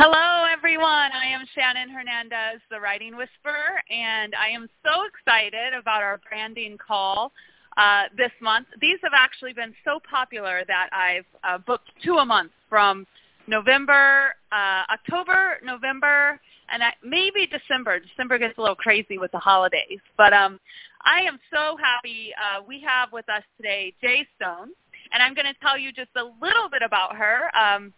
Hello, 0.00 0.44
everyone. 0.48 1.10
I 1.12 1.26
am 1.26 1.44
Shannon 1.56 1.88
Hernandez, 1.88 2.60
the 2.70 2.78
Writing 2.78 3.16
Whisperer, 3.16 3.82
and 3.90 4.32
I 4.36 4.46
am 4.46 4.68
so 4.84 5.02
excited 5.02 5.74
about 5.76 6.04
our 6.04 6.20
branding 6.28 6.78
call 6.78 7.32
uh, 7.76 8.04
this 8.16 8.30
month. 8.40 8.68
These 8.80 8.98
have 9.02 9.10
actually 9.12 9.54
been 9.54 9.74
so 9.84 9.98
popular 10.08 10.62
that 10.68 10.88
I've 10.92 11.24
uh, 11.42 11.58
booked 11.58 11.90
two 12.04 12.18
a 12.18 12.24
month 12.24 12.52
from 12.68 13.08
November, 13.48 14.36
uh, 14.52 14.84
October, 14.88 15.58
November, 15.64 16.40
and 16.70 16.80
I, 16.80 16.92
maybe 17.02 17.48
December. 17.48 17.98
December 17.98 18.38
gets 18.38 18.56
a 18.56 18.60
little 18.60 18.76
crazy 18.76 19.18
with 19.18 19.32
the 19.32 19.38
holidays, 19.38 19.98
but 20.16 20.32
um, 20.32 20.60
I 21.04 21.22
am 21.22 21.40
so 21.52 21.76
happy. 21.76 22.30
Uh, 22.38 22.62
we 22.62 22.80
have 22.86 23.12
with 23.12 23.28
us 23.28 23.42
today 23.56 23.92
Jai 24.00 24.24
Stone, 24.36 24.68
and 25.12 25.24
I'm 25.24 25.34
going 25.34 25.52
to 25.52 25.58
tell 25.60 25.76
you 25.76 25.90
just 25.90 26.10
a 26.14 26.22
little 26.40 26.68
bit 26.70 26.82
about 26.86 27.16
her. 27.16 27.50
Um, 27.56 27.92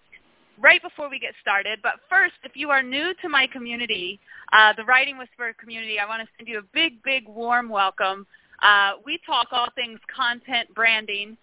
right 0.61 0.83
before 0.83 1.09
we 1.09 1.19
get 1.19 1.35
started. 1.41 1.81
But 1.83 1.95
first, 2.09 2.35
if 2.45 2.53
you 2.55 2.71
are 2.71 2.83
new 2.83 3.15
to 3.23 3.29
my 3.29 3.47
community, 3.47 4.21
uh, 4.53 4.73
the 4.77 4.85
Writing 4.85 5.19
Whisperer 5.19 5.55
community, 5.59 5.99
I 5.99 6.07
want 6.07 6.23
to 6.23 6.29
send 6.37 6.49
you 6.49 6.59
a 6.59 6.63
big, 6.75 7.03
big, 7.03 7.27
warm 7.29 7.69
welcome. 7.69 8.27
Uh, 8.63 8.93
we 9.05 9.19
talk 9.25 9.49
all 9.53 9.69
things 9.75 9.99
content 10.15 10.73
branding 10.75 11.37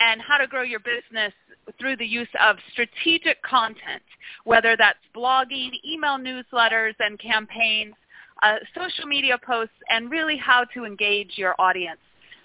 and 0.00 0.20
how 0.20 0.38
to 0.38 0.46
grow 0.46 0.62
your 0.62 0.80
business 0.80 1.32
through 1.78 1.96
the 1.96 2.06
use 2.06 2.28
of 2.40 2.56
strategic 2.72 3.40
content, 3.42 4.02
whether 4.44 4.76
that's 4.76 4.98
blogging, 5.14 5.70
email 5.86 6.18
newsletters 6.18 6.94
and 6.98 7.18
campaigns, 7.18 7.94
uh, 8.42 8.56
social 8.76 9.06
media 9.06 9.38
posts, 9.38 9.74
and 9.88 10.10
really 10.10 10.36
how 10.36 10.64
to 10.74 10.84
engage 10.84 11.32
your 11.36 11.54
audience 11.58 12.00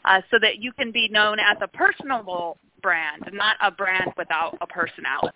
uh, 0.06 0.22
so 0.32 0.38
that 0.40 0.60
you 0.60 0.72
can 0.74 0.92
be 0.92 1.10
known 1.10 1.40
as 1.40 1.58
a 1.62 1.68
personable 1.68 2.58
brand, 2.82 3.30
not 3.34 3.56
a 3.62 3.72
brand 3.72 4.12
without 4.18 4.58
a 4.62 4.68
personality. 4.68 5.36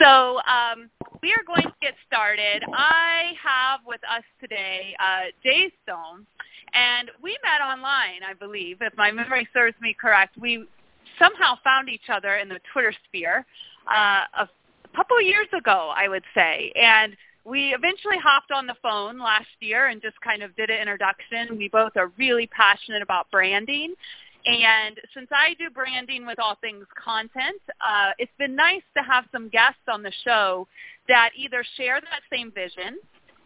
So 0.00 0.38
um, 0.46 0.90
we 1.22 1.32
are 1.32 1.44
going 1.46 1.62
to 1.62 1.74
get 1.80 1.94
started. 2.06 2.62
I 2.72 3.32
have 3.42 3.80
with 3.86 4.00
us 4.04 4.24
today 4.40 4.94
uh, 5.00 5.30
Jai 5.44 5.70
Stone, 5.82 6.26
and 6.74 7.10
we 7.22 7.36
met 7.42 7.64
online, 7.64 8.22
I 8.28 8.34
believe, 8.38 8.78
if 8.80 8.96
my 8.96 9.10
memory 9.10 9.48
serves 9.52 9.76
me 9.80 9.96
correct. 9.98 10.36
We 10.38 10.64
somehow 11.18 11.54
found 11.64 11.88
each 11.88 12.08
other 12.12 12.36
in 12.36 12.48
the 12.48 12.60
Twitter 12.72 12.92
sphere 13.08 13.44
uh, 13.90 14.24
a 14.38 14.48
couple 14.94 15.20
years 15.20 15.48
ago, 15.56 15.92
I 15.94 16.08
would 16.08 16.24
say, 16.34 16.72
and 16.76 17.16
we 17.44 17.74
eventually 17.74 18.18
hopped 18.22 18.52
on 18.52 18.66
the 18.66 18.74
phone 18.82 19.18
last 19.18 19.48
year 19.60 19.86
and 19.86 20.02
just 20.02 20.20
kind 20.20 20.42
of 20.42 20.54
did 20.54 20.68
an 20.68 20.80
introduction. 20.80 21.56
We 21.56 21.68
both 21.68 21.92
are 21.96 22.12
really 22.18 22.46
passionate 22.48 23.00
about 23.00 23.30
branding 23.30 23.94
and 24.48 24.98
since 25.14 25.28
I 25.30 25.54
do 25.58 25.70
branding 25.70 26.26
with 26.26 26.38
all 26.38 26.56
things 26.60 26.86
content, 27.02 27.60
uh, 27.86 28.12
it's 28.18 28.32
been 28.38 28.56
nice 28.56 28.82
to 28.96 29.02
have 29.02 29.24
some 29.30 29.48
guests 29.48 29.82
on 29.92 30.02
the 30.02 30.12
show 30.24 30.66
that 31.08 31.30
either 31.36 31.64
share 31.76 32.00
that 32.00 32.20
same 32.32 32.50
vision 32.52 32.98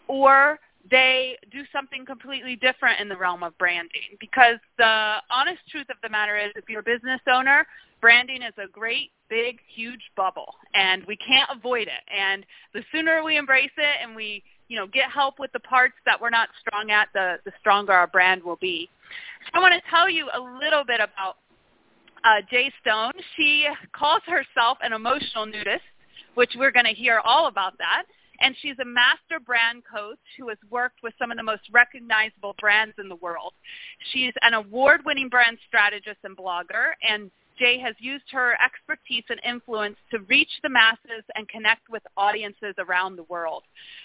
or 0.06 0.58
they 0.91 1.36
do 1.50 1.62
something 1.73 2.05
completely 2.05 2.56
different 2.56 3.00
in 3.00 3.08
the 3.08 3.17
realm 3.17 3.42
of 3.42 3.56
branding. 3.58 4.17
Because 4.20 4.58
the 4.78 5.17
honest 5.30 5.61
truth 5.70 5.86
of 5.91 5.97
the 6.03 6.08
matter 6.08 6.36
is 6.36 6.53
if 6.56 6.69
you're 6.69 6.80
a 6.80 6.84
business 6.84 7.20
owner, 7.33 7.67
branding 8.00 8.42
is 8.42 8.55
a 8.58 8.69
great, 8.69 9.11
big, 9.28 9.58
huge 9.75 10.11
bubble, 10.17 10.55
and 10.75 11.05
we 11.06 11.17
can't 11.17 11.50
avoid 11.50 11.89
it. 11.89 12.05
And 12.12 12.45
the 12.75 12.83
sooner 12.92 13.25
we 13.25 13.36
embrace 13.36 13.70
it 13.77 13.97
and 14.03 14.14
we 14.14 14.42
you 14.73 14.78
know, 14.78 14.86
get 14.86 15.11
help 15.11 15.39
with 15.39 15.53
the 15.53 15.61
parts 15.61 15.97
that 16.06 16.19
we're 16.19 16.30
not 16.30 16.48
strong 16.58 16.91
at, 16.91 17.08
the, 17.12 17.36
the 17.45 17.53
stronger 17.61 17.92
our 17.92 18.06
brand 18.06 18.42
will 18.42 18.56
be. 18.56 18.89
I 19.55 19.61
want 19.61 19.75
to 19.75 19.91
tell 19.91 20.09
you 20.09 20.29
a 20.33 20.41
little 20.41 20.85
bit 20.85 21.01
about 21.01 21.37
uh, 22.25 22.41
Jai 22.51 22.71
Stone. 22.81 23.13
She 23.37 23.67
calls 23.93 24.23
herself 24.27 24.79
an 24.83 24.93
emotional 24.93 25.47
nudist, 25.47 25.83
which 26.35 26.53
we're 26.57 26.71
going 26.71 26.87
to 26.87 26.93
hear 26.93 27.21
all 27.25 27.49
about 27.49 27.77
that. 27.79 28.05
And 28.41 28.57
she's 28.61 28.77
a 28.81 28.85
master 28.85 29.39
brand 29.45 29.83
coach 29.85 30.19
who 30.37 30.49
has 30.49 30.59
worked 30.71 30.99
with 31.03 31.15
some 31.19 31.31
of 31.31 31.37
the 31.37 31.43
most 31.43 31.63
recognizable 31.73 32.57
brands 32.59 32.95
in 32.99 33.09
the 33.09 33.17
world. 33.17 33.53
She's 34.13 34.33
an 34.43 34.55
award-winning 34.55 35.29
brand 35.29 35.59
strategist 35.69 36.19
and 36.25 36.36
blogger, 36.36 36.92
and 37.09 37.31
Jai 37.59 37.79
has 37.85 37.95
used 37.98 38.25
her 38.33 38.57
expertise 38.65 39.25
and 39.29 39.41
influence 39.47 39.97
to 40.11 40.20
reach 40.20 40.51
the 40.63 40.70
masses 40.70 41.23
and 41.36 41.48
connect 41.48 41.89
with 41.89 42.03
audiences 42.17 42.75
around 42.79 43.17
the 43.17 43.25
world. 43.25 43.63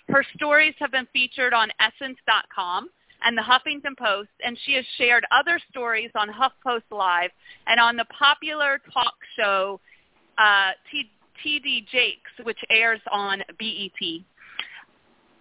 Her 0.07 0.23
stories 0.35 0.75
have 0.79 0.91
been 0.91 1.07
featured 1.13 1.53
on 1.53 1.69
Essence.com 1.79 2.89
and 3.23 3.37
the 3.37 3.41
Huffington 3.41 3.97
Post, 3.97 4.29
and 4.43 4.57
she 4.65 4.73
has 4.73 4.85
shared 4.97 5.25
other 5.31 5.59
stories 5.69 6.11
on 6.15 6.29
HuffPost 6.29 6.83
Live 6.91 7.31
and 7.67 7.79
on 7.79 7.97
the 7.97 8.05
popular 8.05 8.79
talk 8.93 9.15
show 9.35 9.79
uh, 10.37 10.71
TD 11.43 11.87
Jakes, 11.87 12.31
which 12.43 12.59
airs 12.69 13.01
on 13.11 13.39
BET. 13.59 14.21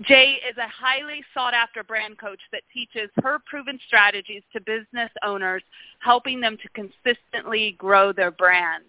Jai 0.03 0.39
is 0.49 0.57
a 0.59 0.69
highly 0.69 1.25
sought 1.33 1.55
after 1.55 1.83
brand 1.83 2.19
coach 2.19 2.41
that 2.53 2.63
teaches 2.73 3.09
her 3.23 3.39
proven 3.47 3.79
strategies 3.87 4.43
to 4.53 4.61
business 4.61 5.11
owners, 5.25 5.63
helping 6.01 6.41
them 6.41 6.59
to 6.59 6.69
consistently 6.71 7.75
grow 7.79 8.13
their 8.13 8.31
brands. 8.31 8.87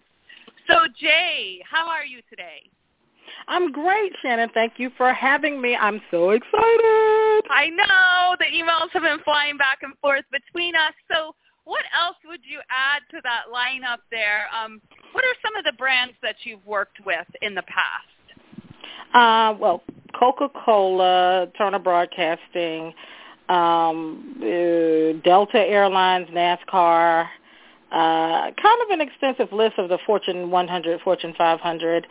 So 0.66 0.80
Jai, 1.00 1.60
how 1.64 1.88
are 1.88 2.04
you 2.04 2.20
today? 2.28 2.68
I'm 3.48 3.72
great, 3.72 4.12
Shannon. 4.22 4.50
Thank 4.54 4.74
you 4.78 4.90
for 4.96 5.12
having 5.12 5.60
me. 5.60 5.76
I'm 5.76 6.00
so 6.10 6.30
excited. 6.30 7.42
I 7.50 7.70
know. 7.70 8.36
The 8.38 8.46
emails 8.46 8.90
have 8.92 9.02
been 9.02 9.20
flying 9.24 9.56
back 9.56 9.78
and 9.82 9.94
forth 9.98 10.24
between 10.30 10.74
us. 10.74 10.92
So 11.10 11.34
what 11.64 11.84
else 11.98 12.16
would 12.26 12.40
you 12.44 12.60
add 12.70 13.02
to 13.10 13.20
that 13.22 13.44
lineup 13.52 13.98
there? 14.10 14.46
Um, 14.58 14.80
what 15.12 15.24
are 15.24 15.34
some 15.44 15.56
of 15.56 15.64
the 15.64 15.72
brands 15.72 16.14
that 16.22 16.36
you've 16.44 16.64
worked 16.66 16.98
with 17.04 17.26
in 17.42 17.54
the 17.54 17.62
past? 17.62 19.14
Uh, 19.14 19.56
well, 19.58 19.82
Coca-Cola, 20.18 21.48
Turner 21.56 21.78
Broadcasting, 21.78 22.92
um, 23.48 24.34
uh, 24.38 25.20
Delta 25.24 25.58
Airlines, 25.58 26.28
NASCAR, 26.30 27.26
uh, 27.90 28.50
kind 28.60 28.82
of 28.82 28.90
an 28.90 29.00
extensive 29.00 29.52
list 29.52 29.78
of 29.78 29.88
the 29.88 29.98
Fortune 30.06 30.50
100, 30.50 31.00
Fortune 31.00 31.34
500, 31.36 32.06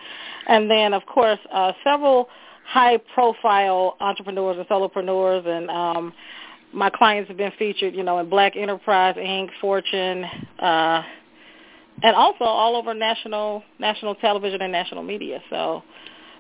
and 0.47 0.69
then 0.69 0.93
of 0.93 1.05
course 1.05 1.39
uh, 1.51 1.71
several 1.83 2.29
high-profile 2.65 3.95
entrepreneurs 3.99 4.57
and 4.57 4.67
solopreneurs, 4.67 5.47
and 5.47 5.69
um, 5.69 6.13
my 6.73 6.89
clients 6.89 7.29
have 7.29 7.37
been 7.37 7.51
featured, 7.57 7.95
you 7.95 8.03
know, 8.03 8.19
in 8.19 8.29
Black 8.29 8.55
Enterprise 8.57 9.15
Inc., 9.17 9.49
Fortune, 9.61 10.25
uh, 10.59 11.01
and 12.03 12.15
also 12.15 12.43
all 12.43 12.75
over 12.75 12.93
national 12.93 13.63
national 13.79 14.15
television 14.15 14.61
and 14.61 14.71
national 14.71 15.03
media. 15.03 15.41
So 15.49 15.81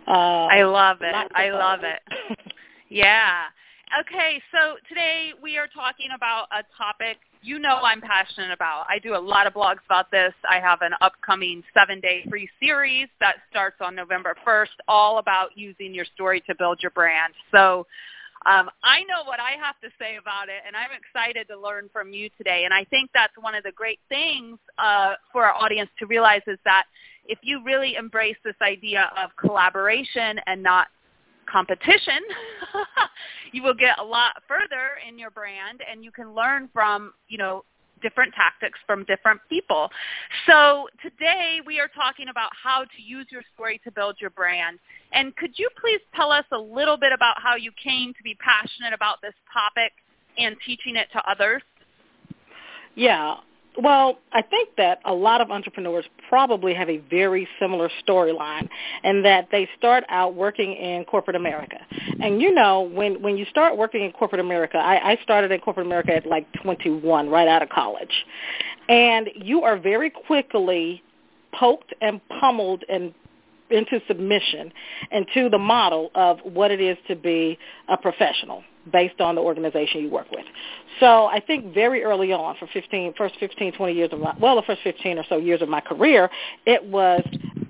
uh, 0.07 0.11
I 0.11 0.63
love 0.63 0.97
it. 1.01 1.15
I 1.33 1.49
love 1.49 1.79
it. 1.83 1.99
yeah. 2.89 3.43
Okay, 4.01 4.41
so 4.51 4.75
today 4.89 5.31
we 5.41 5.57
are 5.57 5.67
talking 5.67 6.09
about 6.13 6.47
a 6.51 6.61
topic 6.77 7.17
you 7.41 7.59
know 7.59 7.79
I'm 7.83 8.01
passionate 8.01 8.51
about. 8.51 8.85
I 8.89 8.99
do 8.99 9.15
a 9.15 9.19
lot 9.19 9.47
of 9.47 9.53
blogs 9.53 9.85
about 9.85 10.11
this. 10.11 10.33
I 10.49 10.59
have 10.59 10.81
an 10.81 10.93
upcoming 11.01 11.63
seven-day 11.73 12.25
free 12.29 12.49
series 12.61 13.07
that 13.19 13.35
starts 13.49 13.77
on 13.81 13.95
November 13.95 14.35
1st, 14.45 14.67
all 14.87 15.19
about 15.19 15.49
using 15.55 15.93
your 15.93 16.05
story 16.13 16.41
to 16.47 16.55
build 16.55 16.79
your 16.81 16.91
brand. 16.91 17.33
So 17.51 17.85
um, 18.45 18.69
I 18.83 19.01
know 19.03 19.23
what 19.25 19.39
I 19.39 19.51
have 19.61 19.79
to 19.81 19.89
say 19.99 20.17
about 20.17 20.47
it, 20.47 20.61
and 20.65 20.75
I'm 20.75 20.91
excited 20.95 21.47
to 21.49 21.59
learn 21.59 21.89
from 21.91 22.13
you 22.13 22.29
today. 22.37 22.63
And 22.65 22.73
I 22.73 22.85
think 22.85 23.09
that's 23.13 23.33
one 23.39 23.55
of 23.55 23.63
the 23.63 23.71
great 23.71 23.99
things 24.09 24.57
uh, 24.77 25.13
for 25.31 25.45
our 25.45 25.53
audience 25.53 25.89
to 25.99 26.05
realize 26.05 26.41
is 26.47 26.59
that 26.63 26.85
if 27.25 27.39
you 27.41 27.63
really 27.63 27.95
embrace 27.95 28.37
this 28.45 28.55
idea 28.61 29.11
of 29.21 29.31
collaboration 29.35 30.39
and 30.45 30.63
not 30.63 30.87
competition, 31.47 32.19
you 33.51 33.63
will 33.63 33.73
get 33.73 33.99
a 33.99 34.03
lot 34.03 34.43
further 34.47 34.99
in 35.07 35.17
your 35.17 35.31
brand 35.31 35.81
and 35.89 36.03
you 36.03 36.11
can 36.11 36.33
learn 36.33 36.69
from, 36.73 37.13
you 37.27 37.37
know, 37.37 37.63
different 38.01 38.33
tactics 38.33 38.79
from 38.85 39.03
different 39.05 39.41
people. 39.49 39.89
So 40.45 40.87
today 41.01 41.59
we 41.65 41.79
are 41.79 41.87
talking 41.87 42.29
about 42.29 42.51
how 42.61 42.83
to 42.83 43.01
use 43.01 43.25
your 43.31 43.41
story 43.53 43.81
to 43.83 43.91
build 43.91 44.17
your 44.19 44.29
brand. 44.29 44.79
And 45.13 45.35
could 45.35 45.57
you 45.57 45.69
please 45.79 46.01
tell 46.15 46.31
us 46.31 46.45
a 46.51 46.57
little 46.57 46.97
bit 46.97 47.11
about 47.11 47.41
how 47.41 47.55
you 47.55 47.71
came 47.83 48.13
to 48.13 48.23
be 48.23 48.35
passionate 48.35 48.93
about 48.93 49.21
this 49.21 49.33
topic 49.51 49.93
and 50.37 50.55
teaching 50.65 50.95
it 50.95 51.07
to 51.13 51.29
others? 51.29 51.63
Yeah, 52.95 53.37
well, 53.77 54.17
I 54.33 54.41
think 54.41 54.69
that 54.77 54.99
a 55.05 55.13
lot 55.13 55.39
of 55.39 55.51
entrepreneurs 55.51 56.05
probably 56.29 56.73
have 56.73 56.89
a 56.89 56.97
very 56.97 57.47
similar 57.59 57.89
storyline 58.05 58.67
and 59.03 59.23
that 59.23 59.49
they 59.51 59.69
start 59.77 60.03
out 60.09 60.33
working 60.33 60.73
in 60.73 61.05
corporate 61.05 61.35
America. 61.35 61.77
And 62.19 62.41
you 62.41 62.53
know, 62.53 62.81
when, 62.81 63.21
when 63.21 63.37
you 63.37 63.45
start 63.45 63.77
working 63.77 64.03
in 64.03 64.11
corporate 64.11 64.41
America, 64.41 64.77
I, 64.77 65.11
I 65.11 65.19
started 65.23 65.51
in 65.51 65.59
corporate 65.59 65.85
America 65.85 66.15
at 66.15 66.25
like 66.25 66.47
21, 66.63 67.29
right 67.29 67.47
out 67.47 67.61
of 67.61 67.69
college. 67.69 68.25
And 68.89 69.29
you 69.35 69.63
are 69.63 69.77
very 69.77 70.09
quickly 70.09 71.03
poked 71.53 71.93
and 72.01 72.19
pummeled 72.39 72.83
and 72.89 73.13
into 73.69 73.99
submission 74.07 74.71
and 75.11 75.27
to 75.33 75.49
the 75.49 75.57
model 75.57 76.09
of 76.15 76.39
what 76.43 76.71
it 76.71 76.81
is 76.81 76.97
to 77.07 77.15
be 77.15 77.59
a 77.89 77.97
professional 77.97 78.63
based 78.91 79.19
on 79.21 79.35
the 79.35 79.41
organization 79.41 80.01
you 80.01 80.09
work 80.09 80.29
with. 80.31 80.45
So 80.99 81.25
I 81.25 81.39
think 81.39 81.73
very 81.73 82.03
early 82.03 82.33
on, 82.33 82.55
for 82.57 82.67
15, 82.73 83.13
first 83.17 83.35
15, 83.39 83.73
20 83.73 83.93
years 83.93 84.09
of 84.11 84.19
my, 84.19 84.35
well, 84.39 84.55
the 84.55 84.63
first 84.63 84.81
15 84.83 85.19
or 85.19 85.23
so 85.29 85.37
years 85.37 85.61
of 85.61 85.69
my 85.69 85.81
career, 85.81 86.29
it 86.65 86.83
was 86.83 87.23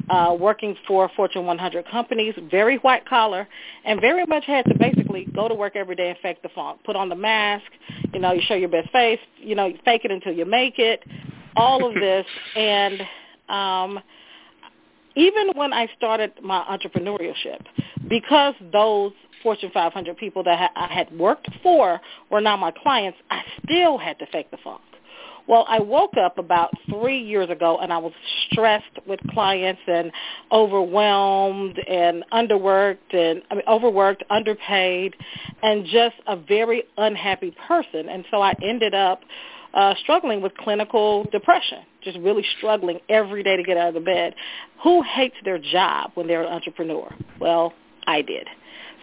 uh, 0.10 0.36
working 0.40 0.76
for 0.88 1.10
Fortune 1.16 1.46
100 1.46 1.88
companies, 1.90 2.34
very 2.50 2.78
white 2.78 3.08
collar, 3.08 3.48
and 3.84 4.00
very 4.00 4.26
much 4.26 4.46
had 4.46 4.66
to 4.66 4.78
basically 4.78 5.28
go 5.36 5.48
to 5.48 5.54
work 5.54 5.76
every 5.76 5.96
day 5.96 6.10
and 6.10 6.18
fake 6.20 6.42
the 6.42 6.50
funk, 6.50 6.80
put 6.86 6.96
on 6.96 7.10
the 7.10 7.16
mask, 7.16 7.66
you 8.14 8.20
know, 8.20 8.32
you 8.32 8.42
show 8.48 8.56
your 8.56 8.70
best 8.70 8.90
face, 8.92 9.20
you 9.38 9.56
know, 9.56 9.66
you 9.66 9.78
fake 9.84 10.06
it 10.06 10.12
until 10.12 10.34
you 10.34 10.46
make 10.46 10.80
it, 10.80 11.04
all 11.56 11.86
of 11.86 11.94
this, 11.94 12.26
and 12.56 13.02
um, 13.50 14.00
even 15.16 15.50
when 15.56 15.74
I 15.74 15.88
started 15.98 16.32
my 16.42 16.64
entrepreneurship, 16.70 17.66
because 18.08 18.54
those 18.72 19.12
Fortune 19.48 19.72
500 19.74 20.18
people 20.18 20.44
that 20.44 20.72
I 20.76 20.94
had 20.94 21.10
worked 21.18 21.48
for 21.64 22.02
were 22.30 22.42
now 22.42 22.58
my 22.58 22.70
clients, 22.84 23.18
I 23.32 23.44
still 23.64 23.98
had 23.98 24.20
to 24.20 24.26
fake 24.26 24.52
the 24.52 24.58
funk. 24.62 24.82
Well, 25.48 25.66
I 25.70 25.80
woke 25.80 26.18
up 26.22 26.38
about 26.38 26.72
three 26.90 27.22
years 27.22 27.50
ago 27.50 27.78
and 27.82 27.94
I 27.94 27.98
was 27.98 28.12
stressed 28.52 29.00
with 29.08 29.22
clients 29.30 29.80
and 29.88 30.12
overwhelmed 30.52 31.80
and 31.80 32.26
underworked 32.34 33.14
and 33.14 33.42
I 33.50 33.56
mean, 33.56 33.64
overworked, 33.70 34.26
underpaid, 34.30 35.16
and 35.64 35.86
just 35.86 36.18
a 36.28 36.36
very 36.36 36.84
unhappy 36.98 37.56
person. 37.70 38.10
And 38.10 38.26
so 38.30 38.42
I 38.42 38.54
ended 38.62 38.94
up 38.94 39.22
uh, 39.74 39.94
struggling 40.04 40.42
with 40.42 40.58
clinical 40.58 41.24
depression, 41.32 41.84
just 42.04 42.18
really 42.20 42.44
struggling 42.58 43.00
every 43.08 43.44
day 43.44 43.56
to 43.56 43.64
get 43.64 43.78
out 43.78 43.88
of 43.88 43.94
the 43.94 44.02
bed. 44.02 44.36
Who 44.84 45.04
hates 45.04 45.38
their 45.46 45.58
job 45.58 46.12
when 46.16 46.28
they're 46.28 46.44
an 46.44 46.52
entrepreneur? 46.52 47.16
Well, 47.40 47.72
I 48.06 48.22
did. 48.22 48.46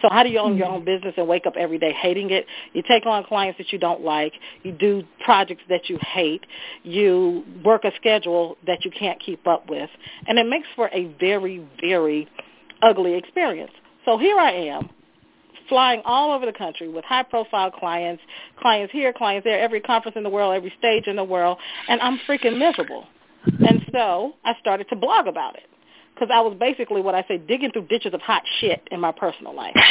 So 0.05 0.13
how 0.13 0.21
do 0.21 0.29
you 0.29 0.37
own 0.37 0.55
your 0.55 0.67
own 0.67 0.81
mm-hmm. 0.81 0.85
business 0.85 1.15
and 1.17 1.27
wake 1.27 1.47
up 1.47 1.55
every 1.57 1.79
day 1.79 1.91
hating 1.91 2.29
it? 2.29 2.45
You 2.73 2.83
take 2.87 3.07
on 3.07 3.23
clients 3.23 3.57
that 3.57 3.73
you 3.73 3.79
don't 3.79 4.01
like. 4.01 4.33
You 4.61 4.71
do 4.71 5.03
projects 5.23 5.63
that 5.67 5.89
you 5.89 5.97
hate. 5.99 6.45
You 6.83 7.43
work 7.63 7.85
a 7.85 7.91
schedule 7.95 8.55
that 8.67 8.85
you 8.85 8.91
can't 8.91 9.19
keep 9.19 9.47
up 9.47 9.67
with. 9.67 9.89
And 10.27 10.37
it 10.37 10.45
makes 10.47 10.67
for 10.75 10.91
a 10.93 11.11
very, 11.19 11.67
very 11.81 12.27
ugly 12.83 13.15
experience. 13.15 13.71
So 14.05 14.19
here 14.19 14.37
I 14.37 14.51
am 14.51 14.91
flying 15.69 16.03
all 16.05 16.31
over 16.31 16.45
the 16.45 16.53
country 16.53 16.87
with 16.87 17.03
high-profile 17.05 17.71
clients, 17.71 18.21
clients 18.61 18.93
here, 18.93 19.11
clients 19.11 19.43
there, 19.43 19.59
every 19.59 19.81
conference 19.81 20.15
in 20.15 20.21
the 20.21 20.29
world, 20.29 20.55
every 20.55 20.71
stage 20.77 21.07
in 21.07 21.15
the 21.15 21.23
world, 21.23 21.57
and 21.89 21.99
I'm 22.01 22.19
freaking 22.29 22.59
miserable. 22.59 23.07
And 23.45 23.83
so 23.91 24.33
I 24.43 24.53
started 24.59 24.87
to 24.89 24.95
blog 24.95 25.25
about 25.25 25.55
it 25.55 25.63
because 26.15 26.29
I 26.33 26.41
was 26.41 26.55
basically 26.59 27.01
what 27.01 27.13
I 27.13 27.23
say 27.27 27.37
digging 27.37 27.71
through 27.71 27.87
ditches 27.87 28.13
of 28.13 28.21
hot 28.21 28.43
shit 28.59 28.87
in 28.91 28.99
my 28.99 29.11
personal 29.11 29.53
life. 29.55 29.75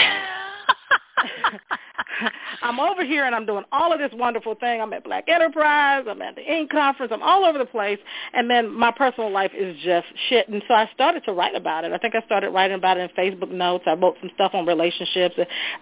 I'm 2.62 2.81
over 2.81 3.05
here 3.05 3.25
and 3.25 3.35
I'm 3.35 3.47
doing 3.47 3.65
all 3.73 3.93
of 3.93 3.99
this 3.99 4.11
wonderful 4.15 4.55
thing. 4.55 4.81
I'm 4.81 4.93
at 4.93 5.05
Black 5.05 5.29
Enterprise. 5.29 6.05
I'm 6.09 6.23
at 6.23 6.35
the 6.35 6.43
Inc. 6.43 6.71
conference. 6.71 7.12
I'm 7.15 7.23
all 7.23 7.44
over 7.44 7.59
the 7.59 7.67
place. 7.67 7.99
And 8.32 8.49
then 8.50 8.73
my 8.73 8.91
personal 8.91 9.31
life 9.31 9.53
is 9.56 9.76
just 9.85 10.06
shit. 10.29 10.49
And 10.49 10.62
so 10.67 10.75
I 10.75 10.88
started 10.94 11.25
to 11.25 11.32
write 11.32 11.55
about 11.55 11.85
it. 11.85 11.93
I 11.93 11.99
think 11.99 12.15
I 12.15 12.23
started 12.23 12.50
writing 12.50 12.77
about 12.77 12.97
it 12.97 13.11
in 13.11 13.17
Facebook 13.17 13.50
notes. 13.50 13.85
I 13.87 13.94
wrote 13.94 14.17
some 14.20 14.31
stuff 14.35 14.53
on 14.55 14.67
relationships. 14.67 15.35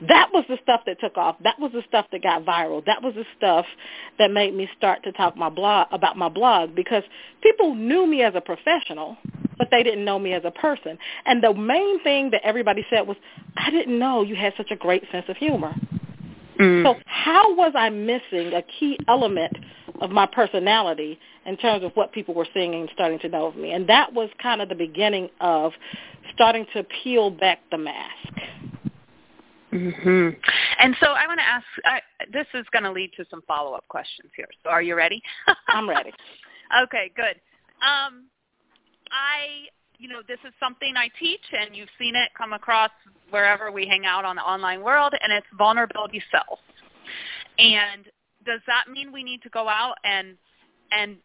That 0.09 0.31
was 0.33 0.45
the 0.49 0.59
stuff 0.62 0.81
that 0.87 0.99
took 1.00 1.17
off. 1.17 1.37
That 1.45 1.59
was 1.59 1.73
the 1.73 1.83
stuff 1.88 2.06
that 2.12 2.23
got 2.23 2.45
viral. 2.45 2.85
That 2.85 3.03
was 3.03 3.15
the 3.15 3.25
stuff 3.37 3.67
that 4.19 4.31
made 4.31 4.55
me 4.55 4.69
start 4.77 5.05
to 5.05 5.12
talk 5.12 5.37
my 5.37 5.50
blog 5.50 5.88
about 5.93 6.17
my 6.17 6.29
blog 6.29 6.75
because 6.75 7.05
people 7.43 7.75
knew 7.75 8.06
me 8.06 8.23
as 8.23 8.35
a 8.35 8.41
professional 8.41 9.17
but 9.62 9.70
they 9.70 9.85
didn't 9.85 10.05
know 10.05 10.19
me 10.19 10.32
as 10.32 10.43
a 10.44 10.50
person. 10.50 10.99
And 11.25 11.41
the 11.41 11.55
main 11.55 12.03
thing 12.03 12.32
that 12.32 12.41
everybody 12.43 12.85
said 12.91 13.06
was, 13.06 13.17
I 13.56 13.70
didn't 13.70 13.97
know 13.97 14.23
you 14.23 14.35
had 14.35 14.53
such 14.56 14.73
a 14.73 14.76
great 14.76 15.05
sense 15.12 15.26
of 15.29 15.37
humor. 15.37 15.73
Mm. 16.59 16.82
So 16.82 16.97
how 17.06 17.55
was 17.55 17.70
I 17.76 17.88
missing 17.88 18.55
a 18.55 18.62
key 18.81 18.99
element 19.06 19.56
of 20.00 20.11
my 20.11 20.26
personality 20.26 21.17
in 21.47 21.56
terms 21.59 21.85
of 21.85 21.93
what 21.94 22.11
people 22.11 22.35
were 22.35 22.49
seeing 22.53 22.75
and 22.75 22.91
starting 22.93 23.20
to 23.20 23.29
know 23.29 23.47
of 23.47 23.55
me? 23.55 23.70
And 23.70 23.88
that 23.88 24.12
was 24.12 24.31
kind 24.43 24.61
of 24.61 24.69
the 24.69 24.75
beginning 24.75 25.29
of 25.41 25.70
starting 26.35 26.67
to 26.75 26.85
peel 27.05 27.31
back 27.31 27.61
the 27.70 27.79
mask. 27.79 28.35
hmm 29.70 30.31
And 30.81 30.97
so 30.99 31.06
I 31.06 31.29
want 31.29 31.38
to 31.38 31.47
ask, 31.47 31.64
I, 31.85 32.00
this 32.32 32.49
is 32.53 32.67
going 32.73 32.82
to 32.82 32.91
lead 32.91 33.12
to 33.17 33.25
some 33.31 33.43
follow-up 33.47 33.87
questions 33.87 34.32
here. 34.35 34.49
So 34.64 34.70
are 34.70 34.82
you 34.82 34.97
ready? 34.97 35.23
I'm 35.69 35.88
ready. 35.88 36.11
okay, 36.82 37.12
good. 37.14 37.41
Um, 37.81 38.25
I, 39.12 39.69
you 39.99 40.09
know, 40.09 40.20
this 40.26 40.38
is 40.47 40.53
something 40.59 40.94
I 40.97 41.09
teach, 41.20 41.44
and 41.53 41.76
you've 41.76 41.93
seen 41.99 42.17
it 42.17 42.31
come 42.37 42.53
across 42.53 42.91
wherever 43.31 43.70
we 43.70 43.87
hang 43.87 44.05
out 44.06 44.25
on 44.25 44.37
the 44.37 44.43
online 44.43 44.82
world, 44.82 45.14
and 45.23 45.32
it's 45.32 45.47
vulnerability 45.56 46.23
sells. 46.31 46.59
And 47.59 48.06
does 48.44 48.61
that 48.67 48.91
mean 48.91 49.12
we 49.12 49.23
need 49.23 49.43
to 49.43 49.50
go 49.50 49.69
out 49.69 49.94
and 50.05 50.37
and 50.91 51.17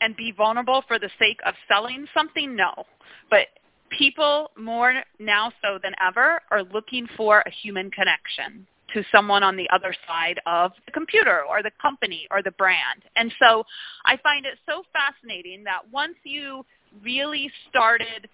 and 0.00 0.14
be 0.14 0.30
vulnerable 0.30 0.84
for 0.86 0.98
the 0.98 1.10
sake 1.18 1.38
of 1.46 1.54
selling 1.68 2.06
something? 2.14 2.54
No. 2.54 2.84
But 3.30 3.46
people 3.90 4.50
more 4.58 5.02
now 5.18 5.52
so 5.62 5.78
than 5.82 5.92
ever 6.04 6.40
are 6.50 6.62
looking 6.62 7.06
for 7.16 7.42
a 7.46 7.50
human 7.50 7.90
connection 7.90 8.66
to 8.94 9.02
someone 9.10 9.42
on 9.42 9.56
the 9.56 9.68
other 9.72 9.94
side 10.06 10.40
of 10.46 10.72
the 10.86 10.92
computer 10.92 11.42
or 11.48 11.62
the 11.62 11.72
company 11.80 12.26
or 12.30 12.42
the 12.42 12.52
brand. 12.52 13.02
And 13.16 13.32
so 13.40 13.64
I 14.04 14.16
find 14.18 14.46
it 14.46 14.58
so 14.66 14.84
fascinating 14.92 15.64
that 15.64 15.80
once 15.90 16.14
you 16.24 16.64
really 17.02 17.50
started 17.68 18.28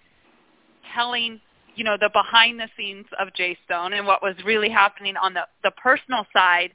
telling 0.95 1.39
you 1.75 1.83
know 1.83 1.97
the 1.99 2.09
behind 2.13 2.59
the 2.59 2.67
scenes 2.77 3.05
of 3.19 3.33
Jai 3.33 3.57
Stone 3.65 3.93
and 3.93 4.05
what 4.05 4.21
was 4.21 4.35
really 4.45 4.69
happening 4.69 5.15
on 5.17 5.33
the 5.33 5.41
the 5.63 5.71
personal 5.71 6.25
side 6.33 6.71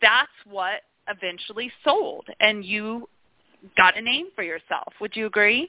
that's 0.00 0.30
what 0.48 0.82
eventually 1.08 1.70
sold. 1.84 2.26
And 2.40 2.64
you 2.64 3.08
got 3.76 3.96
a 3.96 4.02
name 4.02 4.26
for 4.34 4.42
yourself. 4.42 4.92
Would 5.00 5.16
you 5.16 5.26
agree? 5.26 5.68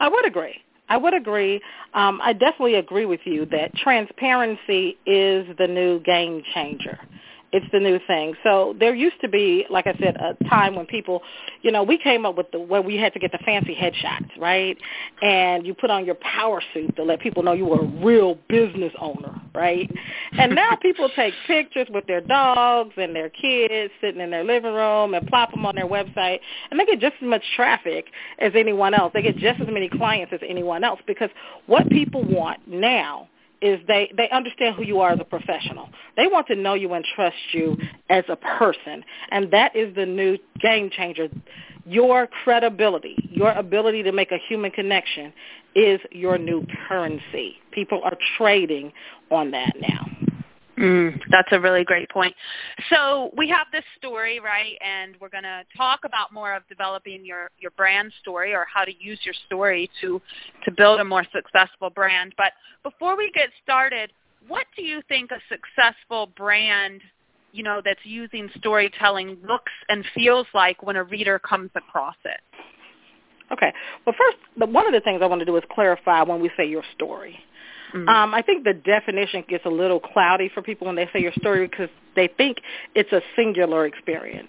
I 0.00 0.08
would 0.08 0.26
agree. 0.26 0.56
I 0.88 0.96
would 0.96 1.14
agree. 1.14 1.60
Um, 1.94 2.20
I 2.22 2.32
definitely 2.32 2.76
agree 2.76 3.04
with 3.04 3.20
you 3.24 3.46
that 3.46 3.74
transparency 3.76 4.96
is 5.06 5.46
the 5.58 5.66
new 5.68 6.00
game 6.00 6.42
changer 6.54 6.98
it's 7.52 7.66
the 7.72 7.80
new 7.80 7.98
thing. 8.06 8.34
So 8.42 8.74
there 8.78 8.94
used 8.94 9.20
to 9.22 9.28
be, 9.28 9.64
like 9.70 9.86
I 9.86 9.94
said, 9.98 10.16
a 10.16 10.34
time 10.48 10.74
when 10.74 10.86
people, 10.86 11.22
you 11.62 11.72
know, 11.72 11.82
we 11.82 11.96
came 11.96 12.26
up 12.26 12.36
with 12.36 12.50
the 12.50 12.60
where 12.60 12.82
we 12.82 12.96
had 12.96 13.12
to 13.14 13.18
get 13.18 13.32
the 13.32 13.38
fancy 13.38 13.74
headshots, 13.74 14.28
right? 14.38 14.76
And 15.22 15.66
you 15.66 15.72
put 15.72 15.90
on 15.90 16.04
your 16.04 16.16
power 16.16 16.62
suit 16.74 16.94
to 16.96 17.04
let 17.04 17.20
people 17.20 17.42
know 17.42 17.52
you 17.52 17.64
were 17.64 17.80
a 17.80 17.86
real 18.04 18.36
business 18.48 18.92
owner, 19.00 19.40
right? 19.54 19.90
And 20.32 20.54
now 20.54 20.76
people 20.82 21.08
take 21.16 21.32
pictures 21.46 21.88
with 21.90 22.06
their 22.06 22.20
dogs 22.20 22.92
and 22.96 23.16
their 23.16 23.30
kids 23.30 23.92
sitting 24.00 24.20
in 24.20 24.30
their 24.30 24.44
living 24.44 24.74
room 24.74 25.14
and 25.14 25.26
plop 25.26 25.50
them 25.50 25.64
on 25.64 25.74
their 25.74 25.88
website, 25.88 26.40
and 26.70 26.78
they 26.78 26.84
get 26.84 27.00
just 27.00 27.16
as 27.22 27.28
much 27.28 27.42
traffic 27.56 28.06
as 28.38 28.52
anyone 28.54 28.92
else. 28.92 29.12
They 29.14 29.22
get 29.22 29.36
just 29.38 29.60
as 29.60 29.68
many 29.68 29.88
clients 29.88 30.32
as 30.34 30.40
anyone 30.46 30.84
else 30.84 31.00
because 31.06 31.30
what 31.66 31.88
people 31.88 32.22
want 32.24 32.60
now 32.68 33.28
is 33.60 33.80
they 33.86 34.12
they 34.16 34.28
understand 34.30 34.76
who 34.76 34.82
you 34.82 35.00
are 35.00 35.12
as 35.12 35.20
a 35.20 35.24
professional. 35.24 35.88
They 36.16 36.26
want 36.26 36.46
to 36.48 36.54
know 36.54 36.74
you 36.74 36.92
and 36.94 37.04
trust 37.14 37.36
you 37.52 37.76
as 38.08 38.24
a 38.28 38.36
person, 38.36 39.04
and 39.30 39.50
that 39.50 39.74
is 39.74 39.94
the 39.94 40.06
new 40.06 40.38
game 40.60 40.90
changer. 40.90 41.28
Your 41.84 42.26
credibility, 42.26 43.16
your 43.30 43.52
ability 43.52 44.02
to 44.02 44.12
make 44.12 44.30
a 44.30 44.38
human 44.48 44.70
connection 44.70 45.32
is 45.74 46.00
your 46.10 46.36
new 46.36 46.66
currency. 46.86 47.56
People 47.72 48.00
are 48.04 48.16
trading 48.36 48.92
on 49.30 49.50
that 49.52 49.74
now. 49.80 50.27
Mm, 50.78 51.20
that's 51.30 51.48
a 51.50 51.58
really 51.58 51.82
great 51.82 52.08
point. 52.08 52.34
So 52.88 53.30
we 53.36 53.48
have 53.48 53.66
this 53.72 53.82
story, 53.96 54.38
right? 54.38 54.78
And 54.80 55.16
we're 55.20 55.28
going 55.28 55.42
to 55.42 55.64
talk 55.76 56.00
about 56.04 56.32
more 56.32 56.54
of 56.54 56.62
developing 56.68 57.24
your, 57.24 57.50
your 57.58 57.72
brand 57.72 58.12
story 58.20 58.54
or 58.54 58.64
how 58.72 58.84
to 58.84 58.92
use 59.02 59.18
your 59.24 59.34
story 59.46 59.90
to, 60.00 60.22
to 60.64 60.70
build 60.70 61.00
a 61.00 61.04
more 61.04 61.24
successful 61.34 61.90
brand. 61.90 62.32
But 62.36 62.52
before 62.84 63.16
we 63.16 63.32
get 63.34 63.48
started, 63.62 64.12
what 64.46 64.66
do 64.76 64.82
you 64.84 65.02
think 65.08 65.32
a 65.32 65.40
successful 65.48 66.28
brand, 66.36 67.00
you 67.50 67.64
know, 67.64 67.82
that's 67.84 68.04
using 68.04 68.48
storytelling 68.58 69.38
looks 69.48 69.72
and 69.88 70.04
feels 70.14 70.46
like 70.54 70.80
when 70.84 70.94
a 70.94 71.02
reader 71.02 71.40
comes 71.40 71.70
across 71.74 72.16
it? 72.24 72.40
Okay. 73.52 73.72
Well, 74.06 74.14
first, 74.16 74.72
one 74.72 74.86
of 74.86 74.92
the 74.92 75.00
things 75.00 75.22
I 75.22 75.26
want 75.26 75.40
to 75.40 75.46
do 75.46 75.56
is 75.56 75.64
clarify 75.72 76.22
when 76.22 76.40
we 76.40 76.50
say 76.56 76.68
your 76.68 76.84
story. 76.94 77.36
Mm-hmm. 77.94 78.08
Um, 78.08 78.34
I 78.34 78.42
think 78.42 78.64
the 78.64 78.74
definition 78.74 79.44
gets 79.48 79.64
a 79.64 79.70
little 79.70 80.00
cloudy 80.00 80.50
for 80.52 80.62
people 80.62 80.86
when 80.86 80.96
they 80.96 81.08
say 81.12 81.20
your 81.20 81.32
story 81.32 81.66
because 81.66 81.88
they 82.16 82.28
think 82.36 82.58
it's 82.94 83.12
a 83.12 83.20
singular 83.36 83.86
experience. 83.86 84.48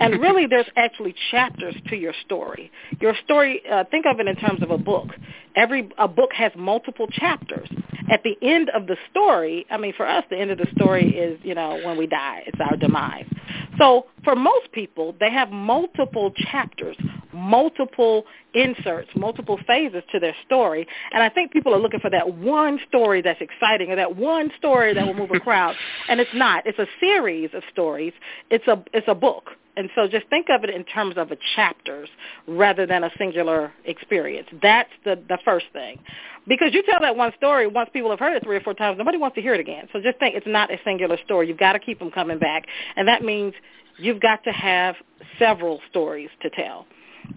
And 0.00 0.20
really, 0.20 0.46
there's 0.46 0.68
actually 0.76 1.14
chapters 1.30 1.74
to 1.88 1.96
your 1.96 2.14
story. 2.24 2.70
Your 3.00 3.14
story, 3.24 3.62
uh, 3.70 3.84
think 3.90 4.06
of 4.06 4.20
it 4.20 4.26
in 4.26 4.36
terms 4.36 4.62
of 4.62 4.70
a 4.70 4.78
book. 4.78 5.08
Every 5.54 5.88
a 5.98 6.08
book 6.08 6.30
has 6.34 6.52
multiple 6.56 7.06
chapters. 7.08 7.68
At 8.10 8.22
the 8.24 8.36
end 8.42 8.70
of 8.70 8.86
the 8.86 8.96
story, 9.10 9.66
I 9.70 9.76
mean, 9.76 9.92
for 9.96 10.06
us, 10.06 10.24
the 10.30 10.38
end 10.38 10.50
of 10.50 10.58
the 10.58 10.66
story 10.74 11.16
is, 11.16 11.38
you 11.44 11.54
know, 11.54 11.80
when 11.84 11.96
we 11.96 12.06
die. 12.06 12.42
It's 12.46 12.58
our 12.60 12.76
demise. 12.76 13.26
So 13.78 14.06
for 14.24 14.34
most 14.34 14.72
people, 14.72 15.14
they 15.20 15.30
have 15.30 15.50
multiple 15.50 16.32
chapters, 16.50 16.96
multiple 17.40 18.24
inserts, 18.54 19.08
multiple 19.16 19.58
phases 19.66 20.02
to 20.12 20.20
their 20.20 20.34
story. 20.46 20.86
And 21.12 21.22
I 21.22 21.28
think 21.28 21.52
people 21.52 21.74
are 21.74 21.78
looking 21.78 22.00
for 22.00 22.10
that 22.10 22.34
one 22.34 22.78
story 22.88 23.22
that's 23.22 23.40
exciting 23.40 23.90
or 23.90 23.96
that 23.96 24.16
one 24.16 24.50
story 24.58 24.94
that 24.94 25.06
will 25.06 25.14
move 25.14 25.30
a 25.32 25.40
crowd. 25.48 25.74
And 26.08 26.20
it's 26.20 26.30
not. 26.34 26.66
It's 26.66 26.78
a 26.78 26.86
series 27.00 27.50
of 27.54 27.62
stories. 27.72 28.12
It's 28.50 28.66
a 28.66 28.82
it's 28.92 29.08
a 29.08 29.14
book. 29.14 29.50
And 29.76 29.88
so 29.94 30.08
just 30.08 30.26
think 30.28 30.48
of 30.50 30.64
it 30.64 30.70
in 30.70 30.84
terms 30.84 31.14
of 31.16 31.30
a 31.30 31.36
chapters 31.54 32.08
rather 32.46 32.86
than 32.86 33.04
a 33.04 33.10
singular 33.16 33.72
experience. 33.84 34.48
That's 34.60 34.90
the, 35.04 35.22
the 35.28 35.38
first 35.44 35.66
thing. 35.72 35.98
Because 36.46 36.74
you 36.74 36.82
tell 36.82 37.00
that 37.00 37.16
one 37.16 37.32
story, 37.36 37.66
once 37.66 37.88
people 37.92 38.10
have 38.10 38.18
heard 38.18 38.36
it 38.36 38.42
three 38.42 38.56
or 38.56 38.60
four 38.60 38.74
times, 38.74 38.98
nobody 38.98 39.16
wants 39.16 39.36
to 39.36 39.42
hear 39.42 39.54
it 39.54 39.60
again. 39.60 39.88
So 39.92 40.00
just 40.00 40.18
think 40.18 40.34
it's 40.34 40.46
not 40.46 40.72
a 40.72 40.76
singular 40.84 41.16
story. 41.24 41.48
You've 41.48 41.58
got 41.58 41.74
to 41.74 41.78
keep 41.78 41.98
them 41.98 42.10
coming 42.10 42.38
back. 42.38 42.64
And 42.96 43.06
that 43.08 43.22
means 43.22 43.54
you've 43.96 44.20
got 44.20 44.42
to 44.44 44.50
have 44.50 44.96
several 45.38 45.80
stories 45.88 46.30
to 46.42 46.50
tell. 46.50 46.86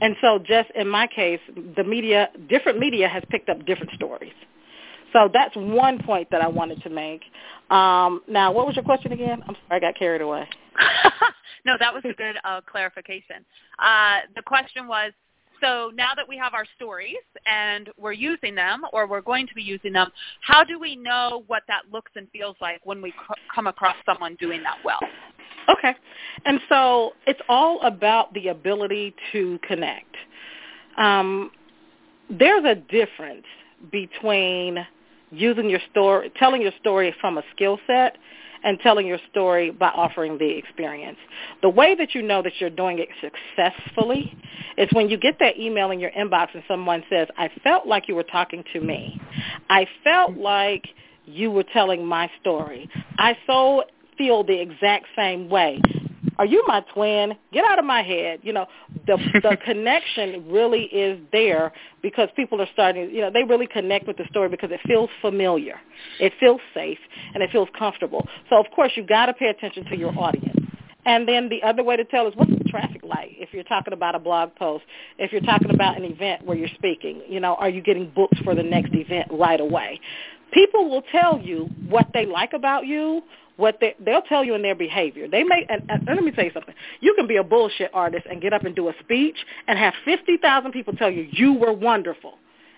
And 0.01 0.15
so 0.21 0.39
just 0.39 0.69
in 0.75 0.87
my 0.87 1.07
case, 1.07 1.39
the 1.75 1.83
media, 1.83 2.29
different 2.49 2.79
media 2.79 3.07
has 3.07 3.23
picked 3.29 3.49
up 3.49 3.65
different 3.65 3.91
stories. 3.93 4.33
So 5.13 5.29
that's 5.31 5.55
one 5.55 5.99
point 5.99 6.29
that 6.31 6.41
I 6.41 6.47
wanted 6.47 6.81
to 6.83 6.89
make. 6.89 7.21
Um, 7.69 8.21
now, 8.27 8.51
what 8.51 8.65
was 8.65 8.75
your 8.75 8.83
question 8.83 9.11
again? 9.11 9.41
I'm 9.47 9.55
sorry, 9.67 9.77
I 9.77 9.79
got 9.79 9.95
carried 9.95 10.21
away. 10.21 10.47
no, 11.65 11.75
that 11.79 11.93
was 11.93 12.03
a 12.03 12.13
good 12.13 12.35
uh, 12.43 12.61
clarification. 12.61 13.45
Uh, 13.77 14.21
the 14.35 14.41
question 14.41 14.87
was, 14.87 15.11
so 15.61 15.91
now 15.95 16.13
that 16.15 16.27
we 16.27 16.35
have 16.37 16.53
our 16.53 16.65
stories 16.75 17.15
and 17.45 17.89
we're 17.97 18.11
using 18.11 18.53
them 18.53 18.81
or 18.91 19.07
we're 19.07 19.21
going 19.21 19.47
to 19.47 19.53
be 19.53 19.61
using 19.61 19.93
them, 19.93 20.11
how 20.41 20.63
do 20.63 20.77
we 20.77 20.95
know 20.95 21.43
what 21.47 21.63
that 21.67 21.83
looks 21.91 22.11
and 22.15 22.27
feels 22.31 22.57
like 22.59 22.81
when 22.83 23.01
we 23.01 23.13
come 23.53 23.67
across 23.67 23.95
someone 24.05 24.35
doing 24.41 24.61
that 24.63 24.77
well? 24.83 24.99
Okay. 25.69 25.95
And 26.45 26.59
so 26.69 27.13
it's 27.25 27.39
all 27.47 27.81
about 27.81 28.33
the 28.33 28.49
ability 28.49 29.15
to 29.31 29.59
connect. 29.67 30.15
Um, 30.97 31.51
there's 32.29 32.65
a 32.65 32.75
difference 32.75 33.45
between 33.91 34.85
using 35.31 35.69
your 35.69 35.79
story, 35.91 36.31
telling 36.37 36.61
your 36.61 36.71
story 36.79 37.13
from 37.19 37.37
a 37.37 37.43
skill 37.55 37.79
set 37.87 38.17
and 38.63 38.79
telling 38.79 39.05
your 39.05 39.19
story 39.29 39.71
by 39.71 39.89
offering 39.89 40.37
the 40.37 40.49
experience. 40.57 41.17
The 41.61 41.69
way 41.69 41.95
that 41.95 42.15
you 42.15 42.21
know 42.21 42.41
that 42.41 42.53
you're 42.59 42.69
doing 42.69 42.99
it 42.99 43.09
successfully 43.21 44.35
is 44.77 44.87
when 44.93 45.09
you 45.09 45.17
get 45.17 45.37
that 45.39 45.57
email 45.59 45.91
in 45.91 45.99
your 45.99 46.11
inbox 46.11 46.47
and 46.53 46.63
someone 46.67 47.03
says, 47.09 47.27
I 47.37 47.49
felt 47.63 47.87
like 47.87 48.07
you 48.07 48.15
were 48.15 48.23
talking 48.23 48.63
to 48.73 48.79
me. 48.79 49.19
I 49.69 49.85
felt 50.03 50.37
like 50.37 50.87
you 51.25 51.51
were 51.51 51.63
telling 51.63 52.05
my 52.05 52.29
story. 52.39 52.89
I 53.17 53.37
so 53.47 53.83
feel 54.17 54.43
the 54.43 54.59
exact 54.59 55.05
same 55.15 55.49
way. 55.49 55.81
Are 56.37 56.45
you 56.45 56.63
my 56.67 56.83
twin? 56.93 57.35
Get 57.51 57.63
out 57.65 57.77
of 57.77 57.85
my 57.85 58.01
head. 58.01 58.39
You 58.41 58.53
know, 58.53 58.65
the 59.05 59.17
the 59.41 59.57
connection 59.65 60.49
really 60.49 60.83
is 60.85 61.19
there 61.31 61.71
because 62.01 62.29
people 62.35 62.61
are 62.61 62.67
starting, 62.73 63.11
you 63.11 63.21
know, 63.21 63.29
they 63.31 63.43
really 63.43 63.67
connect 63.67 64.07
with 64.07 64.17
the 64.17 64.25
story 64.29 64.49
because 64.49 64.71
it 64.71 64.79
feels 64.87 65.09
familiar. 65.21 65.79
It 66.19 66.33
feels 66.39 66.61
safe 66.73 66.97
and 67.33 67.43
it 67.43 67.51
feels 67.51 67.69
comfortable. 67.77 68.27
So 68.49 68.59
of 68.59 68.65
course 68.75 68.91
you've 68.95 69.07
got 69.07 69.27
to 69.27 69.33
pay 69.33 69.47
attention 69.47 69.85
to 69.85 69.97
your 69.97 70.17
audience. 70.17 70.59
And 71.05 71.27
then 71.27 71.49
the 71.49 71.61
other 71.63 71.83
way 71.83 71.97
to 71.97 72.05
tell 72.05 72.27
is 72.27 72.33
what's 72.35 72.51
the 72.51 72.63
traffic 72.69 73.01
like 73.03 73.31
if 73.33 73.53
you're 73.53 73.63
talking 73.63 73.93
about 73.93 74.15
a 74.15 74.19
blog 74.19 74.55
post, 74.55 74.85
if 75.17 75.31
you're 75.31 75.41
talking 75.41 75.69
about 75.73 75.97
an 75.97 76.05
event 76.05 76.45
where 76.45 76.57
you're 76.57 76.69
speaking, 76.75 77.21
you 77.27 77.39
know, 77.39 77.55
are 77.55 77.69
you 77.69 77.81
getting 77.81 78.09
books 78.09 78.37
for 78.43 78.55
the 78.55 78.63
next 78.63 78.93
event 78.93 79.27
right 79.31 79.59
away? 79.59 79.99
People 80.53 80.89
will 80.89 81.03
tell 81.11 81.39
you 81.39 81.69
what 81.89 82.07
they 82.13 82.25
like 82.25 82.53
about 82.53 82.85
you, 82.85 83.21
what 83.57 83.77
they 83.81 83.95
they'll 83.99 84.21
tell 84.21 84.43
you 84.43 84.55
in 84.55 84.61
their 84.61 84.75
behavior. 84.75 85.27
They 85.27 85.43
may 85.43 85.65
and, 85.69 85.83
and 85.89 86.05
let 86.07 86.23
me 86.23 86.31
tell 86.31 86.45
you 86.45 86.51
something. 86.53 86.75
You 87.01 87.13
can 87.15 87.27
be 87.27 87.37
a 87.37 87.43
bullshit 87.43 87.91
artist 87.93 88.25
and 88.29 88.41
get 88.41 88.53
up 88.53 88.63
and 88.63 88.75
do 88.75 88.89
a 88.89 88.93
speech 89.03 89.37
and 89.67 89.77
have 89.77 89.93
fifty 90.05 90.37
thousand 90.37 90.71
people 90.71 90.93
tell 90.93 91.09
you 91.09 91.27
you 91.31 91.53
were 91.53 91.73
wonderful, 91.73 92.35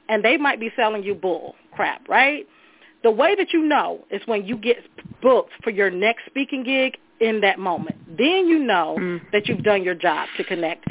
and 0.10 0.24
they 0.24 0.38
might 0.38 0.60
be 0.60 0.72
selling 0.76 1.04
you 1.04 1.16
bull 1.16 1.56
crap, 1.72 2.08
right? 2.08 2.48
The 3.04 3.12
way 3.12 3.36
that 3.36 3.54
you 3.54 3.62
know 3.62 4.04
is 4.10 4.22
when 4.26 4.46
you 4.46 4.58
get 4.58 4.78
booked 5.22 5.52
for 5.64 5.70
your 5.70 5.92
next 5.92 6.26
speaking 6.26 6.64
gig 6.64 6.98
in 7.20 7.42
that 7.42 7.60
moment. 7.60 7.98
Then 8.18 8.48
you 8.48 8.60
know 8.60 8.98
mm. 9.00 9.22
that 9.32 9.48
you've 9.48 9.64
done 9.64 9.84
your 9.84 9.96
job 9.96 10.28
to 10.38 10.44
connect 10.44 10.86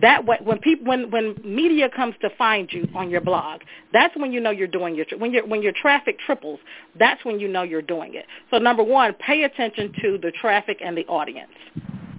that 0.00 0.24
way 0.24 0.38
when 0.42 0.58
people 0.58 0.86
when 0.86 1.10
when 1.10 1.34
media 1.44 1.88
comes 1.88 2.14
to 2.20 2.30
find 2.36 2.68
you 2.72 2.86
on 2.94 3.10
your 3.10 3.20
blog 3.20 3.60
that's 3.92 4.16
when 4.16 4.32
you 4.32 4.40
know 4.40 4.50
you're 4.50 4.66
doing 4.66 4.94
your 4.94 5.06
when 5.18 5.32
your 5.32 5.46
when 5.46 5.62
your 5.62 5.72
traffic 5.72 6.18
triples 6.24 6.58
that's 6.98 7.24
when 7.24 7.40
you 7.40 7.48
know 7.48 7.62
you're 7.62 7.82
doing 7.82 8.14
it 8.14 8.26
so 8.50 8.58
number 8.58 8.82
one 8.82 9.12
pay 9.14 9.44
attention 9.44 9.92
to 10.00 10.18
the 10.18 10.32
traffic 10.40 10.78
and 10.84 10.96
the 10.96 11.06
audience 11.06 11.52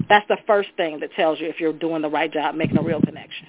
that's 0.08 0.28
the 0.28 0.38
first 0.48 0.70
thing 0.78 1.00
that 1.00 1.12
tells 1.14 1.40
you 1.40 1.48
if 1.48 1.60
you're 1.60 1.74
doing 1.74 2.02
the 2.02 2.10
right 2.10 2.32
job 2.32 2.56
making 2.56 2.78
a 2.78 2.84
real 2.84 3.02
connection 3.02 3.48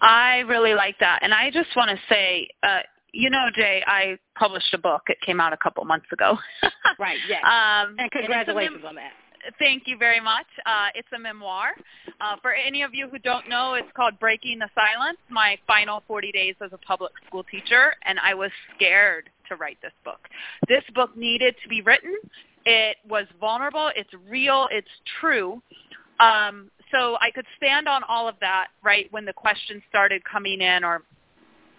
i 0.00 0.38
really 0.40 0.74
like 0.74 0.98
that 0.98 1.20
and 1.22 1.32
i 1.32 1.50
just 1.50 1.68
want 1.76 1.90
to 1.90 1.96
say 2.08 2.48
uh 2.62 2.80
you 3.16 3.30
know, 3.30 3.46
Jai, 3.56 3.80
I 3.86 4.18
published 4.36 4.74
a 4.74 4.78
book. 4.78 5.02
It 5.06 5.18
came 5.24 5.40
out 5.40 5.52
a 5.52 5.56
couple 5.56 5.84
months 5.84 6.06
ago. 6.12 6.36
right. 6.98 7.16
Yes. 7.28 7.44
Um, 7.44 7.94
and 7.96 8.10
congratulations 8.10 8.78
and 8.78 8.86
on 8.86 8.94
that 8.96 9.12
thank 9.58 9.84
you 9.86 9.96
very 9.96 10.20
much. 10.20 10.46
Uh, 10.66 10.88
it's 10.94 11.08
a 11.14 11.18
memoir. 11.18 11.70
Uh, 12.20 12.36
for 12.42 12.52
any 12.52 12.82
of 12.82 12.94
you 12.94 13.08
who 13.08 13.18
don't 13.18 13.48
know, 13.48 13.74
it's 13.74 13.90
called 13.94 14.18
Breaking 14.18 14.58
the 14.58 14.68
Silence, 14.74 15.18
my 15.28 15.58
final 15.66 16.02
40 16.06 16.32
days 16.32 16.54
as 16.64 16.70
a 16.72 16.78
public 16.78 17.12
school 17.26 17.44
teacher, 17.44 17.94
and 18.04 18.18
I 18.20 18.34
was 18.34 18.50
scared 18.74 19.30
to 19.48 19.56
write 19.56 19.78
this 19.82 19.92
book. 20.04 20.20
This 20.68 20.82
book 20.94 21.16
needed 21.16 21.54
to 21.62 21.68
be 21.68 21.82
written. 21.82 22.14
It 22.64 22.96
was 23.08 23.26
vulnerable. 23.40 23.90
It's 23.94 24.10
real. 24.28 24.68
It's 24.70 24.88
true. 25.20 25.62
Um, 26.20 26.70
so 26.90 27.16
I 27.20 27.30
could 27.30 27.46
stand 27.56 27.88
on 27.88 28.02
all 28.04 28.28
of 28.28 28.36
that, 28.40 28.68
right, 28.82 29.10
when 29.10 29.24
the 29.24 29.32
questions 29.32 29.82
started 29.88 30.22
coming 30.24 30.60
in 30.60 30.84
or, 30.84 31.02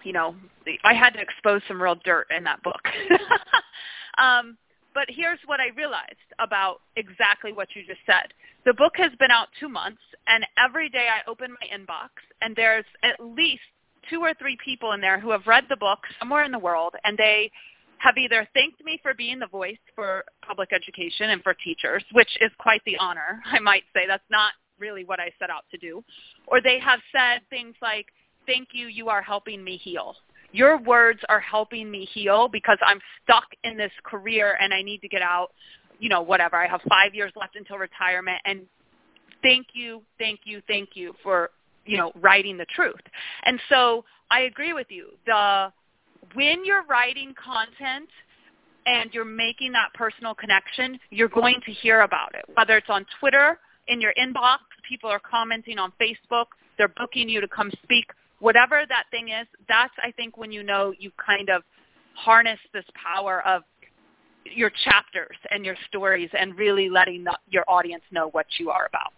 you 0.04 0.14
know, 0.14 0.36
I 0.84 0.94
had 0.94 1.12
to 1.12 1.22
expose 1.22 1.62
some 1.68 1.82
real 1.82 1.96
dirt 2.04 2.28
in 2.36 2.44
that 2.44 2.62
book. 2.64 2.82
um, 4.18 4.58
but 4.96 5.06
here's 5.10 5.40
what 5.46 5.60
I 5.60 5.68
realized 5.76 6.32
about 6.40 6.82
exactly 6.96 7.52
what 7.54 7.68
you 7.76 7.84
just 7.86 8.00
said. 8.08 8.34
The 8.66 8.74
book 8.74 8.94
has 8.96 9.12
been 9.20 9.30
out 9.30 9.50
two 9.60 9.70
months, 9.70 10.02
and 10.26 10.44
every 10.58 10.90
day 10.90 11.08
I 11.12 11.30
open 11.30 11.52
my 11.52 11.68
inbox, 11.68 12.10
and 12.42 12.56
there's 12.56 12.86
at 13.04 13.20
least 13.20 13.62
two 14.10 14.22
or 14.22 14.34
three 14.40 14.58
people 14.64 14.94
in 14.94 15.02
there 15.02 15.20
who 15.20 15.32
have 15.32 15.46
read 15.46 15.66
the 15.70 15.76
book 15.76 16.00
somewhere 16.18 16.46
in 16.46 16.52
the 16.52 16.60
world, 16.60 16.94
and 17.04 17.18
they 17.18 17.52
have 17.98 18.18
either 18.18 18.48
thanked 18.54 18.84
me 18.84 19.00
for 19.04 19.14
being 19.14 19.38
the 19.38 19.48
voice 19.48 19.78
for 19.96 20.24
public 20.46 20.70
education 20.74 21.30
and 21.32 21.44
for 21.44 21.54
teachers, 21.54 22.04
which 22.14 22.30
is 22.40 22.52
quite 22.58 22.82
the 22.86 22.98
honor, 22.98 23.42
I 23.46 23.60
might 23.60 23.84
say. 23.94 24.08
That's 24.08 24.24
not 24.32 24.54
really 24.80 25.04
what 25.04 25.20
I 25.20 25.32
set 25.40 25.50
out 25.50 25.66
to 25.72 25.78
do. 25.78 26.04
Or 26.48 26.62
they 26.62 26.80
have 26.80 27.00
said 27.12 27.42
things 27.50 27.76
like, 27.82 28.08
thank 28.48 28.70
you, 28.74 28.88
you 28.88 29.10
are 29.10 29.22
helping 29.22 29.64
me 29.64 29.78
heal 29.78 30.16
your 30.56 30.78
words 30.78 31.20
are 31.28 31.40
helping 31.40 31.92
me 31.92 32.08
heal 32.14 32.48
because 32.48 32.78
I'm 32.86 33.00
stuck 33.24 33.46
in 33.64 33.76
this 33.76 33.92
career 34.04 34.58
and 34.62 34.74
I 34.74 34.82
need 34.82 35.02
to 35.02 35.08
get 35.10 35.22
out, 35.22 35.52
you 36.00 36.08
know, 36.08 36.22
whatever. 36.22 36.56
I 36.56 36.68
have 36.68 36.82
five 36.88 37.14
years 37.14 37.32
left 37.36 37.56
until 37.56 37.78
retirement 37.78 38.40
and 38.46 38.62
thank 39.42 39.68
you, 39.74 40.02
thank 40.18 40.42
you, 40.46 40.62
thank 40.68 40.90
you 40.94 41.14
for, 41.22 41.52
you 41.86 41.98
know, 41.98 42.12
writing 42.22 42.58
the 42.58 42.66
truth. 42.74 43.02
And 43.44 43.60
so 43.70 44.06
I 44.32 44.42
agree 44.42 44.74
with 44.74 44.88
you. 44.90 45.10
The 45.26 45.72
when 46.34 46.66
you're 46.66 46.86
writing 46.86 47.34
content 47.36 48.10
and 48.88 49.14
you're 49.14 49.26
making 49.26 49.74
that 49.74 49.90
personal 49.94 50.34
connection, 50.34 50.98
you're 51.10 51.30
going 51.30 51.60
to 51.66 51.72
hear 51.72 52.02
about 52.02 52.34
it. 52.34 52.46
Whether 52.56 52.78
it's 52.78 52.90
on 52.90 53.06
Twitter, 53.20 53.60
in 53.88 54.02
your 54.02 54.14
inbox, 54.20 54.60
people 54.88 55.10
are 55.10 55.20
commenting 55.20 55.78
on 55.78 55.92
Facebook, 56.02 56.46
they're 56.78 56.88
booking 56.88 57.30
you 57.30 57.42
to 57.42 57.48
come 57.48 57.72
speak 57.84 58.06
whatever 58.40 58.84
that 58.88 59.06
thing 59.12 59.30
is, 59.30 59.48
that's 59.68 59.94
I 60.04 60.12
think 60.12 60.38
when 60.38 60.52
you 60.52 60.64
know 60.64 60.94
you 60.98 61.12
kind 61.24 61.50
of 61.50 61.64
harness 62.14 62.60
this 62.74 62.86
power 62.96 63.46
of 63.46 63.64
your 64.46 64.72
chapters 64.84 65.36
and 65.50 65.66
your 65.66 65.76
stories 65.88 66.30
and 66.38 66.58
really 66.58 66.90
letting 66.90 67.24
the, 67.24 67.38
your 67.50 67.64
audience 67.68 68.04
know 68.12 68.30
what 68.30 68.46
you 68.58 68.70
are 68.70 68.86
about. 68.86 69.12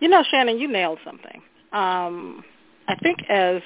You 0.00 0.08
know, 0.08 0.22
Shannon, 0.30 0.58
you 0.58 0.68
nailed 0.68 0.98
something. 1.04 1.42
Um, 1.72 2.44
I 2.88 2.94
think 3.02 3.18
as 3.28 3.62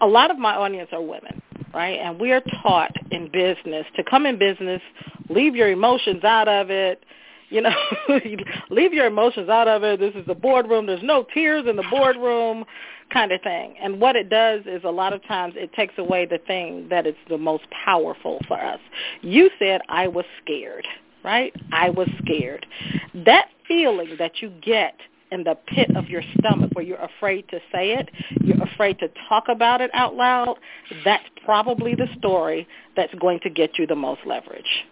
a 0.00 0.06
lot 0.06 0.30
of 0.30 0.38
my 0.38 0.54
audience 0.54 0.90
are 0.92 1.02
women, 1.02 1.42
right? 1.74 1.98
And 1.98 2.20
we 2.20 2.32
are 2.32 2.42
taught 2.62 2.92
in 3.10 3.30
business 3.32 3.86
to 3.96 4.04
come 4.04 4.26
in 4.26 4.38
business, 4.38 4.80
leave 5.28 5.56
your 5.56 5.68
emotions 5.68 6.22
out 6.24 6.48
of 6.48 6.70
it, 6.70 7.04
you 7.50 7.62
know, 7.62 7.74
leave 8.70 8.92
your 8.92 9.06
emotions 9.06 9.48
out 9.48 9.68
of 9.68 9.82
it. 9.82 9.98
This 10.00 10.14
is 10.14 10.26
the 10.26 10.34
boardroom. 10.34 10.86
There's 10.86 11.02
no 11.02 11.26
tears 11.34 11.64
in 11.68 11.76
the 11.76 11.84
boardroom 11.90 12.64
kind 13.12 13.32
of 13.32 13.40
thing. 13.42 13.74
And 13.80 14.00
what 14.00 14.16
it 14.16 14.28
does 14.28 14.62
is 14.66 14.82
a 14.84 14.90
lot 14.90 15.12
of 15.12 15.24
times 15.26 15.54
it 15.56 15.72
takes 15.72 15.94
away 15.98 16.26
the 16.26 16.38
thing 16.38 16.88
that 16.90 17.06
is 17.06 17.14
the 17.28 17.38
most 17.38 17.64
powerful 17.84 18.40
for 18.46 18.60
us. 18.60 18.80
You 19.22 19.50
said 19.58 19.80
I 19.88 20.08
was 20.08 20.24
scared, 20.42 20.86
right? 21.24 21.54
I 21.72 21.90
was 21.90 22.08
scared. 22.22 22.66
That 23.14 23.48
feeling 23.66 24.16
that 24.18 24.40
you 24.40 24.50
get 24.62 24.94
in 25.30 25.44
the 25.44 25.56
pit 25.66 25.94
of 25.94 26.08
your 26.08 26.22
stomach 26.38 26.70
where 26.72 26.84
you're 26.84 26.96
afraid 26.96 27.48
to 27.50 27.58
say 27.72 27.92
it, 27.92 28.08
you're 28.42 28.62
afraid 28.62 28.98
to 28.98 29.10
talk 29.28 29.44
about 29.48 29.80
it 29.80 29.90
out 29.92 30.14
loud, 30.14 30.56
that's 31.04 31.24
probably 31.44 31.94
the 31.94 32.06
story 32.16 32.66
that's 32.96 33.12
going 33.14 33.40
to 33.40 33.50
get 33.50 33.78
you 33.78 33.86
the 33.86 33.94
most 33.94 34.20
leverage. 34.24 34.86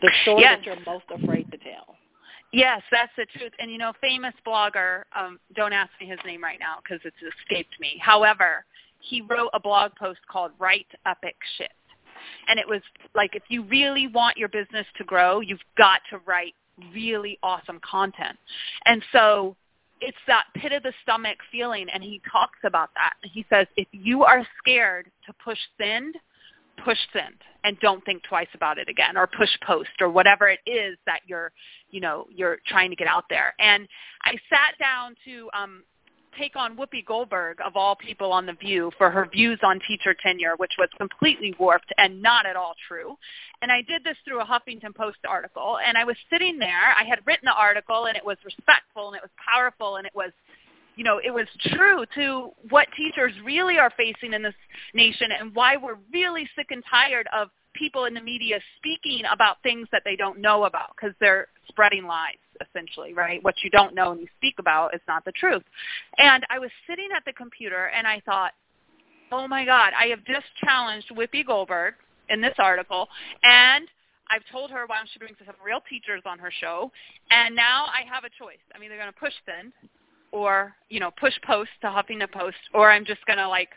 The 0.00 0.10
story 0.22 0.42
yes. 0.42 0.58
that 0.58 0.66
you're 0.66 0.84
most 0.86 1.04
afraid 1.10 1.50
to 1.50 1.58
tell. 1.58 1.96
Yes, 2.56 2.80
that's 2.90 3.12
the 3.18 3.26
truth. 3.38 3.52
And 3.58 3.70
you 3.70 3.76
know, 3.76 3.92
famous 4.00 4.32
blogger, 4.46 5.02
um, 5.14 5.38
don't 5.54 5.74
ask 5.74 5.90
me 6.00 6.06
his 6.06 6.18
name 6.24 6.42
right 6.42 6.58
now 6.58 6.76
because 6.82 7.04
it's 7.04 7.34
escaped 7.42 7.78
me. 7.78 8.00
However, 8.00 8.64
he 8.98 9.20
wrote 9.20 9.50
a 9.52 9.60
blog 9.60 9.94
post 9.94 10.20
called 10.26 10.52
Write 10.58 10.86
Epic 11.04 11.36
Shit. 11.58 11.72
And 12.48 12.58
it 12.58 12.66
was 12.66 12.80
like 13.14 13.36
if 13.36 13.42
you 13.48 13.62
really 13.64 14.06
want 14.06 14.38
your 14.38 14.48
business 14.48 14.86
to 14.96 15.04
grow, 15.04 15.40
you've 15.40 15.60
got 15.76 16.00
to 16.08 16.18
write 16.24 16.54
really 16.94 17.38
awesome 17.42 17.78
content. 17.80 18.38
And 18.86 19.02
so 19.12 19.54
it's 20.00 20.16
that 20.26 20.44
pit 20.54 20.72
of 20.72 20.82
the 20.82 20.94
stomach 21.02 21.36
feeling 21.52 21.88
and 21.92 22.02
he 22.02 22.22
talks 22.32 22.58
about 22.64 22.88
that. 22.94 23.16
He 23.22 23.44
says 23.50 23.66
if 23.76 23.88
you 23.92 24.24
are 24.24 24.46
scared 24.62 25.10
to 25.26 25.34
push 25.44 25.58
send, 25.76 26.16
push 26.84 26.98
send 27.12 27.34
and 27.64 27.78
don't 27.80 28.04
think 28.04 28.22
twice 28.22 28.48
about 28.54 28.78
it 28.78 28.88
again 28.88 29.16
or 29.16 29.26
push 29.26 29.50
post 29.66 29.90
or 30.00 30.08
whatever 30.08 30.48
it 30.48 30.60
is 30.66 30.96
that 31.06 31.20
you're 31.26 31.52
you 31.90 32.00
know 32.00 32.26
you're 32.30 32.58
trying 32.66 32.90
to 32.90 32.96
get 32.96 33.08
out 33.08 33.24
there 33.28 33.54
and 33.58 33.88
i 34.24 34.32
sat 34.50 34.78
down 34.78 35.14
to 35.24 35.50
um 35.52 35.82
take 36.38 36.56
on 36.56 36.76
Whoopi 36.76 37.04
Goldberg 37.04 37.58
of 37.64 37.76
all 37.76 37.96
people 37.96 38.32
on 38.32 38.46
The 38.46 38.52
View 38.54 38.90
for 38.98 39.10
her 39.10 39.26
views 39.26 39.58
on 39.62 39.80
teacher 39.86 40.14
tenure, 40.14 40.54
which 40.56 40.72
was 40.78 40.88
completely 40.98 41.54
warped 41.58 41.92
and 41.98 42.20
not 42.20 42.46
at 42.46 42.56
all 42.56 42.74
true. 42.86 43.16
And 43.62 43.72
I 43.72 43.82
did 43.82 44.04
this 44.04 44.16
through 44.24 44.40
a 44.40 44.44
Huffington 44.44 44.94
Post 44.94 45.18
article. 45.28 45.78
And 45.84 45.96
I 45.96 46.04
was 46.04 46.16
sitting 46.30 46.58
there. 46.58 46.94
I 46.98 47.04
had 47.04 47.20
written 47.26 47.46
the 47.46 47.54
article, 47.54 48.06
and 48.06 48.16
it 48.16 48.24
was 48.24 48.36
respectful, 48.44 49.08
and 49.08 49.16
it 49.16 49.22
was 49.22 49.30
powerful, 49.36 49.96
and 49.96 50.06
it 50.06 50.14
was 50.14 50.30
you 50.96 51.04
know, 51.04 51.20
it 51.22 51.30
was 51.30 51.46
true 51.74 52.04
to 52.14 52.50
what 52.70 52.88
teachers 52.96 53.32
really 53.44 53.78
are 53.78 53.92
facing 53.96 54.32
in 54.32 54.42
this 54.42 54.54
nation 54.94 55.28
and 55.38 55.54
why 55.54 55.76
we're 55.76 55.98
really 56.12 56.48
sick 56.56 56.68
and 56.70 56.82
tired 56.90 57.28
of 57.36 57.48
people 57.74 58.06
in 58.06 58.14
the 58.14 58.20
media 58.20 58.58
speaking 58.78 59.22
about 59.30 59.62
things 59.62 59.86
that 59.92 60.02
they 60.04 60.16
don't 60.16 60.40
know 60.40 60.64
about 60.64 60.92
because 60.96 61.14
they're 61.20 61.48
spreading 61.68 62.06
lies 62.06 62.36
essentially, 62.66 63.12
right? 63.12 63.44
What 63.44 63.54
you 63.62 63.68
don't 63.68 63.94
know 63.94 64.12
and 64.12 64.20
you 64.20 64.26
speak 64.38 64.54
about 64.58 64.94
is 64.94 65.02
not 65.06 65.26
the 65.26 65.32
truth. 65.32 65.62
And 66.16 66.42
I 66.48 66.58
was 66.58 66.70
sitting 66.88 67.08
at 67.14 67.22
the 67.26 67.34
computer 67.34 67.90
and 67.94 68.06
I 68.06 68.22
thought, 68.24 68.52
oh 69.30 69.46
my 69.46 69.66
God, 69.66 69.92
I 69.98 70.06
have 70.06 70.24
just 70.24 70.46
challenged 70.64 71.10
Whoopi 71.14 71.46
Goldberg 71.46 71.94
in 72.30 72.40
this 72.40 72.54
article 72.58 73.08
and 73.42 73.86
I've 74.30 74.42
told 74.50 74.70
her 74.70 74.86
why 74.86 74.96
don't 74.96 75.08
she 75.12 75.18
bring 75.18 75.36
some 75.38 75.54
real 75.64 75.80
teachers 75.88 76.22
on 76.26 76.40
her 76.40 76.50
show, 76.60 76.90
and 77.30 77.54
now 77.54 77.86
I 77.86 78.02
have 78.12 78.24
a 78.24 78.30
choice. 78.42 78.58
I'm 78.74 78.82
either 78.82 78.96
going 78.96 79.12
to 79.12 79.18
push 79.18 79.32
send 79.46 79.72
or 80.32 80.74
you 80.88 81.00
know 81.00 81.10
push 81.18 81.34
post 81.46 81.70
to 81.82 81.88
Huffington 81.88 82.30
Post, 82.30 82.56
or 82.74 82.90
I'm 82.90 83.04
just 83.04 83.24
gonna 83.26 83.48
like 83.48 83.70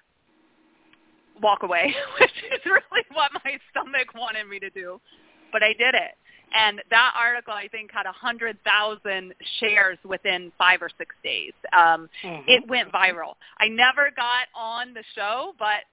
walk 1.42 1.64
away, 1.64 1.94
which 2.20 2.32
is 2.52 2.60
really 2.66 3.06
what 3.14 3.32
my 3.44 3.58
stomach 3.72 4.14
wanted 4.16 4.48
me 4.48 4.60
to 4.60 4.70
do. 4.70 5.00
But 5.52 5.64
I 5.64 5.74
did 5.74 5.96
it. 5.96 6.16
And 6.54 6.82
that 6.90 7.14
article, 7.16 7.54
I 7.54 7.68
think, 7.68 7.92
had 7.92 8.06
a 8.06 8.10
100,000 8.10 9.34
shares 9.60 9.98
within 10.04 10.52
five 10.58 10.82
or 10.82 10.90
six 10.98 11.16
days. 11.24 11.54
Um, 11.74 12.10
mm-hmm. 12.24 12.42
It 12.48 12.68
went 12.68 12.92
viral. 12.92 13.36
I 13.60 13.68
never 13.68 14.10
got 14.16 14.48
on 14.56 14.94
the 14.94 15.04
show, 15.14 15.54
but 15.60 15.86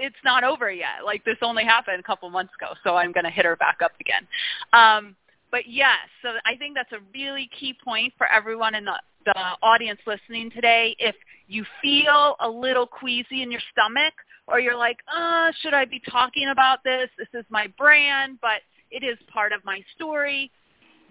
it's 0.00 0.16
not 0.24 0.44
over 0.44 0.70
yet. 0.70 1.04
Like 1.04 1.24
this 1.24 1.38
only 1.42 1.64
happened 1.64 1.98
a 1.98 2.02
couple 2.02 2.30
months 2.30 2.52
ago, 2.60 2.74
so 2.84 2.96
I'm 2.96 3.12
going 3.12 3.24
to 3.24 3.30
hit 3.30 3.44
her 3.44 3.56
back 3.56 3.78
up 3.82 3.92
again. 4.00 4.26
Um, 4.72 5.16
but 5.50 5.68
yes, 5.68 5.98
so 6.22 6.30
I 6.46 6.56
think 6.56 6.74
that's 6.76 6.92
a 6.92 7.04
really 7.14 7.50
key 7.58 7.74
point 7.84 8.12
for 8.16 8.26
everyone 8.26 8.74
in 8.74 8.84
the 8.84 8.94
the 9.24 9.34
audience 9.62 10.00
listening 10.06 10.50
today, 10.50 10.96
if 10.98 11.14
you 11.48 11.64
feel 11.82 12.36
a 12.40 12.48
little 12.48 12.86
queasy 12.86 13.42
in 13.42 13.50
your 13.50 13.60
stomach 13.70 14.14
or 14.46 14.60
you're 14.60 14.76
like, 14.76 14.98
uh, 15.14 15.52
should 15.60 15.74
I 15.74 15.84
be 15.84 16.00
talking 16.10 16.48
about 16.50 16.82
this? 16.84 17.08
This 17.18 17.28
is 17.34 17.44
my 17.50 17.68
brand, 17.78 18.38
but 18.40 18.62
it 18.90 19.04
is 19.04 19.18
part 19.32 19.52
of 19.52 19.64
my 19.64 19.82
story. 19.94 20.50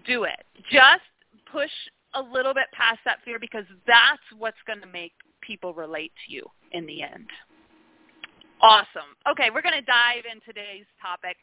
Do 0.06 0.24
it. 0.24 0.44
Just 0.70 1.02
push 1.50 1.70
a 2.14 2.22
little 2.22 2.54
bit 2.54 2.66
past 2.72 2.98
that 3.04 3.18
fear 3.24 3.38
because 3.38 3.64
that's 3.86 4.22
what's 4.36 4.56
going 4.66 4.80
to 4.80 4.86
make 4.86 5.12
people 5.40 5.74
relate 5.74 6.12
to 6.26 6.32
you 6.32 6.46
in 6.72 6.86
the 6.86 7.02
end. 7.02 7.26
Awesome. 8.60 9.16
Okay, 9.30 9.50
we're 9.52 9.62
going 9.62 9.78
to 9.78 9.82
dive 9.82 10.24
in 10.30 10.40
today's 10.46 10.86
topic. 11.00 11.36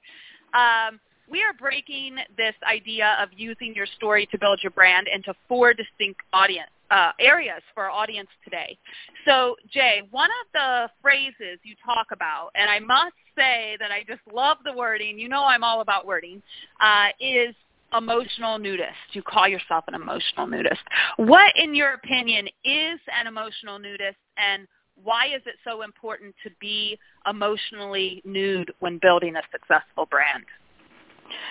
Um, 0.53 0.99
we 1.29 1.43
are 1.43 1.53
breaking 1.53 2.17
this 2.37 2.55
idea 2.67 3.17
of 3.21 3.29
using 3.35 3.73
your 3.75 3.85
story 3.85 4.27
to 4.31 4.37
build 4.37 4.59
your 4.63 4.71
brand 4.71 5.07
into 5.13 5.33
four 5.47 5.73
distinct 5.73 6.21
audience 6.33 6.69
uh, 6.91 7.11
areas 7.19 7.61
for 7.73 7.83
our 7.83 7.91
audience 7.91 8.29
today. 8.43 8.77
So, 9.25 9.55
Jai, 9.71 10.01
one 10.11 10.29
of 10.29 10.47
the 10.53 10.89
phrases 11.01 11.59
you 11.63 11.75
talk 11.85 12.07
about, 12.11 12.49
and 12.55 12.69
I 12.69 12.79
must 12.79 13.15
say 13.37 13.77
that 13.79 13.91
I 13.91 14.03
just 14.07 14.21
love 14.33 14.57
the 14.65 14.73
wording. 14.73 15.19
You 15.19 15.29
know, 15.29 15.43
I'm 15.43 15.63
all 15.63 15.81
about 15.81 16.05
wording. 16.05 16.41
Uh, 16.81 17.07
is 17.19 17.53
emotional 17.95 18.57
nudist. 18.57 18.97
You 19.13 19.23
call 19.23 19.47
yourself 19.47 19.83
an 19.87 19.95
emotional 19.95 20.47
nudist. 20.47 20.81
What, 21.17 21.53
in 21.55 21.75
your 21.75 21.93
opinion, 21.93 22.47
is 22.63 22.99
an 23.19 23.27
emotional 23.27 23.79
nudist, 23.79 24.17
and 24.37 24.67
why 25.03 25.27
is 25.27 25.41
it 25.45 25.55
so 25.63 25.81
important 25.81 26.35
to 26.43 26.49
be 26.59 26.97
emotionally 27.27 28.21
nude 28.25 28.71
when 28.79 28.99
building 28.99 29.35
a 29.35 29.41
successful 29.51 30.05
brand? 30.05 30.43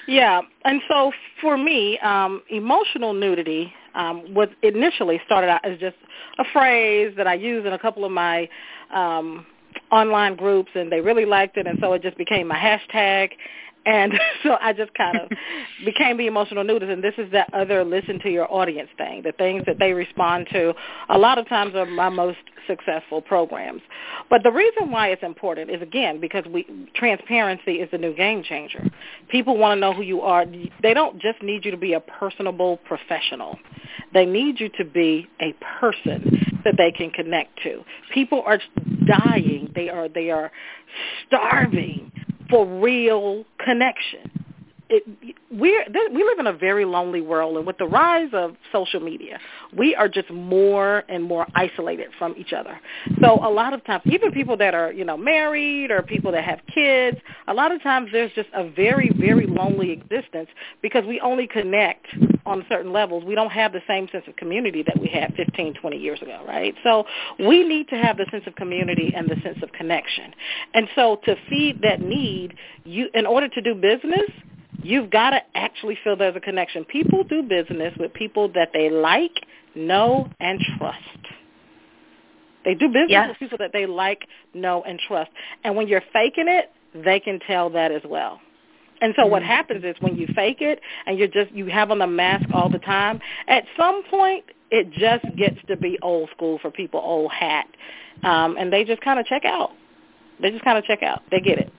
Yeah, 0.06 0.40
and 0.64 0.80
so 0.88 1.12
for 1.40 1.56
me, 1.56 1.98
um, 2.00 2.42
emotional 2.50 3.12
nudity 3.12 3.72
um, 3.94 4.34
was 4.34 4.48
initially 4.62 5.20
started 5.26 5.48
out 5.48 5.64
as 5.64 5.78
just 5.78 5.96
a 6.38 6.44
phrase 6.52 7.14
that 7.16 7.26
I 7.26 7.34
use 7.34 7.66
in 7.66 7.72
a 7.72 7.78
couple 7.78 8.04
of 8.04 8.12
my 8.12 8.48
um, 8.92 9.46
online 9.90 10.36
groups, 10.36 10.70
and 10.74 10.90
they 10.90 11.00
really 11.00 11.24
liked 11.24 11.56
it, 11.56 11.66
and 11.66 11.78
so 11.80 11.92
it 11.92 12.02
just 12.02 12.16
became 12.16 12.46
my 12.48 12.56
hashtag. 12.58 13.30
And 13.88 14.12
so 14.42 14.56
I 14.60 14.72
just 14.72 14.92
kind 14.94 15.16
of 15.16 15.30
became 15.84 16.18
the 16.18 16.26
emotional 16.26 16.62
nudist, 16.62 16.90
and 16.90 17.02
this 17.02 17.14
is 17.16 17.32
that 17.32 17.48
other 17.54 17.84
listen 17.84 18.20
to 18.20 18.30
your 18.30 18.52
audience 18.52 18.90
thing. 18.98 19.22
The 19.22 19.32
things 19.32 19.64
that 19.66 19.78
they 19.78 19.92
respond 19.92 20.48
to 20.52 20.74
a 21.08 21.18
lot 21.18 21.38
of 21.38 21.48
times 21.48 21.74
are 21.74 21.86
my 21.86 22.10
most 22.10 22.38
successful 22.66 23.22
programs. 23.22 23.80
But 24.28 24.42
the 24.42 24.52
reason 24.52 24.90
why 24.90 25.08
it's 25.08 25.22
important 25.22 25.70
is, 25.70 25.80
again, 25.80 26.20
because 26.20 26.44
we 26.52 26.66
transparency 26.94 27.76
is 27.76 27.90
the 27.90 27.98
new 27.98 28.14
game 28.14 28.42
changer. 28.42 28.84
People 29.30 29.56
want 29.56 29.76
to 29.76 29.80
know 29.80 29.94
who 29.94 30.02
you 30.02 30.20
are. 30.20 30.44
They 30.82 30.92
don't 30.92 31.18
just 31.18 31.42
need 31.42 31.64
you 31.64 31.70
to 31.70 31.78
be 31.78 31.94
a 31.94 32.00
personable 32.00 32.76
professional. 32.84 33.58
They 34.12 34.26
need 34.26 34.60
you 34.60 34.68
to 34.76 34.84
be 34.84 35.26
a 35.40 35.54
person 35.80 36.60
that 36.64 36.74
they 36.76 36.92
can 36.92 37.10
connect 37.10 37.62
to. 37.62 37.82
People 38.12 38.42
are 38.44 38.58
dying. 39.06 39.72
They 39.74 39.88
are 39.88 40.08
they 40.08 40.30
are 40.30 40.52
starving 41.26 42.12
for 42.48 42.66
real 42.66 43.44
connection. 43.64 44.37
It, 44.90 45.36
we're 45.50 45.84
we 46.12 46.24
live 46.24 46.38
in 46.38 46.46
a 46.46 46.52
very 46.52 46.84
lonely 46.84 47.20
world, 47.20 47.56
and 47.56 47.66
with 47.66 47.76
the 47.78 47.86
rise 47.86 48.30
of 48.32 48.56
social 48.72 49.00
media, 49.00 49.38
we 49.76 49.94
are 49.94 50.08
just 50.08 50.30
more 50.30 51.04
and 51.08 51.22
more 51.22 51.46
isolated 51.54 52.08
from 52.18 52.34
each 52.38 52.52
other. 52.52 52.78
So 53.20 53.38
a 53.42 53.50
lot 53.50 53.74
of 53.74 53.84
times, 53.84 54.02
even 54.06 54.32
people 54.32 54.56
that 54.56 54.74
are 54.74 54.92
you 54.92 55.04
know 55.04 55.16
married 55.16 55.90
or 55.90 56.02
people 56.02 56.32
that 56.32 56.44
have 56.44 56.60
kids, 56.72 57.18
a 57.48 57.54
lot 57.54 57.70
of 57.70 57.82
times 57.82 58.08
there's 58.12 58.32
just 58.32 58.48
a 58.54 58.68
very 58.68 59.10
very 59.14 59.46
lonely 59.46 59.90
existence 59.90 60.48
because 60.80 61.04
we 61.04 61.20
only 61.20 61.46
connect 61.46 62.06
on 62.46 62.64
certain 62.68 62.92
levels. 62.92 63.24
We 63.24 63.34
don't 63.34 63.50
have 63.50 63.72
the 63.72 63.82
same 63.86 64.08
sense 64.10 64.24
of 64.26 64.36
community 64.36 64.82
that 64.82 64.98
we 64.98 65.08
had 65.08 65.34
15, 65.34 65.74
20 65.74 65.96
years 65.96 66.20
ago, 66.22 66.42
right? 66.48 66.74
So 66.82 67.04
we 67.38 67.62
need 67.62 67.88
to 67.88 67.96
have 67.96 68.16
the 68.16 68.26
sense 68.30 68.44
of 68.46 68.54
community 68.56 69.12
and 69.14 69.28
the 69.28 69.36
sense 69.42 69.58
of 69.62 69.70
connection. 69.72 70.32
And 70.74 70.88
so 70.94 71.20
to 71.26 71.36
feed 71.48 71.82
that 71.82 72.00
need, 72.00 72.54
you 72.84 73.08
in 73.14 73.26
order 73.26 73.48
to 73.48 73.60
do 73.60 73.74
business, 73.74 74.30
you've 74.82 75.10
got 75.10 75.30
to 75.30 75.40
actually 75.54 75.98
feel 76.02 76.16
there's 76.16 76.36
a 76.36 76.40
connection. 76.40 76.84
People 76.84 77.24
do 77.24 77.42
business 77.42 77.94
with 77.98 78.12
people 78.12 78.48
that 78.52 78.70
they 78.72 78.90
like, 78.90 79.34
know, 79.74 80.28
and 80.40 80.60
trust. 80.78 80.98
They 82.64 82.74
do 82.74 82.88
business 82.88 83.10
yes. 83.10 83.28
with 83.28 83.38
people 83.38 83.58
that 83.58 83.72
they 83.72 83.86
like, 83.86 84.26
know, 84.54 84.82
and 84.82 84.98
trust. 84.98 85.30
And 85.64 85.76
when 85.76 85.88
you're 85.88 86.02
faking 86.12 86.48
it, 86.48 86.70
they 86.94 87.20
can 87.20 87.40
tell 87.40 87.70
that 87.70 87.92
as 87.92 88.02
well. 88.04 88.40
And 89.00 89.14
so 89.16 89.26
what 89.26 89.42
mm-hmm. 89.42 89.50
happens 89.50 89.84
is 89.84 89.94
when 90.00 90.16
you 90.16 90.26
fake 90.34 90.60
it 90.60 90.80
and 91.06 91.18
you're 91.18 91.28
just 91.28 91.52
you 91.52 91.66
have 91.66 91.90
on 91.90 91.98
the 91.98 92.06
mask 92.06 92.46
all 92.52 92.68
the 92.68 92.80
time, 92.80 93.20
at 93.46 93.64
some 93.76 94.02
point 94.10 94.44
it 94.70 94.90
just 94.90 95.24
gets 95.36 95.56
to 95.68 95.76
be 95.76 95.98
old 96.02 96.30
school 96.30 96.58
for 96.60 96.70
people, 96.70 97.00
old 97.00 97.32
hat, 97.32 97.66
um, 98.22 98.56
and 98.58 98.72
they 98.72 98.84
just 98.84 99.00
kind 99.00 99.18
of 99.18 99.26
check 99.26 99.44
out. 99.44 99.70
They 100.40 100.50
just 100.50 100.64
kind 100.64 100.78
of 100.78 100.84
check 100.84 101.02
out. 101.02 101.22
They 101.30 101.40
get 101.40 101.58
it. 101.58 101.72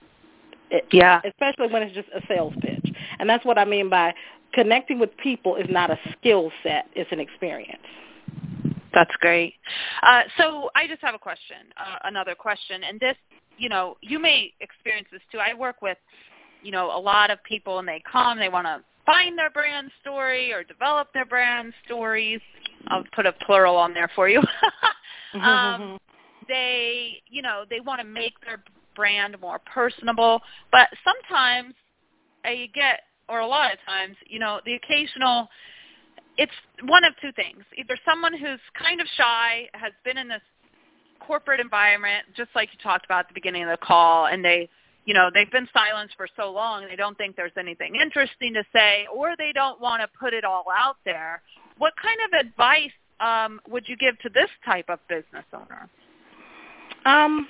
It. 0.72 0.86
Yeah. 0.92 1.22
Especially 1.26 1.72
when 1.72 1.84
it's 1.84 1.96
just 1.96 2.10
a 2.16 2.22
sales 2.28 2.54
pitch, 2.62 2.94
and 3.20 3.30
that's 3.30 3.46
what 3.46 3.58
I 3.58 3.66
mean 3.66 3.90
by 3.90 4.14
connecting 4.54 5.00
with 5.00 5.16
people 5.18 5.56
is 5.56 5.68
not 5.70 5.90
a 5.92 6.00
skill 6.14 6.52
set; 6.64 6.86
it's 6.96 7.12
an 7.12 7.20
experience. 7.20 7.84
That's 8.94 9.16
great. 9.20 9.54
Uh, 10.02 10.24
so 10.38 10.70
I 10.76 10.88
just 10.88 11.02
have 11.02 11.14
a 11.14 11.20
question, 11.20 11.58
uh, 11.78 11.98
another 12.06 12.34
question, 12.34 12.84
and 12.84 13.00
this, 13.00 13.16
you 13.58 13.70
know, 13.70 13.98
you 14.02 14.18
may 14.18 14.52
experience 14.62 15.08
this 15.12 15.22
too. 15.32 15.38
I 15.38 15.54
work 15.54 15.82
with 15.82 15.98
you 16.62 16.72
know, 16.72 16.96
a 16.96 17.00
lot 17.00 17.32
of 17.32 17.44
people 17.44 17.80
and 17.80 17.88
they 17.88 18.02
come, 18.10 18.38
they 18.38 18.50
want 18.50 18.66
to 18.66 18.82
find 19.06 19.38
their 19.38 19.50
brand 19.50 19.90
story 20.02 20.54
or 20.54 20.64
develop 20.64 21.08
their 21.14 21.26
brand 21.26 21.74
stories. 21.86 22.42
I'll 22.88 23.04
put 23.16 23.26
a 23.26 23.32
plural 23.32 23.76
on 23.76 23.94
there 23.94 24.10
for 24.16 24.30
you. 24.30 24.42
um, 25.42 26.00
they, 26.48 27.22
you 27.28 27.42
know, 27.42 27.64
they 27.70 27.80
want 27.80 28.02
to 28.02 28.08
make 28.08 28.34
their 28.46 28.64
brand 29.00 29.40
more 29.40 29.60
personable, 29.60 30.42
but 30.74 30.90
sometimes 31.06 31.74
I 32.44 32.70
get, 32.74 33.04
or 33.30 33.40
a 33.40 33.48
lot 33.48 33.72
of 33.72 33.80
times, 33.88 34.18
you 34.28 34.40
know, 34.40 34.60
the 34.66 34.74
occasional 34.74 35.48
it's 36.38 36.54
one 36.86 37.04
of 37.04 37.14
two 37.22 37.34
things. 37.34 37.64
Either 37.78 37.98
someone 38.06 38.34
who's 38.34 38.62
kind 38.82 39.02
of 39.02 39.08
shy, 39.18 39.68
has 39.74 39.92
been 40.06 40.18
in 40.18 40.30
this 40.30 40.42
corporate 41.20 41.60
environment, 41.60 42.24
just 42.36 42.50
like 42.56 42.70
you 42.72 42.80
talked 42.82 43.04
about 43.04 43.20
at 43.20 43.28
the 43.28 43.34
beginning 43.34 43.64
of 43.64 43.70
the 43.70 43.86
call, 43.86 44.28
and 44.28 44.44
they, 44.44 44.70
you 45.04 45.14
know, 45.14 45.30
they've 45.34 45.52
been 45.52 45.68
silenced 45.74 46.16
for 46.16 46.28
so 46.38 46.50
long, 46.50 46.88
they 46.88 46.96
don't 46.96 47.18
think 47.18 47.36
there's 47.36 47.58
anything 47.58 47.96
interesting 47.96 48.54
to 48.54 48.64
say, 48.72 49.06
or 49.14 49.36
they 49.38 49.52
don't 49.54 49.82
want 49.82 50.02
to 50.02 50.08
put 50.18 50.34
it 50.34 50.46
all 50.46 50.64
out 50.74 50.96
there. 51.04 51.42
What 51.78 51.94
kind 52.02 52.20
of 52.26 52.46
advice 52.46 52.96
um, 53.20 53.60
would 53.70 53.90
you 53.90 53.98
give 53.98 54.18
to 54.20 54.30
this 54.30 54.50
type 54.66 54.86
of 54.88 55.00
business 55.10 55.46
owner? 55.54 55.90
Um, 57.06 57.50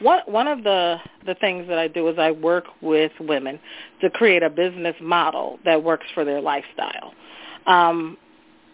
one 0.00 0.20
one 0.26 0.48
of 0.48 0.64
the 0.64 0.98
the 1.26 1.34
things 1.34 1.68
that 1.68 1.78
I 1.78 1.88
do 1.88 2.08
is 2.08 2.18
I 2.18 2.30
work 2.30 2.64
with 2.80 3.12
women 3.20 3.58
to 4.00 4.10
create 4.10 4.42
a 4.42 4.50
business 4.50 4.96
model 5.00 5.58
that 5.64 5.82
works 5.82 6.06
for 6.14 6.24
their 6.24 6.40
lifestyle. 6.40 7.12
Um, 7.66 8.16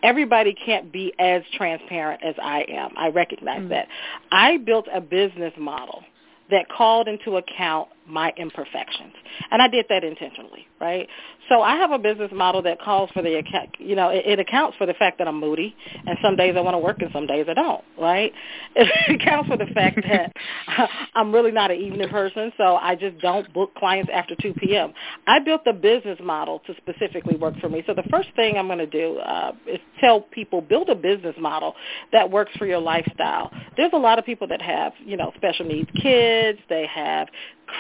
everybody 0.03 0.55
can't 0.55 0.93
be 0.93 1.13
as 1.19 1.43
transparent 1.55 2.23
as 2.25 2.35
I 2.41 2.65
am. 2.69 2.91
I 2.97 3.09
recognize 3.09 3.61
mm-hmm. 3.61 3.69
that. 3.71 3.89
I 4.31 4.59
built 4.59 4.87
a 4.93 5.01
business 5.01 5.53
model 5.59 6.03
that 6.51 6.69
called 6.69 7.09
into 7.09 7.37
account 7.37 7.89
my 8.07 8.33
imperfections. 8.37 9.13
And 9.51 9.61
I 9.61 9.69
did 9.69 9.87
that 9.89 10.05
intentionally, 10.05 10.69
right? 10.81 11.09
So 11.49 11.63
I 11.63 11.77
have 11.77 11.93
a 11.93 11.99
business 11.99 12.31
model 12.33 12.63
that 12.63 12.81
calls 12.81 13.11
for 13.13 13.23
the 13.23 13.37
account, 13.37 13.71
you 13.79 13.95
know, 13.97 14.09
it, 14.09 14.25
it 14.27 14.39
accounts 14.41 14.77
for 14.77 14.87
the 14.87 14.95
fact 14.95 15.19
that 15.19 15.29
I'm 15.29 15.39
moody 15.39 15.75
and 16.07 16.19
some 16.23 16.37
days 16.37 16.55
I 16.57 16.61
want 16.61 16.75
to 16.75 16.79
work 16.79 17.01
and 17.03 17.11
some 17.13 17.27
days 17.27 17.47
I 17.49 17.55
don't, 17.55 17.85
right? 17.99 18.33
It 18.77 19.21
accounts 19.21 19.49
for 19.49 19.57
the 19.57 19.67
fact 19.67 19.99
that 20.09 20.33
I'm 21.15 21.33
really 21.33 21.53
not 21.53 21.71
an 21.71 21.79
evening 21.81 22.09
person, 22.09 22.53
so 22.57 22.77
I 22.77 22.95
just 22.95 23.19
don't 23.21 23.53
book 23.53 23.75
clients 23.77 24.11
after 24.13 24.35
2 24.41 24.55
p.m. 24.55 24.93
I 25.27 25.39
built 25.39 25.65
the 25.65 25.73
business 25.73 26.19
model 26.23 26.61
to 26.67 26.75
specifically 26.77 27.37
work 27.37 27.55
for 27.61 27.69
me. 27.69 27.83
So 27.87 27.95
the 27.95 28.05
first 28.11 28.29
thing 28.37 28.57
I'm 28.57 28.67
going 28.67 28.79
to 28.79 28.87
do 28.87 29.19
uh, 29.19 29.53
is 29.67 29.79
tell 30.01 30.21
people 30.21 30.61
build 30.61 30.89
a 30.89 30.95
business 30.95 31.35
model 31.39 31.75
that 32.13 32.31
works 32.31 32.53
for 32.59 32.67
your 32.67 32.81
lifestyle. 32.81 33.51
There's 33.77 33.93
a 33.93 33.99
lot 33.99 34.19
of 34.19 34.25
people 34.25 34.49
that 34.49 34.63
have, 34.63 34.93
you 35.05 35.17
know, 35.17 35.33
special 35.37 35.67
needs 35.67 35.91
kids, 36.03 36.59
they 36.69 36.87
have 36.87 37.29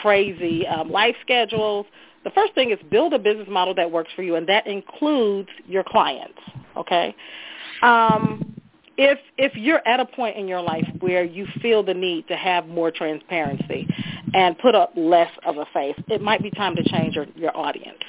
crazy 0.02 0.66
um, 0.66 0.90
life 0.90 1.16
schedules. 1.22 1.86
The 2.26 2.32
first 2.32 2.54
thing 2.54 2.72
is 2.72 2.78
build 2.90 3.12
a 3.12 3.20
business 3.20 3.46
model 3.48 3.72
that 3.76 3.88
works 3.88 4.10
for 4.16 4.24
you, 4.24 4.34
and 4.34 4.48
that 4.48 4.66
includes 4.66 5.48
your 5.64 5.84
clients. 5.84 6.40
Okay. 6.76 7.14
Um, 7.82 8.52
if 8.98 9.20
if 9.38 9.54
you're 9.54 9.80
at 9.86 10.00
a 10.00 10.04
point 10.04 10.36
in 10.36 10.48
your 10.48 10.60
life 10.60 10.84
where 10.98 11.22
you 11.22 11.46
feel 11.62 11.84
the 11.84 11.94
need 11.94 12.26
to 12.26 12.36
have 12.36 12.66
more 12.66 12.90
transparency 12.90 13.86
and 14.34 14.58
put 14.58 14.74
up 14.74 14.92
less 14.96 15.30
of 15.46 15.58
a 15.58 15.66
face, 15.72 15.94
it 16.08 16.20
might 16.20 16.42
be 16.42 16.50
time 16.50 16.74
to 16.74 16.82
change 16.82 17.14
your, 17.14 17.26
your 17.36 17.56
audience 17.56 18.02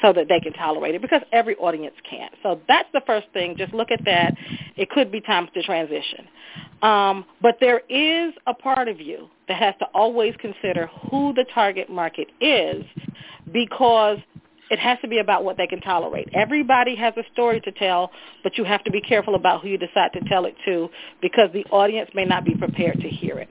so 0.00 0.14
that 0.14 0.28
they 0.30 0.40
can 0.40 0.54
tolerate 0.54 0.94
it 0.94 1.02
because 1.02 1.20
every 1.32 1.56
audience 1.56 1.94
can't. 2.08 2.32
So 2.42 2.62
that's 2.68 2.88
the 2.94 3.02
first 3.04 3.26
thing. 3.34 3.54
Just 3.58 3.74
look 3.74 3.90
at 3.90 4.02
that. 4.06 4.32
It 4.76 4.88
could 4.88 5.12
be 5.12 5.20
time 5.20 5.46
to 5.52 5.62
transition. 5.62 6.26
Um, 6.80 7.26
but 7.42 7.56
there 7.60 7.82
is 7.90 8.32
a 8.46 8.54
part 8.54 8.88
of 8.88 8.98
you 8.98 9.28
that 9.48 9.58
has 9.58 9.74
to 9.80 9.86
always 9.92 10.34
consider 10.40 10.88
who 11.10 11.34
the 11.34 11.44
target 11.52 11.90
market 11.90 12.28
is 12.40 12.84
because 13.52 14.18
it 14.70 14.78
has 14.78 14.98
to 15.00 15.08
be 15.08 15.18
about 15.18 15.44
what 15.44 15.56
they 15.56 15.66
can 15.66 15.80
tolerate. 15.80 16.28
Everybody 16.34 16.94
has 16.96 17.14
a 17.16 17.22
story 17.32 17.60
to 17.62 17.72
tell, 17.72 18.10
but 18.42 18.58
you 18.58 18.64
have 18.64 18.84
to 18.84 18.90
be 18.90 19.00
careful 19.00 19.34
about 19.34 19.62
who 19.62 19.68
you 19.68 19.78
decide 19.78 20.12
to 20.12 20.20
tell 20.28 20.44
it 20.44 20.54
to 20.66 20.88
because 21.22 21.50
the 21.52 21.64
audience 21.70 22.10
may 22.14 22.24
not 22.24 22.44
be 22.44 22.54
prepared 22.54 23.00
to 23.00 23.08
hear 23.08 23.38
it. 23.38 23.50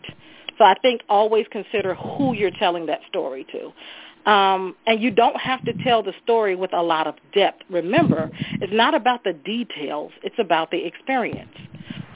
So 0.58 0.64
I 0.64 0.76
think 0.82 1.02
always 1.10 1.46
consider 1.52 1.96
who 1.96 2.34
you're 2.34 2.52
telling 2.52 2.88
that 2.88 3.02
story 3.08 3.46
to. 3.52 4.32
Um, 4.32 4.76
and 4.86 5.02
you 5.02 5.12
don't 5.12 5.40
have 5.40 5.64
to 5.66 5.74
tell 5.84 6.04
the 6.04 6.14
story 6.24 6.56
with 6.56 6.74
a 6.74 6.82
lot 6.82 7.08
of 7.08 7.16
depth. 7.34 7.64
Remember, 7.70 8.30
it's 8.62 8.74
not 8.74 8.94
about 8.94 9.24
the 9.24 9.34
details. 9.34 10.12
It's 10.24 10.36
about 10.38 10.70
the 10.72 10.86
experience. 10.86 11.54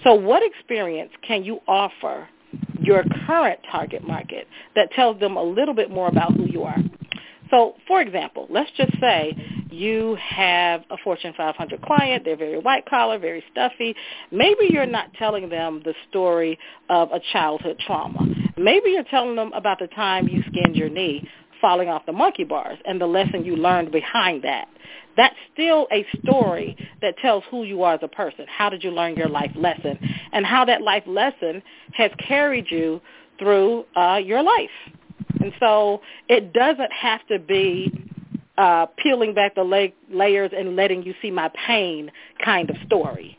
So 0.04 0.14
what 0.14 0.44
experience 0.44 1.12
can 1.26 1.44
you 1.44 1.60
offer 1.68 2.28
your 2.82 3.04
current 3.26 3.60
target 3.72 4.06
market 4.06 4.48
that 4.76 4.92
tells 4.92 5.20
them 5.20 5.38
a 5.38 5.44
little 5.44 5.74
bit 5.74 5.90
more 5.90 6.10
about 6.10 6.34
who 6.34 6.46
you 6.48 6.64
are? 6.64 6.78
So, 7.52 7.76
for 7.88 8.02
example, 8.02 8.48
let's 8.50 8.72
just 8.78 8.94
say 9.00 9.36
you 9.70 10.18
have 10.20 10.84
a 10.90 10.98
Fortune 11.04 11.34
500 11.36 11.82
client. 11.82 12.24
They're 12.26 12.38
very 12.38 12.58
white 12.58 12.86
collar, 12.90 13.20
very 13.20 13.44
stuffy. 13.52 13.94
Maybe 14.32 14.68
you're 14.72 14.86
not 14.86 15.14
telling 15.20 15.50
them 15.50 15.82
the 15.84 15.94
story 16.10 16.58
of 16.90 17.12
a 17.12 17.20
childhood 17.32 17.78
trauma. 17.86 18.26
Maybe 18.58 18.92
you're 18.92 19.04
telling 19.04 19.36
them 19.36 19.52
about 19.54 19.80
the 19.80 19.88
time 19.88 20.28
you 20.28 20.42
skinned 20.50 20.76
your 20.76 20.90
knee 20.90 21.28
falling 21.60 21.90
off 21.90 22.06
the 22.06 22.12
monkey 22.12 22.44
bars 22.44 22.80
and 22.86 23.00
the 23.00 23.06
lesson 23.06 23.46
you 23.46 23.56
learned 23.56 23.92
behind 23.92 24.44
that. 24.44 24.68
That's 25.18 25.36
still 25.54 25.88
a 25.92 26.06
story 26.24 26.76
that 27.02 27.18
tells 27.18 27.44
who 27.52 27.64
you 27.64 27.84
are 27.84 27.96
as 27.96 28.00
a 28.02 28.08
person. 28.08 28.46
How 28.48 28.70
did 28.70 28.84
you 28.84 28.92
learn 28.92 29.16
your 29.16 29.30
life 29.30 29.52
lesson? 29.56 30.00
And 30.32 30.46
how 30.46 30.66
that 30.66 30.82
life 30.82 31.04
lesson 31.06 31.62
has 31.94 32.12
carried 32.28 32.72
you 32.72 33.02
through 33.38 33.86
uh, 33.96 34.20
your 34.24 34.42
life. 34.42 34.70
And 35.42 35.54
so 35.60 36.02
it 36.30 36.54
doesn't 36.54 36.92
have 36.92 37.26
to 37.28 37.40
be 37.40 37.92
uh, 38.58 38.86
peeling 38.98 39.34
back 39.34 39.56
the 39.56 39.64
la- 39.64 40.16
layers 40.16 40.52
and 40.56 40.76
letting 40.76 41.04
you 41.04 41.14
see 41.22 41.32
my 41.32 41.50
pain 41.68 42.12
kind 42.44 42.70
of 42.70 42.76
story. 42.86 43.38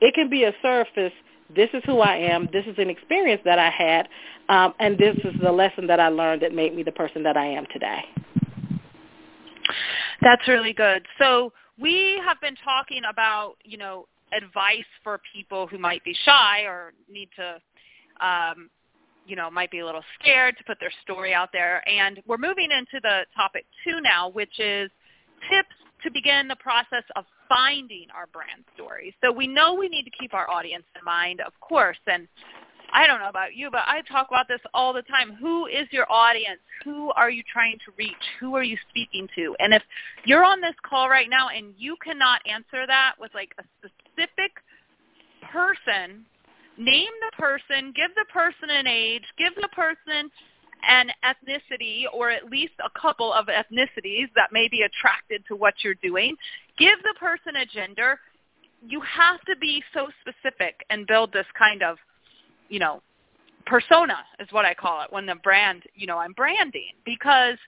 It 0.00 0.14
can 0.14 0.30
be 0.30 0.44
a 0.44 0.52
surface 0.62 1.12
this 1.54 1.70
is 1.72 1.82
who 1.86 2.00
I 2.00 2.16
am. 2.16 2.48
This 2.52 2.66
is 2.66 2.74
an 2.78 2.90
experience 2.90 3.40
that 3.44 3.58
I 3.58 3.70
had, 3.70 4.08
um, 4.48 4.74
and 4.78 4.98
this 4.98 5.16
is 5.24 5.34
the 5.42 5.50
lesson 5.50 5.86
that 5.86 6.00
I 6.00 6.08
learned 6.08 6.42
that 6.42 6.54
made 6.54 6.74
me 6.74 6.82
the 6.82 6.92
person 6.92 7.22
that 7.22 7.36
I 7.36 7.46
am 7.46 7.64
today. 7.72 8.00
That's 10.20 10.46
really 10.46 10.72
good. 10.72 11.06
So 11.18 11.52
we 11.78 12.20
have 12.24 12.40
been 12.40 12.56
talking 12.62 13.02
about, 13.10 13.56
you 13.64 13.78
know, 13.78 14.08
advice 14.32 14.84
for 15.02 15.20
people 15.34 15.66
who 15.66 15.78
might 15.78 16.04
be 16.04 16.14
shy 16.24 16.62
or 16.66 16.92
need 17.10 17.30
to, 17.36 18.26
um, 18.26 18.68
you 19.28 19.36
know, 19.36 19.50
might 19.50 19.70
be 19.70 19.80
a 19.80 19.86
little 19.86 20.02
scared 20.18 20.56
to 20.56 20.64
put 20.64 20.80
their 20.80 20.92
story 21.02 21.34
out 21.34 21.50
there. 21.52 21.86
And 21.88 22.20
we're 22.26 22.38
moving 22.38 22.70
into 22.72 23.00
the 23.02 23.26
topic 23.36 23.66
two 23.84 24.00
now, 24.00 24.30
which 24.30 24.58
is 24.58 24.90
tips 25.50 25.76
to 26.02 26.10
begin 26.10 26.48
the 26.48 26.56
process 26.56 27.04
of 27.14 27.24
finding 27.48 28.06
our 28.14 28.26
brand 28.32 28.64
story. 28.74 29.14
So 29.22 29.30
we 29.30 29.46
know 29.46 29.74
we 29.74 29.88
need 29.88 30.04
to 30.04 30.10
keep 30.10 30.32
our 30.32 30.48
audience 30.50 30.84
in 30.98 31.04
mind, 31.04 31.40
of 31.40 31.52
course. 31.60 31.98
And 32.06 32.26
I 32.92 33.06
don't 33.06 33.20
know 33.20 33.28
about 33.28 33.54
you, 33.54 33.70
but 33.70 33.82
I 33.86 34.00
talk 34.10 34.28
about 34.28 34.48
this 34.48 34.60
all 34.72 34.92
the 34.92 35.02
time. 35.02 35.36
Who 35.40 35.66
is 35.66 35.86
your 35.90 36.10
audience? 36.10 36.60
Who 36.84 37.10
are 37.12 37.30
you 37.30 37.42
trying 37.52 37.78
to 37.84 37.92
reach? 37.98 38.14
Who 38.40 38.54
are 38.56 38.62
you 38.62 38.78
speaking 38.88 39.28
to? 39.34 39.54
And 39.58 39.74
if 39.74 39.82
you're 40.24 40.44
on 40.44 40.60
this 40.60 40.74
call 40.88 41.08
right 41.08 41.28
now 41.28 41.48
and 41.48 41.74
you 41.76 41.96
cannot 42.02 42.40
answer 42.46 42.86
that 42.86 43.14
with 43.20 43.34
like 43.34 43.54
a 43.58 43.64
specific 43.78 44.52
person, 45.52 46.24
name 46.78 47.10
the 47.20 47.36
person, 47.36 47.92
give 47.94 48.10
the 48.14 48.24
person 48.32 48.70
an 48.70 48.86
age, 48.86 49.24
give 49.36 49.54
the 49.56 49.68
person 49.68 50.30
an 50.88 51.10
ethnicity 51.24 52.04
or 52.12 52.30
at 52.30 52.50
least 52.50 52.74
a 52.84 53.00
couple 53.00 53.32
of 53.32 53.46
ethnicities 53.46 54.28
that 54.36 54.52
may 54.52 54.68
be 54.68 54.82
attracted 54.82 55.42
to 55.48 55.56
what 55.56 55.74
you're 55.82 55.96
doing. 55.96 56.36
Give 56.78 56.98
the 57.02 57.14
person 57.18 57.56
a 57.56 57.66
gender. 57.66 58.20
You 58.86 59.00
have 59.00 59.40
to 59.42 59.56
be 59.60 59.82
so 59.92 60.08
specific 60.20 60.84
and 60.90 61.06
build 61.06 61.32
this 61.32 61.46
kind 61.58 61.82
of, 61.82 61.96
you 62.68 62.78
know, 62.78 63.02
persona 63.66 64.18
is 64.38 64.48
what 64.52 64.64
I 64.64 64.72
call 64.72 65.02
it 65.02 65.12
when 65.12 65.26
the 65.26 65.34
brand, 65.42 65.82
you 65.94 66.06
know, 66.06 66.18
I'm 66.18 66.32
branding 66.32 66.92
because 67.04 67.58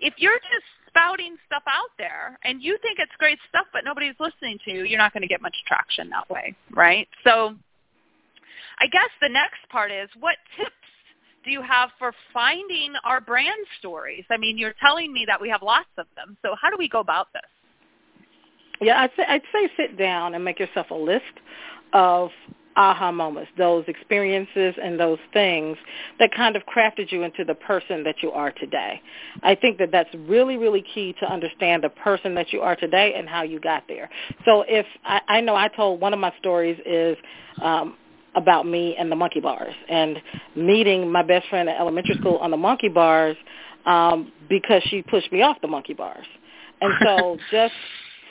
if 0.00 0.14
you're 0.18 0.38
just 0.38 0.64
spouting 0.86 1.36
stuff 1.46 1.62
out 1.66 1.90
there 1.98 2.38
and 2.44 2.62
you 2.62 2.76
think 2.82 2.98
it's 2.98 3.12
great 3.18 3.38
stuff 3.48 3.66
but 3.72 3.82
nobody's 3.84 4.14
listening 4.20 4.58
to 4.64 4.70
you, 4.70 4.84
you're 4.84 4.98
not 4.98 5.12
going 5.12 5.22
to 5.22 5.28
get 5.28 5.40
much 5.40 5.56
traction 5.66 6.10
that 6.10 6.28
way, 6.28 6.54
right? 6.72 7.08
So 7.24 7.54
I 8.80 8.86
guess 8.86 9.10
the 9.20 9.28
next 9.28 9.68
part 9.70 9.92
is 9.92 10.08
what 10.18 10.36
tips 10.56 10.70
do 11.44 11.50
you 11.50 11.62
have 11.62 11.90
for 11.98 12.12
finding 12.32 12.92
our 13.04 13.20
brand 13.20 13.66
stories? 13.78 14.24
I 14.30 14.36
mean, 14.36 14.58
you're 14.58 14.74
telling 14.80 15.12
me 15.12 15.24
that 15.26 15.40
we 15.40 15.48
have 15.50 15.62
lots 15.62 15.88
of 15.98 16.06
them. 16.16 16.36
So 16.42 16.54
how 16.60 16.70
do 16.70 16.76
we 16.78 16.88
go 16.88 17.00
about 17.00 17.28
this? 17.32 17.42
Yeah, 18.80 19.00
I'd 19.00 19.10
say, 19.16 19.24
I'd 19.28 19.42
say 19.52 19.70
sit 19.76 19.98
down 19.98 20.34
and 20.34 20.44
make 20.44 20.58
yourself 20.58 20.90
a 20.90 20.94
list 20.94 21.24
of 21.92 22.30
aha 22.76 23.10
moments, 23.12 23.50
those 23.58 23.84
experiences 23.88 24.74
and 24.82 24.98
those 24.98 25.18
things 25.32 25.76
that 26.18 26.32
kind 26.34 26.56
of 26.56 26.62
crafted 26.64 27.10
you 27.12 27.24
into 27.24 27.44
the 27.44 27.54
person 27.54 28.04
that 28.04 28.22
you 28.22 28.30
are 28.30 28.52
today. 28.52 29.02
I 29.42 29.54
think 29.54 29.78
that 29.78 29.90
that's 29.92 30.08
really, 30.14 30.56
really 30.56 30.82
key 30.94 31.14
to 31.20 31.30
understand 31.30 31.84
the 31.84 31.90
person 31.90 32.34
that 32.36 32.52
you 32.52 32.60
are 32.60 32.76
today 32.76 33.14
and 33.16 33.28
how 33.28 33.42
you 33.42 33.60
got 33.60 33.84
there. 33.88 34.08
So 34.44 34.64
if 34.68 34.86
I, 35.04 35.20
I 35.28 35.40
know 35.40 35.56
I 35.56 35.68
told 35.68 36.00
one 36.00 36.14
of 36.14 36.20
my 36.20 36.32
stories 36.38 36.78
is 36.86 37.18
um, 37.60 37.96
about 38.36 38.66
me 38.66 38.96
and 38.96 39.10
the 39.10 39.16
monkey 39.16 39.40
bars 39.40 39.74
and 39.88 40.18
meeting 40.56 41.10
my 41.10 41.22
best 41.22 41.48
friend 41.48 41.68
at 41.68 41.80
elementary 41.80 42.14
school 42.16 42.36
on 42.38 42.50
the 42.50 42.56
monkey 42.56 42.88
bars 42.88 43.36
um, 43.86 44.32
because 44.48 44.82
she 44.90 45.02
pushed 45.02 45.32
me 45.32 45.42
off 45.42 45.56
the 45.62 45.68
monkey 45.68 45.94
bars. 45.94 46.26
And 46.80 46.92
so 47.04 47.38
just 47.50 47.74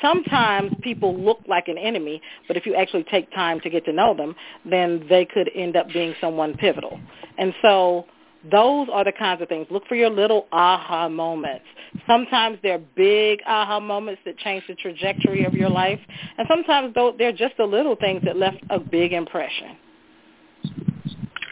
sometimes 0.01 0.71
people 0.81 1.17
look 1.17 1.39
like 1.47 1.67
an 1.67 1.77
enemy, 1.77 2.21
but 2.47 2.55
if 2.57 2.65
you 2.65 2.75
actually 2.75 3.03
take 3.03 3.31
time 3.31 3.59
to 3.61 3.69
get 3.69 3.83
to 3.85 3.93
know 3.93 4.15
them, 4.15 4.35
then 4.69 5.05
they 5.09 5.25
could 5.25 5.49
end 5.53 5.75
up 5.75 5.87
being 5.91 6.15
someone 6.21 6.55
pivotal. 6.55 6.99
And 7.37 7.53
so 7.61 8.05
Those 8.49 8.87
are 8.91 9.03
the 9.03 9.11
kinds 9.11 9.41
of 9.41 9.49
things. 9.49 9.67
Look 9.69 9.85
for 9.87 9.95
your 9.95 10.09
little 10.09 10.47
aha 10.51 11.09
moments. 11.09 11.65
Sometimes 12.07 12.57
they're 12.63 12.79
big 12.79 13.39
aha 13.45 13.79
moments 13.81 14.21
that 14.25 14.37
change 14.37 14.63
the 14.67 14.75
trajectory 14.75 15.43
of 15.43 15.53
your 15.53 15.69
life, 15.69 15.99
and 16.37 16.47
sometimes 16.47 16.95
they're 17.17 17.33
just 17.33 17.57
the 17.57 17.65
little 17.65 17.95
things 17.97 18.21
that 18.23 18.37
left 18.37 18.59
a 18.69 18.79
big 18.79 19.11
impression. 19.11 19.75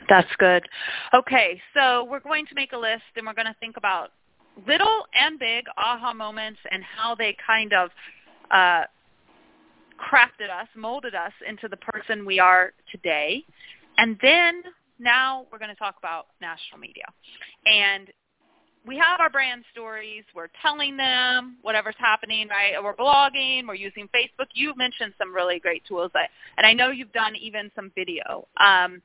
That's 0.09 0.29
good. 0.37 0.63
Okay, 1.13 1.61
so 1.73 2.05
we're 2.05 2.21
going 2.21 2.45
to 2.47 2.55
make 2.55 2.71
a 2.71 2.77
list 2.77 3.03
and 3.15 3.25
we're 3.25 3.33
going 3.33 3.47
to 3.47 3.55
think 3.59 3.77
about 3.77 4.11
little 4.65 5.05
and 5.19 5.37
big 5.37 5.65
aha 5.77 6.13
moments 6.13 6.59
and 6.71 6.83
how 6.83 7.13
they 7.13 7.35
kind 7.45 7.73
of 7.73 7.89
uh, 8.49 8.83
crafted 9.97 10.49
us, 10.49 10.67
molded 10.75 11.13
us 11.13 11.33
into 11.47 11.67
the 11.67 11.77
person 11.77 12.25
we 12.25 12.39
are 12.39 12.71
today. 12.91 13.43
And 13.97 14.17
then 14.21 14.63
now 14.99 15.45
we're 15.51 15.59
going 15.59 15.69
to 15.69 15.75
talk 15.75 15.95
about 15.99 16.27
national 16.41 16.79
media. 16.79 17.05
And 17.65 18.07
we 18.87 18.97
have 18.97 19.19
our 19.19 19.29
brand 19.29 19.65
stories. 19.71 20.23
We're 20.33 20.47
telling 20.61 20.95
them 20.95 21.57
whatever's 21.61 21.95
happening, 21.97 22.47
right? 22.47 22.81
We're 22.81 22.95
blogging. 22.95 23.67
We're 23.67 23.75
using 23.75 24.07
Facebook. 24.15 24.47
You 24.53 24.73
mentioned 24.77 25.13
some 25.17 25.33
really 25.35 25.59
great 25.59 25.83
tools, 25.85 26.11
that, 26.13 26.29
and 26.57 26.65
I 26.65 26.73
know 26.73 26.89
you've 26.89 27.11
done 27.11 27.35
even 27.35 27.69
some 27.75 27.91
video. 27.95 28.47
Um, 28.57 29.01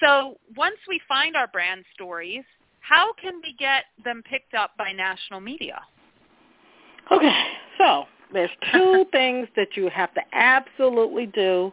so 0.00 0.38
once 0.56 0.76
we 0.88 1.00
find 1.06 1.36
our 1.36 1.46
brand 1.48 1.84
stories, 1.94 2.44
how 2.80 3.12
can 3.20 3.40
we 3.42 3.54
get 3.58 3.84
them 4.04 4.22
picked 4.28 4.54
up 4.54 4.70
by 4.78 4.92
national 4.92 5.40
media? 5.40 5.80
Okay, 7.10 7.44
so 7.76 8.04
there's 8.32 8.50
two 8.72 9.04
things 9.12 9.48
that 9.56 9.76
you 9.76 9.90
have 9.90 10.12
to 10.14 10.20
absolutely 10.32 11.26
do. 11.26 11.72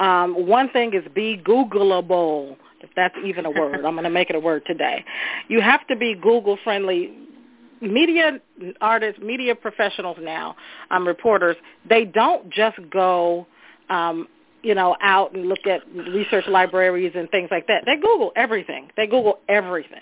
Um, 0.00 0.46
one 0.46 0.68
thing 0.70 0.94
is 0.94 1.04
be 1.14 1.40
Googleable, 1.44 2.56
if 2.82 2.90
that's 2.96 3.14
even 3.24 3.46
a 3.46 3.50
word. 3.50 3.84
I'm 3.84 3.94
going 3.94 4.04
to 4.04 4.10
make 4.10 4.30
it 4.30 4.36
a 4.36 4.40
word 4.40 4.62
today. 4.66 5.04
You 5.48 5.60
have 5.60 5.86
to 5.88 5.96
be 5.96 6.14
Google 6.14 6.58
friendly. 6.64 7.12
Media 7.80 8.38
artists, 8.80 9.20
media 9.20 9.56
professionals 9.56 10.16
now, 10.20 10.54
um, 10.92 11.04
reporters, 11.04 11.56
they 11.88 12.04
don't 12.04 12.48
just 12.48 12.78
go 12.92 13.44
um, 13.90 14.28
you 14.62 14.74
know, 14.74 14.96
out 15.02 15.34
and 15.34 15.48
look 15.48 15.66
at 15.66 15.82
research 15.94 16.44
libraries 16.48 17.12
and 17.14 17.28
things 17.30 17.48
like 17.50 17.66
that. 17.66 17.82
They 17.84 17.96
Google 17.96 18.32
everything. 18.36 18.90
They 18.96 19.06
Google 19.06 19.40
everything. 19.48 20.00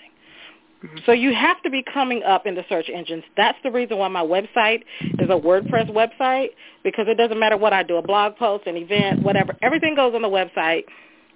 Mm-hmm. 0.83 0.97
So 1.05 1.11
you 1.11 1.33
have 1.33 1.61
to 1.63 1.69
be 1.69 1.83
coming 1.93 2.23
up 2.23 2.45
in 2.45 2.55
the 2.55 2.63
search 2.69 2.89
engines. 2.93 3.23
That's 3.37 3.57
the 3.63 3.71
reason 3.71 3.97
why 3.97 4.07
my 4.07 4.23
website 4.23 4.83
is 5.01 5.29
a 5.29 5.39
WordPress 5.39 5.91
website 5.91 6.49
because 6.83 7.05
it 7.07 7.17
doesn't 7.17 7.39
matter 7.39 7.57
what 7.57 7.73
I 7.73 7.83
do, 7.83 7.97
a 7.97 8.01
blog 8.01 8.35
post, 8.37 8.65
an 8.67 8.77
event, 8.77 9.21
whatever. 9.23 9.55
Everything 9.61 9.95
goes 9.95 10.15
on 10.15 10.21
the 10.21 10.29
website. 10.29 10.83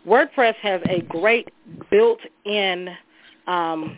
WordPress 0.07 0.55
has 0.55 0.81
a 0.89 1.01
great 1.01 1.49
built-in 1.89 2.89
um, 3.47 3.97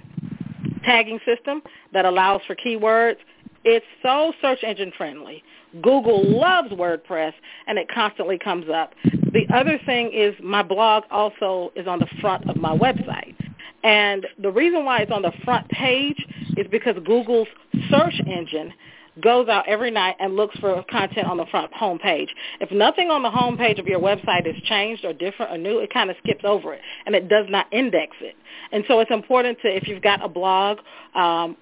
tagging 0.83 1.19
system 1.25 1.61
that 1.93 2.05
allows 2.05 2.41
for 2.47 2.55
keywords. 2.55 3.17
It's 3.63 3.85
so 4.01 4.33
search 4.41 4.63
engine 4.63 4.93
friendly. 4.97 5.43
Google 5.81 6.23
loves 6.23 6.69
WordPress, 6.69 7.33
and 7.67 7.77
it 7.77 7.89
constantly 7.93 8.39
comes 8.39 8.67
up. 8.73 8.93
The 9.03 9.45
other 9.53 9.79
thing 9.85 10.11
is 10.13 10.33
my 10.41 10.63
blog 10.63 11.03
also 11.11 11.71
is 11.75 11.87
on 11.87 11.99
the 11.99 12.07
front 12.21 12.49
of 12.49 12.55
my 12.55 12.75
website. 12.75 13.35
And 13.83 14.25
the 14.41 14.51
reason 14.51 14.85
why 14.85 14.99
it's 14.99 15.11
on 15.11 15.21
the 15.21 15.33
front 15.43 15.67
page 15.69 16.25
is 16.55 16.65
because 16.71 16.95
Google's 17.05 17.47
search 17.89 18.19
engine 18.25 18.73
goes 19.21 19.47
out 19.47 19.67
every 19.67 19.91
night 19.91 20.15
and 20.19 20.35
looks 20.35 20.57
for 20.59 20.83
content 20.89 21.27
on 21.27 21.37
the 21.37 21.45
front 21.47 21.73
home 21.73 21.99
page. 21.99 22.29
If 22.59 22.71
nothing 22.71 23.09
on 23.09 23.23
the 23.23 23.31
home 23.31 23.57
page 23.57 23.79
of 23.79 23.87
your 23.87 23.99
website 23.99 24.47
is 24.47 24.55
changed 24.63 25.05
or 25.05 25.13
different 25.13 25.51
or 25.51 25.57
new, 25.57 25.79
it 25.79 25.93
kind 25.93 26.09
of 26.09 26.15
skips 26.23 26.43
over 26.43 26.73
it 26.73 26.81
and 27.05 27.15
it 27.15 27.27
does 27.27 27.45
not 27.49 27.71
index 27.71 28.15
it. 28.21 28.35
And 28.71 28.83
so 28.87 28.99
it's 28.99 29.11
important 29.11 29.59
to, 29.61 29.75
if 29.75 29.87
you've 29.87 30.01
got 30.01 30.23
a 30.23 30.29
blog, 30.29 30.79
um, 31.15 31.57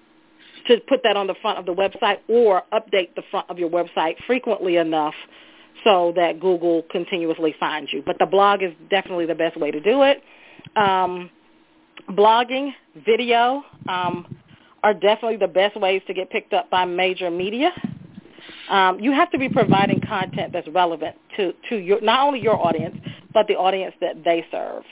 to 0.68 0.78
put 0.88 1.00
that 1.04 1.16
on 1.16 1.26
the 1.26 1.34
front 1.40 1.58
of 1.58 1.66
the 1.66 1.74
website 1.74 2.18
or 2.28 2.62
update 2.72 3.14
the 3.14 3.22
front 3.30 3.48
of 3.48 3.58
your 3.58 3.70
website 3.70 4.16
frequently 4.26 4.76
enough 4.76 5.14
so 5.84 6.12
that 6.16 6.40
Google 6.40 6.82
continuously 6.90 7.54
finds 7.60 7.92
you. 7.92 8.02
But 8.04 8.18
the 8.18 8.26
blog 8.26 8.62
is 8.62 8.72
definitely 8.90 9.26
the 9.26 9.34
best 9.34 9.56
way 9.56 9.70
to 9.70 9.80
do 9.80 10.02
it. 10.02 10.22
Um, 10.74 11.30
blogging, 12.10 12.72
video 13.04 13.62
um, 13.88 14.36
are 14.86 14.94
definitely 14.94 15.36
the 15.36 15.48
best 15.48 15.76
ways 15.76 16.00
to 16.06 16.14
get 16.14 16.30
picked 16.30 16.52
up 16.52 16.70
by 16.70 16.84
major 16.84 17.28
media. 17.28 17.72
Um, 18.70 19.00
you 19.00 19.10
have 19.10 19.28
to 19.32 19.38
be 19.38 19.48
providing 19.48 20.00
content 20.00 20.52
that's 20.52 20.68
relevant 20.68 21.16
to, 21.36 21.52
to 21.70 21.76
your, 21.76 22.00
not 22.00 22.24
only 22.24 22.40
your 22.40 22.54
audience, 22.54 22.96
but 23.34 23.48
the 23.48 23.54
audience 23.54 23.96
that 24.00 24.22
they 24.24 24.46
serve. 24.52 24.84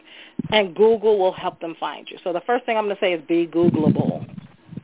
And 0.50 0.74
Google 0.74 1.16
will 1.16 1.30
help 1.30 1.60
them 1.60 1.76
find 1.78 2.10
you. 2.10 2.18
So 2.24 2.32
the 2.32 2.40
first 2.40 2.66
thing 2.66 2.76
I'm 2.76 2.86
going 2.86 2.96
to 2.96 3.00
say 3.00 3.12
is 3.12 3.22
be 3.28 3.46
Googleable. 3.46 4.28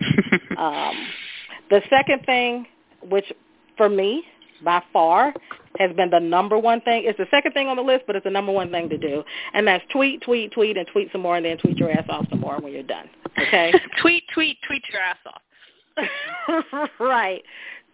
um, 0.57 1.09
the 1.71 1.83
second 1.91 2.25
thing, 2.25 2.67
which 3.03 3.33
for 3.77 3.89
me, 3.89 4.23
by 4.63 4.81
far, 4.93 5.35
has 5.81 5.97
been 5.97 6.11
the 6.11 6.21
number 6.21 6.59
one 6.59 6.81
thing. 6.83 7.05
It's 7.07 7.19
the 7.19 7.27
second 7.31 7.53
thing 7.53 7.67
on 7.67 7.77
the 7.77 7.83
list, 7.83 8.05
but 8.07 8.15
it's 8.15 8.25
the 8.25 8.31
number 8.31 8.53
one 8.53 8.71
thing 8.71 8.89
to 8.91 8.99
do. 8.99 9.25
And 9.55 9.67
that's 9.67 9.85
tweet, 9.91 10.21
tweet, 10.21 10.53
tweet, 10.53 10.77
and 10.77 10.87
tweet 10.87 11.11
some 11.11 11.23
more, 11.23 11.37
and 11.37 11.45
then 11.45 11.57
tweet 11.57 11.79
your 11.79 11.91
ass 11.91 12.05
off 12.09 12.27
some 12.29 12.41
more 12.41 12.59
when 12.61 12.73
you're 12.73 12.83
done. 12.83 13.09
Okay? 13.39 13.73
tweet, 14.01 14.25
tweet, 14.33 14.59
tweet 14.67 14.83
your 14.93 15.01
ass 15.01 15.17
off. 15.27 16.85
right. 17.01 17.43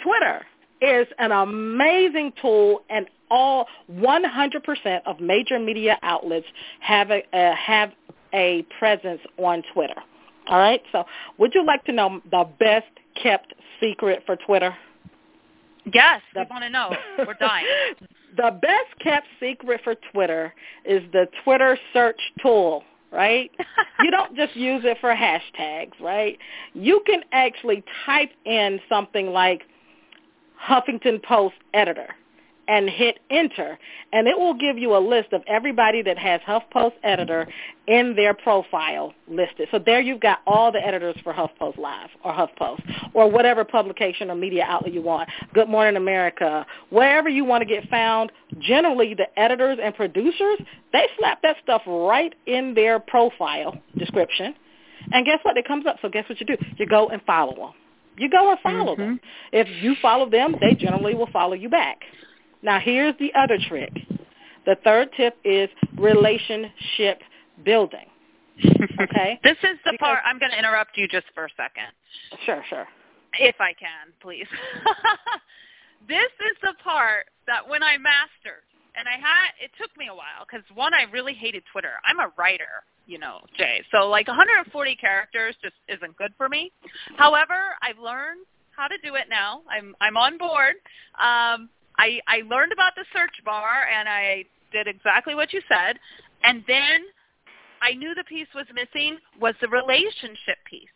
Twitter 0.03 0.45
is 0.83 1.07
an 1.19 1.31
amazing 1.31 2.33
tool, 2.43 2.83
and 2.91 3.07
all 3.31 3.67
100% 3.93 5.01
of 5.07 5.21
major 5.21 5.59
media 5.59 5.97
outlets 6.03 6.47
have 6.81 7.11
a 7.11 7.23
uh, 7.33 7.55
have 7.55 7.93
a 8.35 8.67
presence 8.79 9.21
on 9.39 9.63
Twitter. 9.73 9.95
All 10.49 10.59
right. 10.59 10.83
So, 10.93 11.05
would 11.39 11.53
you 11.55 11.65
like 11.65 11.85
to 11.85 11.93
know 11.93 12.21
the 12.31 12.49
best 12.59 12.87
kept 13.21 13.55
secret 13.81 14.23
for 14.27 14.37
Twitter? 14.37 14.77
Yes, 15.93 16.21
the, 16.35 16.41
we 16.41 16.47
want 16.51 16.65
to 16.65 16.71
know. 16.71 16.93
We're 17.19 17.35
dying. 17.35 17.67
the 18.37 18.59
best 18.61 18.99
kept 19.01 19.27
secret 19.41 19.81
for 19.85 19.95
Twitter 20.13 20.53
is 20.85 21.03
the 21.13 21.29
Twitter 21.45 21.79
search 21.93 22.21
tool, 22.43 22.83
right? 23.13 23.51
you 24.03 24.11
don't 24.11 24.37
just 24.37 24.57
use 24.57 24.83
it 24.85 24.99
for 25.01 25.15
hashtags, 25.15 25.99
right? 26.01 26.39
You 26.75 27.03
can 27.07 27.23
actually 27.33 27.85
type 28.05 28.31
in 28.45 28.81
something 28.89 29.29
like 29.29 29.63
Huffington 30.61 31.23
Post 31.23 31.57
editor 31.75 32.09
and 32.69 32.89
hit 32.91 33.19
enter 33.31 33.79
and 34.13 34.27
it 34.27 34.39
will 34.39 34.55
give 34.55 34.79
you 34.79 34.97
a 34.97 34.99
list 34.99 35.33
of 35.33 35.43
everybody 35.47 36.03
that 36.03 36.19
has 36.19 36.41
HuffPost 36.47 36.93
editor 37.03 37.47
in 37.87 38.15
their 38.17 38.35
profile 38.35 39.13
listed. 39.29 39.69
So 39.71 39.79
there 39.79 40.01
you've 40.01 40.21
got 40.21 40.41
all 40.47 40.73
the 40.73 40.85
editors 40.85 41.17
for 41.23 41.33
HuffPost 41.33 41.79
Live 41.79 42.11
or 42.25 42.33
HuffPost 42.33 42.83
or 43.15 43.31
whatever 43.31 43.65
publication 43.65 44.31
or 44.31 44.35
media 44.35 44.65
outlet 44.67 44.93
you 44.93 45.03
want. 45.03 45.29
Good 45.55 45.69
Morning 45.69 45.97
America, 45.97 46.67
wherever 46.91 47.29
you 47.29 47.45
want 47.45 47.63
to 47.63 47.67
get 47.67 47.89
found, 47.89 48.33
generally 48.61 49.15
the 49.15 49.27
editors 49.39 49.79
and 49.83 49.95
producers, 49.95 50.59
they 50.93 51.07
slap 51.19 51.43
that 51.43 51.57
stuff 51.63 51.83
right 51.87 52.35
in 52.47 52.75
their 52.75 52.99
profile 52.99 53.77
description. 53.97 54.55
And 55.13 55.25
guess 55.25 55.39
what? 55.43 55.57
It 55.57 55.67
comes 55.67 55.87
up. 55.87 55.97
So 56.03 56.09
guess 56.09 56.29
what 56.29 56.41
you 56.41 56.47
do? 56.47 56.57
You 56.79 56.87
go 56.87 57.09
and 57.09 57.23
follow 57.23 57.55
them. 57.55 57.73
You 58.19 58.31
go 58.31 58.51
and 58.51 58.59
follow 58.61 58.95
mm-hmm. 58.95 59.03
them. 59.03 59.21
If 59.53 59.69
you 59.83 59.95
follow 60.01 60.29
them, 60.29 60.57
they 60.61 60.75
generally 60.75 61.15
will 61.15 61.31
follow 61.33 61.53
you 61.53 61.69
back. 61.69 62.01
Now 62.67 62.81
here's 62.81 63.15
the 63.21 63.33
other 63.39 63.59
trick. 63.69 63.93
The 64.67 64.77
third 64.83 65.11
tip 65.17 65.37
is 65.45 65.69
relationship 65.97 67.23
building. 67.65 68.11
Okay? 69.01 69.39
this 69.45 69.57
is 69.63 69.79
the 69.85 69.93
because, 69.93 69.99
part 70.01 70.19
I'm 70.25 70.41
going 70.41 70.51
to 70.51 70.59
interrupt 70.59 70.99
you 70.99 71.07
just 71.07 71.27
for 71.33 71.45
a 71.45 71.49
second. 71.57 71.95
Sure, 72.45 72.65
sure. 72.69 72.87
If 73.39 73.55
I 73.61 73.73
can, 73.73 74.11
please. 74.21 74.49
this 76.09 76.33
is 76.41 76.57
the 76.61 76.75
part 76.83 77.27
that 77.47 77.69
when 77.69 77.85
I 77.85 77.99
mastered, 77.99 78.67
and 78.99 79.07
I 79.07 79.13
had, 79.13 79.55
it 79.63 79.71
took 79.81 79.97
me 79.97 80.09
a 80.09 80.15
while 80.15 80.43
because 80.51 80.65
one, 80.75 80.93
I 80.93 81.05
really 81.13 81.35
hated 81.35 81.63
Twitter. 81.71 81.93
I'm 82.05 82.19
a 82.19 82.33
writer, 82.37 82.83
you 83.07 83.19
know, 83.19 83.41
Jai. 83.57 83.83
So 83.93 84.09
like 84.09 84.27
140 84.27 84.97
characters 84.97 85.55
just 85.63 85.77
isn't 85.87 86.17
good 86.17 86.33
for 86.37 86.49
me. 86.49 86.73
However, 87.17 87.77
I've 87.83 87.99
learned 87.99 88.41
how 88.77 88.89
to 88.89 88.97
do 89.05 89.15
it 89.15 89.25
now. 89.31 89.63
I'm 89.71 89.95
I'm 90.01 90.17
on 90.17 90.39
board. 90.39 90.75
Um, 91.21 91.69
I, 91.99 92.21
I 92.27 92.43
learned 92.49 92.73
about 92.73 92.95
the 92.95 93.05
search 93.13 93.45
bar 93.45 93.87
and 93.93 94.09
I 94.09 94.45
did 94.73 94.87
exactly 94.87 95.35
what 95.35 95.53
you 95.53 95.61
said. 95.69 95.99
And 96.43 96.63
then 96.67 97.03
I 97.83 97.93
knew 97.93 98.15
the 98.15 98.25
piece 98.25 98.49
was 98.55 98.67
missing 98.75 99.19
was 99.41 99.55
the 99.61 99.69
relationship 99.69 100.59
piece. 100.69 100.89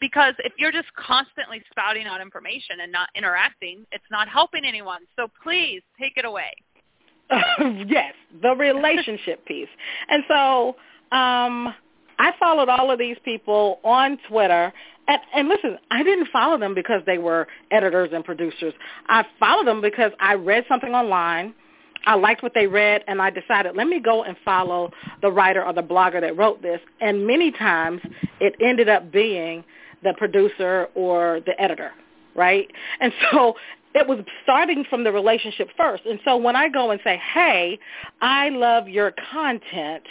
Because 0.00 0.34
if 0.38 0.52
you're 0.58 0.72
just 0.72 0.92
constantly 0.94 1.62
spouting 1.70 2.06
out 2.06 2.20
information 2.20 2.80
and 2.82 2.90
not 2.90 3.08
interacting, 3.14 3.86
it's 3.92 4.04
not 4.10 4.28
helping 4.28 4.64
anyone. 4.64 5.02
So 5.16 5.28
please 5.42 5.82
take 5.98 6.14
it 6.16 6.24
away. 6.24 6.52
yes, 7.86 8.12
the 8.42 8.54
relationship 8.54 9.46
piece. 9.46 9.68
And 10.08 10.24
so 10.28 10.76
um, 11.16 11.74
I 12.18 12.32
followed 12.38 12.68
all 12.68 12.90
of 12.90 12.98
these 12.98 13.16
people 13.24 13.80
on 13.84 14.18
Twitter. 14.28 14.72
And, 15.06 15.20
and 15.34 15.48
listen, 15.48 15.78
I 15.90 16.02
didn't 16.02 16.28
follow 16.32 16.58
them 16.58 16.74
because 16.74 17.02
they 17.04 17.18
were 17.18 17.46
editors 17.70 18.10
and 18.12 18.24
producers. 18.24 18.72
I 19.08 19.24
followed 19.38 19.66
them 19.66 19.80
because 19.80 20.12
I 20.18 20.34
read 20.34 20.64
something 20.68 20.94
online 20.94 21.54
I 22.06 22.14
liked 22.14 22.42
what 22.42 22.52
they 22.54 22.66
read, 22.66 23.02
and 23.06 23.20
I 23.20 23.30
decided, 23.30 23.76
let 23.76 23.86
me 23.86 24.00
go 24.00 24.24
and 24.24 24.36
follow 24.44 24.90
the 25.22 25.30
writer 25.30 25.64
or 25.64 25.72
the 25.72 25.82
blogger 25.82 26.20
that 26.20 26.36
wrote 26.36 26.62
this. 26.62 26.80
And 27.00 27.26
many 27.26 27.50
times 27.50 28.00
it 28.40 28.54
ended 28.60 28.88
up 28.88 29.10
being 29.10 29.64
the 30.02 30.14
producer 30.16 30.88
or 30.94 31.40
the 31.46 31.60
editor, 31.60 31.92
right? 32.34 32.70
And 33.00 33.12
so 33.30 33.54
it 33.94 34.08
was 34.08 34.18
starting 34.42 34.84
from 34.90 35.04
the 35.04 35.12
relationship 35.12 35.68
first. 35.76 36.04
And 36.04 36.18
so 36.24 36.36
when 36.36 36.56
I 36.56 36.68
go 36.68 36.90
and 36.90 37.00
say, 37.04 37.20
hey, 37.32 37.78
I 38.20 38.48
love 38.48 38.88
your 38.88 39.14
content, 39.32 40.02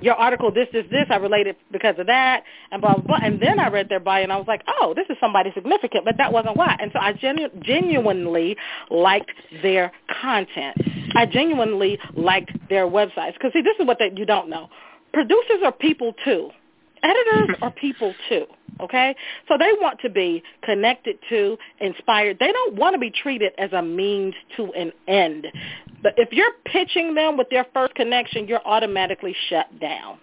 your 0.00 0.14
article, 0.14 0.52
this, 0.52 0.66
this, 0.72 0.84
this, 0.90 1.06
I 1.08 1.16
related 1.16 1.54
because 1.70 1.94
of 1.98 2.06
that, 2.08 2.42
and 2.72 2.82
blah, 2.82 2.94
blah, 2.94 3.02
blah. 3.02 3.18
And 3.22 3.40
then 3.40 3.60
I 3.60 3.68
read 3.68 3.88
their 3.88 4.00
bio 4.00 4.24
and 4.24 4.32
I 4.32 4.36
was 4.36 4.48
like, 4.48 4.62
oh, 4.80 4.92
this 4.94 5.06
is 5.08 5.16
somebody 5.20 5.52
significant, 5.54 6.04
but 6.04 6.16
that 6.18 6.32
wasn't 6.32 6.56
why. 6.56 6.76
And 6.80 6.90
so 6.92 6.98
I 6.98 7.12
genu- 7.12 7.50
genuinely 7.60 8.56
liked 8.90 9.30
their 9.62 9.92
content. 10.20 10.76
I 11.14 11.24
genuinely 11.24 11.98
liked 12.16 12.50
their 12.68 12.88
websites. 12.88 13.34
Because, 13.34 13.52
see, 13.52 13.62
this 13.62 13.76
is 13.78 13.86
what 13.86 13.98
they, 14.00 14.10
you 14.16 14.26
don't 14.26 14.50
know. 14.50 14.68
Producers 15.12 15.60
are 15.64 15.72
people, 15.72 16.12
too. 16.24 16.50
Editors 17.02 17.56
are 17.62 17.70
people, 17.80 18.14
too 18.28 18.46
okay? 18.80 19.14
So 19.48 19.56
they 19.58 19.70
want 19.80 20.00
to 20.00 20.10
be 20.10 20.42
connected 20.62 21.18
to, 21.28 21.56
inspired. 21.80 22.38
They 22.38 22.52
don't 22.52 22.76
want 22.76 22.94
to 22.94 22.98
be 22.98 23.10
treated 23.10 23.52
as 23.58 23.72
a 23.72 23.82
means 23.82 24.34
to 24.56 24.72
an 24.72 24.92
end. 25.06 25.46
But 26.02 26.14
if 26.16 26.32
you're 26.32 26.52
pitching 26.64 27.14
them 27.14 27.36
with 27.36 27.48
their 27.50 27.66
first 27.74 27.94
connection, 27.94 28.46
you're 28.46 28.64
automatically 28.64 29.34
shut 29.48 29.66
down. 29.80 30.18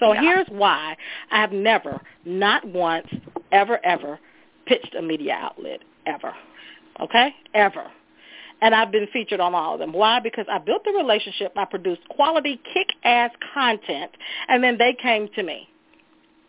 So 0.00 0.12
yeah. 0.12 0.22
here's 0.22 0.46
why 0.48 0.96
I 1.30 1.40
have 1.40 1.52
never, 1.52 2.00
not 2.24 2.66
once, 2.66 3.06
ever, 3.52 3.78
ever 3.84 4.18
pitched 4.66 4.94
a 4.94 5.02
media 5.02 5.34
outlet, 5.34 5.80
ever. 6.06 6.34
Okay? 7.00 7.34
Ever. 7.54 7.84
And 8.60 8.74
I've 8.74 8.90
been 8.90 9.06
featured 9.12 9.40
on 9.40 9.54
all 9.54 9.74
of 9.74 9.80
them. 9.80 9.92
Why? 9.92 10.20
Because 10.20 10.46
I 10.50 10.58
built 10.58 10.84
the 10.84 10.92
relationship. 10.92 11.52
I 11.56 11.64
produced 11.66 12.08
quality, 12.08 12.60
kick-ass 12.72 13.30
content, 13.52 14.12
and 14.48 14.64
then 14.64 14.78
they 14.78 14.96
came 15.00 15.28
to 15.34 15.42
me. 15.42 15.68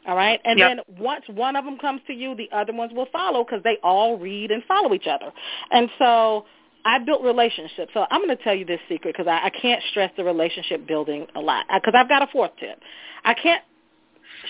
All 0.08 0.16
right, 0.16 0.40
and 0.46 0.60
yep. 0.60 0.78
then 0.78 0.98
once 1.00 1.24
one 1.28 1.56
of 1.56 1.66
them 1.66 1.80
comes 1.80 2.02
to 2.08 2.14
you, 2.14 2.36
the 2.36 2.50
other 2.56 2.74
ones 2.74 2.92
will 2.94 3.08
follow 3.12 3.44
because 3.44 3.64
they 3.64 3.78
all 3.84 4.18
read 4.20 4.52
and 4.52 4.64
follow 4.66 4.94
each 4.94 5.08
other. 5.08 5.32
And 5.72 5.90
so 5.98 6.46
I 6.86 7.00
built 7.00 7.24
relationships. 7.24 7.92
So 7.94 8.06
I'm 8.12 8.24
going 8.24 8.36
to 8.38 8.44
tell 8.44 8.54
you 8.54 8.66
this 8.66 8.80
secret 8.88 9.16
because 9.18 9.28
I, 9.28 9.48
I 9.48 9.50
can't 9.50 9.82
stress 9.90 10.12
the 10.16 10.24
relationship 10.24 10.88
building 10.88 11.26
a 11.36 11.40
lot. 11.40 11.66
Uh, 11.70 11.80
because 11.80 11.96
I've 11.98 12.08
got 12.08 12.22
a 12.22 12.28
fourth 12.28 12.52
tip. 12.60 12.80
I 13.24 13.34
can't 13.34 13.64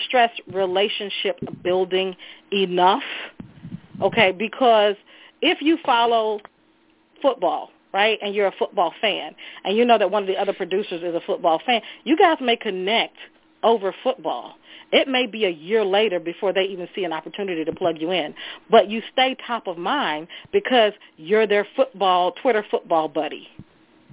stress 0.06 0.30
relationship 0.52 1.40
building 1.64 2.14
enough. 2.52 3.02
Okay, 4.02 4.32
because 4.32 4.96
if 5.40 5.62
you 5.62 5.78
follow 5.86 6.40
football, 7.22 7.70
right, 7.94 8.18
and 8.20 8.34
you're 8.34 8.48
a 8.48 8.54
football 8.58 8.92
fan, 9.00 9.34
and 9.64 9.74
you 9.74 9.86
know 9.86 9.96
that 9.96 10.10
one 10.10 10.22
of 10.22 10.26
the 10.26 10.36
other 10.36 10.52
producers 10.52 11.02
is 11.02 11.14
a 11.14 11.20
football 11.26 11.62
fan, 11.64 11.80
you 12.04 12.16
guys 12.18 12.36
may 12.42 12.56
connect 12.56 13.16
over 13.66 13.92
football. 14.04 14.54
It 14.92 15.08
may 15.08 15.26
be 15.26 15.44
a 15.44 15.50
year 15.50 15.84
later 15.84 16.20
before 16.20 16.52
they 16.52 16.62
even 16.62 16.88
see 16.94 17.04
an 17.04 17.12
opportunity 17.12 17.64
to 17.64 17.72
plug 17.72 18.00
you 18.00 18.12
in, 18.12 18.32
but 18.70 18.88
you 18.88 19.02
stay 19.12 19.36
top 19.44 19.66
of 19.66 19.76
mind 19.76 20.28
because 20.52 20.92
you're 21.16 21.48
their 21.48 21.66
football, 21.74 22.32
Twitter 22.40 22.64
football 22.70 23.08
buddy. 23.08 23.48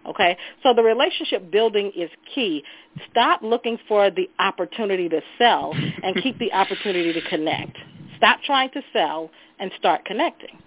Okay? 0.07 0.35
So 0.63 0.73
the 0.73 0.81
relationship 0.81 1.51
building 1.51 1.91
is 1.95 2.09
key. 2.33 2.63
Stop 3.11 3.43
looking 3.43 3.77
for 3.87 4.09
the 4.09 4.27
opportunity 4.39 5.07
to 5.09 5.21
sell 5.37 5.73
and 6.03 6.21
keep 6.21 6.39
the 6.39 6.51
opportunity 6.51 7.13
to 7.13 7.21
connect. 7.29 7.77
Stop 8.17 8.39
trying 8.43 8.71
to 8.71 8.81
sell 8.91 9.29
and 9.59 9.71
start 9.77 10.03
connecting. 10.03 10.57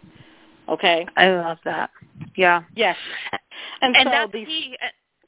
Okay? 0.68 1.07
I 1.16 1.31
love 1.31 1.59
that. 1.64 1.90
Yeah. 2.37 2.62
Yes. 2.77 2.96
And, 3.83 3.96
and 3.96 4.07
so 4.07 4.11
that's 4.11 4.33
these, 4.33 4.46
key. 4.46 4.77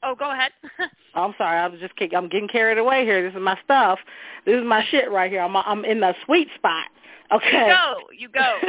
Oh, 0.03 0.15
go 0.15 0.31
ahead. 0.31 0.51
I'm 1.15 1.33
sorry. 1.37 1.57
I 1.59 1.67
was 1.67 1.79
just 1.79 1.93
I'm 2.15 2.29
getting 2.29 2.47
carried 2.47 2.77
away 2.77 3.03
here. 3.03 3.21
This 3.23 3.35
is 3.35 3.43
my 3.43 3.57
stuff. 3.63 3.99
This 4.45 4.55
is 4.55 4.65
my 4.65 4.83
shit 4.89 5.11
right 5.11 5.29
here. 5.29 5.41
I'm 5.41 5.55
I'm 5.55 5.85
in 5.85 5.99
the 5.99 6.13
sweet 6.25 6.47
spot. 6.55 6.85
Okay. 7.31 7.67
You 7.67 7.67
go. 7.67 7.95
You 8.17 8.29
go. 8.29 8.59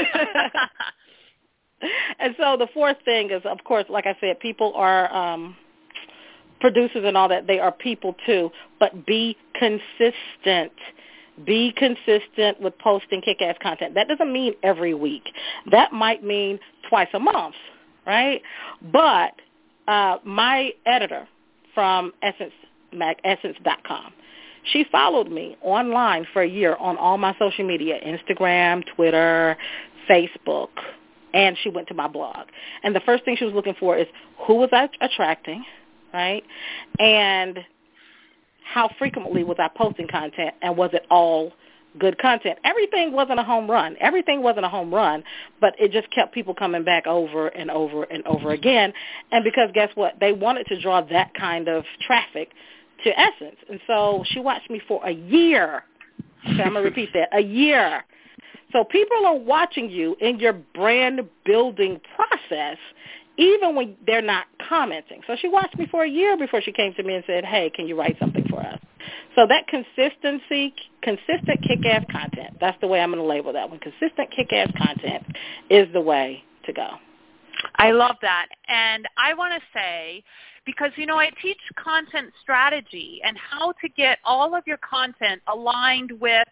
and 2.18 2.34
so 2.38 2.56
the 2.56 2.68
fourth 2.74 2.96
thing 3.04 3.30
is, 3.30 3.42
of 3.44 3.62
course, 3.64 3.84
like 3.88 4.06
I 4.06 4.16
said, 4.20 4.40
people 4.40 4.72
are 4.74 5.12
um, 5.14 5.56
producers 6.60 7.04
and 7.04 7.16
all 7.16 7.28
that. 7.28 7.46
They 7.46 7.58
are 7.58 7.72
people 7.72 8.14
too, 8.26 8.50
but 8.78 9.06
be 9.06 9.36
consistent. 9.54 10.72
Be 11.44 11.72
consistent 11.74 12.60
with 12.60 12.78
posting 12.78 13.22
kick-ass 13.22 13.56
content. 13.62 13.94
That 13.94 14.08
doesn't 14.08 14.30
mean 14.30 14.54
every 14.62 14.92
week. 14.92 15.22
That 15.70 15.92
might 15.92 16.22
mean 16.22 16.58
twice 16.88 17.08
a 17.14 17.18
month, 17.18 17.54
right? 18.06 18.42
But 18.92 19.32
uh, 19.90 20.18
my 20.24 20.70
editor 20.86 21.26
from 21.74 22.12
Essence, 22.22 22.52
Essence.com, 23.24 24.12
she 24.72 24.84
followed 24.92 25.28
me 25.30 25.56
online 25.62 26.26
for 26.32 26.42
a 26.42 26.48
year 26.48 26.76
on 26.76 26.96
all 26.96 27.18
my 27.18 27.34
social 27.40 27.66
media, 27.66 27.98
Instagram, 28.06 28.84
Twitter, 28.94 29.56
Facebook, 30.08 30.68
and 31.34 31.56
she 31.62 31.70
went 31.70 31.88
to 31.88 31.94
my 31.94 32.06
blog. 32.06 32.46
And 32.84 32.94
the 32.94 33.00
first 33.00 33.24
thing 33.24 33.36
she 33.36 33.44
was 33.44 33.54
looking 33.54 33.74
for 33.80 33.96
is 33.96 34.06
who 34.46 34.54
was 34.56 34.68
I 34.72 34.88
attracting, 35.00 35.64
right? 36.14 36.44
And 37.00 37.58
how 38.72 38.90
frequently 38.96 39.42
was 39.42 39.56
I 39.58 39.68
posting 39.76 40.06
content 40.06 40.54
and 40.62 40.76
was 40.76 40.90
it 40.92 41.04
all 41.10 41.52
good 41.98 42.18
content. 42.18 42.58
Everything 42.64 43.12
wasn't 43.12 43.40
a 43.40 43.42
home 43.42 43.70
run. 43.70 43.96
Everything 44.00 44.42
wasn't 44.42 44.64
a 44.64 44.68
home 44.68 44.92
run, 44.92 45.22
but 45.60 45.74
it 45.78 45.92
just 45.92 46.10
kept 46.10 46.32
people 46.32 46.54
coming 46.54 46.84
back 46.84 47.06
over 47.06 47.48
and 47.48 47.70
over 47.70 48.04
and 48.04 48.26
over 48.26 48.50
again. 48.50 48.92
And 49.32 49.44
because 49.44 49.70
guess 49.74 49.90
what? 49.94 50.14
They 50.20 50.32
wanted 50.32 50.66
to 50.68 50.80
draw 50.80 51.00
that 51.02 51.34
kind 51.34 51.68
of 51.68 51.84
traffic 52.06 52.50
to 53.04 53.18
Essence. 53.18 53.56
And 53.68 53.80
so 53.86 54.24
she 54.28 54.40
watched 54.40 54.70
me 54.70 54.80
for 54.86 55.04
a 55.06 55.12
year. 55.12 55.84
Okay, 56.46 56.62
I'm 56.62 56.72
going 56.72 56.74
to 56.74 56.80
repeat 56.80 57.10
that. 57.14 57.28
A 57.36 57.40
year. 57.40 58.04
So 58.72 58.84
people 58.84 59.26
are 59.26 59.36
watching 59.36 59.90
you 59.90 60.16
in 60.20 60.38
your 60.38 60.52
brand 60.52 61.20
building 61.44 62.00
process 62.14 62.78
even 63.36 63.74
when 63.74 63.96
they're 64.06 64.22
not 64.22 64.46
commenting. 64.68 65.22
So 65.26 65.34
she 65.40 65.48
watched 65.48 65.78
me 65.78 65.86
for 65.90 66.04
a 66.04 66.08
year 66.08 66.36
before 66.36 66.60
she 66.60 66.72
came 66.72 66.92
to 66.94 67.02
me 67.02 67.14
and 67.14 67.24
said, 67.26 67.44
hey, 67.44 67.70
can 67.74 67.86
you 67.86 67.98
write 67.98 68.16
something 68.20 68.44
for 68.48 68.60
us? 68.60 68.78
So 69.36 69.46
that 69.46 69.66
consistency, 69.68 70.74
consistent 71.02 71.62
kick-ass 71.66 72.04
content, 72.10 72.56
that's 72.60 72.80
the 72.80 72.86
way 72.86 73.00
I'm 73.00 73.10
going 73.10 73.22
to 73.22 73.28
label 73.28 73.52
that 73.52 73.68
one. 73.68 73.78
Consistent 73.78 74.30
kick-ass 74.34 74.70
content 74.76 75.24
is 75.68 75.92
the 75.92 76.00
way 76.00 76.42
to 76.66 76.72
go. 76.72 76.88
I 77.76 77.92
love 77.92 78.16
that. 78.22 78.46
And 78.68 79.06
I 79.18 79.34
want 79.34 79.52
to 79.54 79.60
say, 79.78 80.22
because, 80.64 80.90
you 80.96 81.06
know, 81.06 81.16
I 81.16 81.30
teach 81.42 81.58
content 81.82 82.32
strategy 82.42 83.20
and 83.24 83.36
how 83.36 83.72
to 83.80 83.88
get 83.88 84.18
all 84.24 84.54
of 84.54 84.64
your 84.66 84.78
content 84.78 85.42
aligned 85.46 86.12
with 86.20 86.46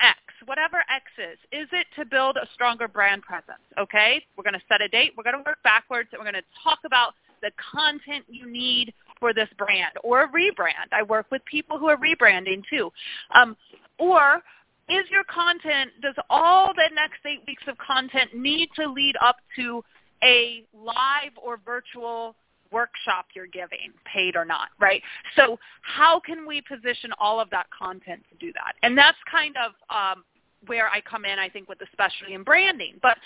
X, 0.00 0.18
whatever 0.46 0.78
X 0.94 1.04
is. 1.18 1.38
Is 1.52 1.68
it 1.72 1.86
to 1.96 2.04
build 2.04 2.36
a 2.36 2.46
stronger 2.54 2.88
brand 2.88 3.22
presence? 3.22 3.60
Okay, 3.78 4.24
we're 4.36 4.44
going 4.44 4.54
to 4.54 4.62
set 4.68 4.80
a 4.80 4.88
date. 4.88 5.12
We're 5.16 5.24
going 5.24 5.36
to 5.36 5.42
work 5.46 5.62
backwards, 5.62 6.08
and 6.12 6.20
we're 6.20 6.30
going 6.30 6.42
to 6.42 6.62
talk 6.62 6.80
about 6.84 7.14
the 7.42 7.50
content 7.72 8.24
you 8.28 8.50
need 8.50 8.94
for 9.20 9.32
this 9.32 9.48
brand 9.56 9.92
or 10.02 10.22
a 10.22 10.28
rebrand. 10.28 10.90
I 10.92 11.02
work 11.02 11.26
with 11.30 11.44
people 11.44 11.78
who 11.78 11.88
are 11.88 11.96
rebranding 11.96 12.62
too. 12.68 12.90
Um, 13.34 13.56
or 13.98 14.42
is 14.88 15.04
your 15.10 15.24
content, 15.24 15.90
does 16.02 16.16
all 16.28 16.72
the 16.74 16.90
next 16.94 17.18
eight 17.24 17.42
weeks 17.46 17.62
of 17.68 17.76
content 17.78 18.34
need 18.34 18.70
to 18.76 18.90
lead 18.90 19.14
up 19.22 19.36
to 19.56 19.84
a 20.24 20.64
live 20.74 21.32
or 21.42 21.60
virtual 21.64 22.34
workshop 22.72 23.26
you're 23.34 23.46
giving, 23.46 23.92
paid 24.04 24.36
or 24.36 24.44
not, 24.44 24.68
right? 24.80 25.02
So 25.36 25.58
how 25.82 26.20
can 26.20 26.46
we 26.46 26.62
position 26.62 27.10
all 27.18 27.40
of 27.40 27.50
that 27.50 27.66
content 27.76 28.22
to 28.30 28.38
do 28.38 28.52
that? 28.52 28.74
And 28.82 28.96
that's 28.96 29.18
kind 29.30 29.54
of 29.56 29.72
um, 29.94 30.24
where 30.66 30.88
I 30.88 31.00
come 31.00 31.24
in, 31.24 31.38
I 31.38 31.48
think, 31.48 31.68
with 31.68 31.78
especially 31.82 32.34
in 32.34 32.42
branding. 32.42 32.94
But 33.02 33.18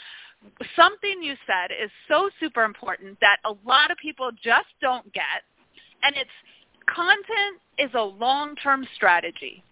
something 0.77 1.23
you 1.23 1.35
said 1.47 1.75
is 1.75 1.91
so 2.09 2.31
super 2.41 2.65
important 2.65 3.19
that 3.21 3.39
a 3.45 3.53
lot 3.67 3.91
of 3.91 3.99
people 3.99 4.31
just 4.33 4.69
don't 4.81 5.11
get, 5.13 5.45
and 6.05 6.17
it's 6.17 6.31
content 6.87 7.61
is 7.79 7.90
a 7.95 8.03
long-term 8.03 8.87
strategy. 8.95 9.62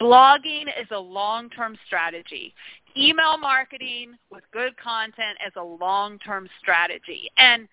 Blogging 0.00 0.68
is 0.80 0.88
a 0.92 0.98
long-term 0.98 1.76
strategy. 1.86 2.54
Email 2.96 3.36
marketing 3.38 4.14
with 4.30 4.42
good 4.52 4.76
content 4.76 5.36
is 5.46 5.52
a 5.56 5.62
long-term 5.62 6.48
strategy. 6.60 7.30
And 7.36 7.68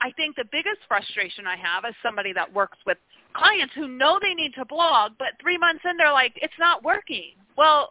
I 0.00 0.10
think 0.12 0.36
the 0.36 0.46
biggest 0.50 0.78
frustration 0.88 1.46
I 1.46 1.56
have 1.56 1.84
as 1.84 1.94
somebody 2.02 2.32
that 2.32 2.52
works 2.52 2.78
with 2.86 2.96
clients 3.34 3.74
who 3.74 3.86
know 3.86 4.18
they 4.20 4.34
need 4.34 4.54
to 4.54 4.64
blog, 4.64 5.12
but 5.18 5.28
three 5.40 5.58
months 5.58 5.82
in 5.88 5.96
they're 5.96 6.12
like, 6.12 6.32
it's 6.36 6.58
not 6.58 6.82
working. 6.82 7.32
Well, 7.56 7.90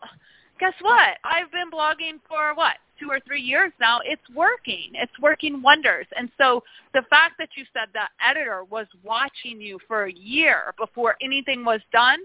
guess 0.59 0.73
what? 0.81 1.17
I've 1.23 1.51
been 1.51 1.69
blogging 1.71 2.19
for 2.27 2.55
what, 2.55 2.75
two 2.99 3.09
or 3.09 3.19
three 3.25 3.41
years 3.41 3.71
now. 3.79 3.99
It's 4.03 4.21
working. 4.35 4.91
It's 4.93 5.11
working 5.21 5.61
wonders. 5.61 6.07
And 6.17 6.29
so 6.37 6.63
the 6.93 7.03
fact 7.09 7.35
that 7.39 7.49
you 7.55 7.65
said 7.73 7.89
that 7.93 8.09
editor 8.25 8.63
was 8.63 8.87
watching 9.03 9.61
you 9.61 9.79
for 9.87 10.05
a 10.05 10.13
year 10.13 10.73
before 10.77 11.15
anything 11.21 11.63
was 11.63 11.81
done, 11.91 12.19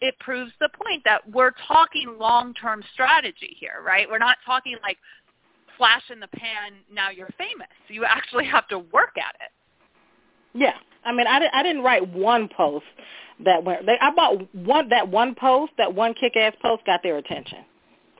it 0.00 0.14
proves 0.20 0.52
the 0.60 0.70
point 0.82 1.02
that 1.04 1.28
we're 1.30 1.52
talking 1.68 2.16
long-term 2.18 2.82
strategy 2.92 3.56
here, 3.58 3.82
right? 3.84 4.08
We're 4.10 4.18
not 4.18 4.38
talking 4.46 4.76
like 4.82 4.98
flash 5.76 6.02
in 6.10 6.20
the 6.20 6.28
pan, 6.28 6.72
now 6.92 7.10
you're 7.10 7.30
famous. 7.38 7.68
You 7.88 8.04
actually 8.04 8.44
have 8.46 8.68
to 8.68 8.78
work 8.78 9.16
at 9.16 9.34
it. 9.40 9.50
Yeah, 10.52 10.74
I 11.04 11.12
mean, 11.12 11.26
I, 11.26 11.40
I 11.52 11.62
didn't 11.62 11.82
write 11.82 12.06
one 12.12 12.48
post 12.54 12.84
that 13.44 13.64
went. 13.64 13.86
They, 13.86 13.96
I 14.00 14.14
bought 14.14 14.54
one 14.54 14.88
that 14.90 15.08
one 15.08 15.34
post, 15.34 15.72
that 15.78 15.94
one 15.94 16.12
kick-ass 16.14 16.54
post 16.60 16.84
got 16.84 17.02
their 17.02 17.16
attention. 17.16 17.58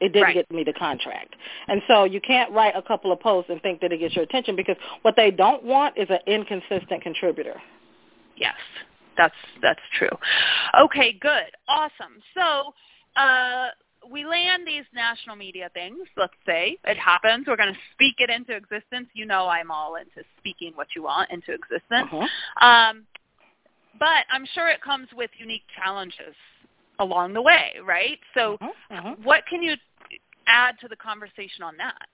It 0.01 0.13
didn't 0.13 0.23
Right. 0.25 0.35
get 0.35 0.51
me 0.51 0.65
the 0.65 0.73
contract. 0.73 1.37
And 1.69 1.83
so 1.87 2.05
you 2.05 2.21
can't 2.21 2.51
write 2.53 2.75
a 2.75 2.83
couple 2.83 3.13
of 3.13 3.21
posts 3.21 3.51
and 3.51 3.61
think 3.63 3.81
that 3.81 3.93
it 3.93 3.99
gets 3.99 4.15
your 4.15 4.25
attention 4.25 4.57
because 4.57 4.77
what 5.03 5.15
they 5.17 5.31
don't 5.31 5.63
want 5.63 5.97
is 5.99 6.09
an 6.11 6.21
inconsistent 6.27 7.03
contributor. 7.03 7.61
Yes, 8.37 8.55
that's 9.17 9.35
that's 9.61 9.81
true. 9.99 10.09
Okay, 10.81 11.13
good, 11.13 11.51
awesome. 11.69 12.23
So 12.35 12.73
uh, 13.17 13.69
we 14.11 14.25
land 14.25 14.67
these 14.67 14.85
national 14.95 15.37
media 15.37 15.71
things. 15.75 15.99
Let's 16.17 16.33
say 16.47 16.79
it 16.85 16.97
happens. 16.97 17.47
We're 17.47 17.57
going 17.57 17.75
to 17.75 17.81
speak 17.93 18.17
it 18.19 18.31
into 18.31 18.57
existence. 18.57 19.09
You 19.13 19.27
know, 19.27 19.47
I'm 19.47 19.71
all 19.71 19.97
into 19.97 20.27
speaking 20.39 20.73
what 20.75 20.89
you 20.97 21.03
want 21.03 21.31
into 21.31 21.53
existence. 21.53 22.09
Uh-huh. 22.13 22.67
Um, 22.67 23.05
but 23.99 24.25
I'm 24.31 24.47
sure 24.55 24.69
it 24.69 24.81
comes 24.81 25.09
with 25.15 25.31
unique 25.39 25.65
challenges 25.77 26.35
along 26.99 27.35
the 27.35 27.43
way, 27.43 27.73
right? 27.85 28.19
So, 28.35 28.55
Uh-huh, 28.61 28.97
uh-huh. 28.97 29.15
what 29.23 29.45
can 29.47 29.63
you 29.63 29.75
add 30.47 30.77
to 30.81 30.89
the 30.89 30.97
conversation 30.97 31.63
on 31.63 31.77
that? 31.79 32.07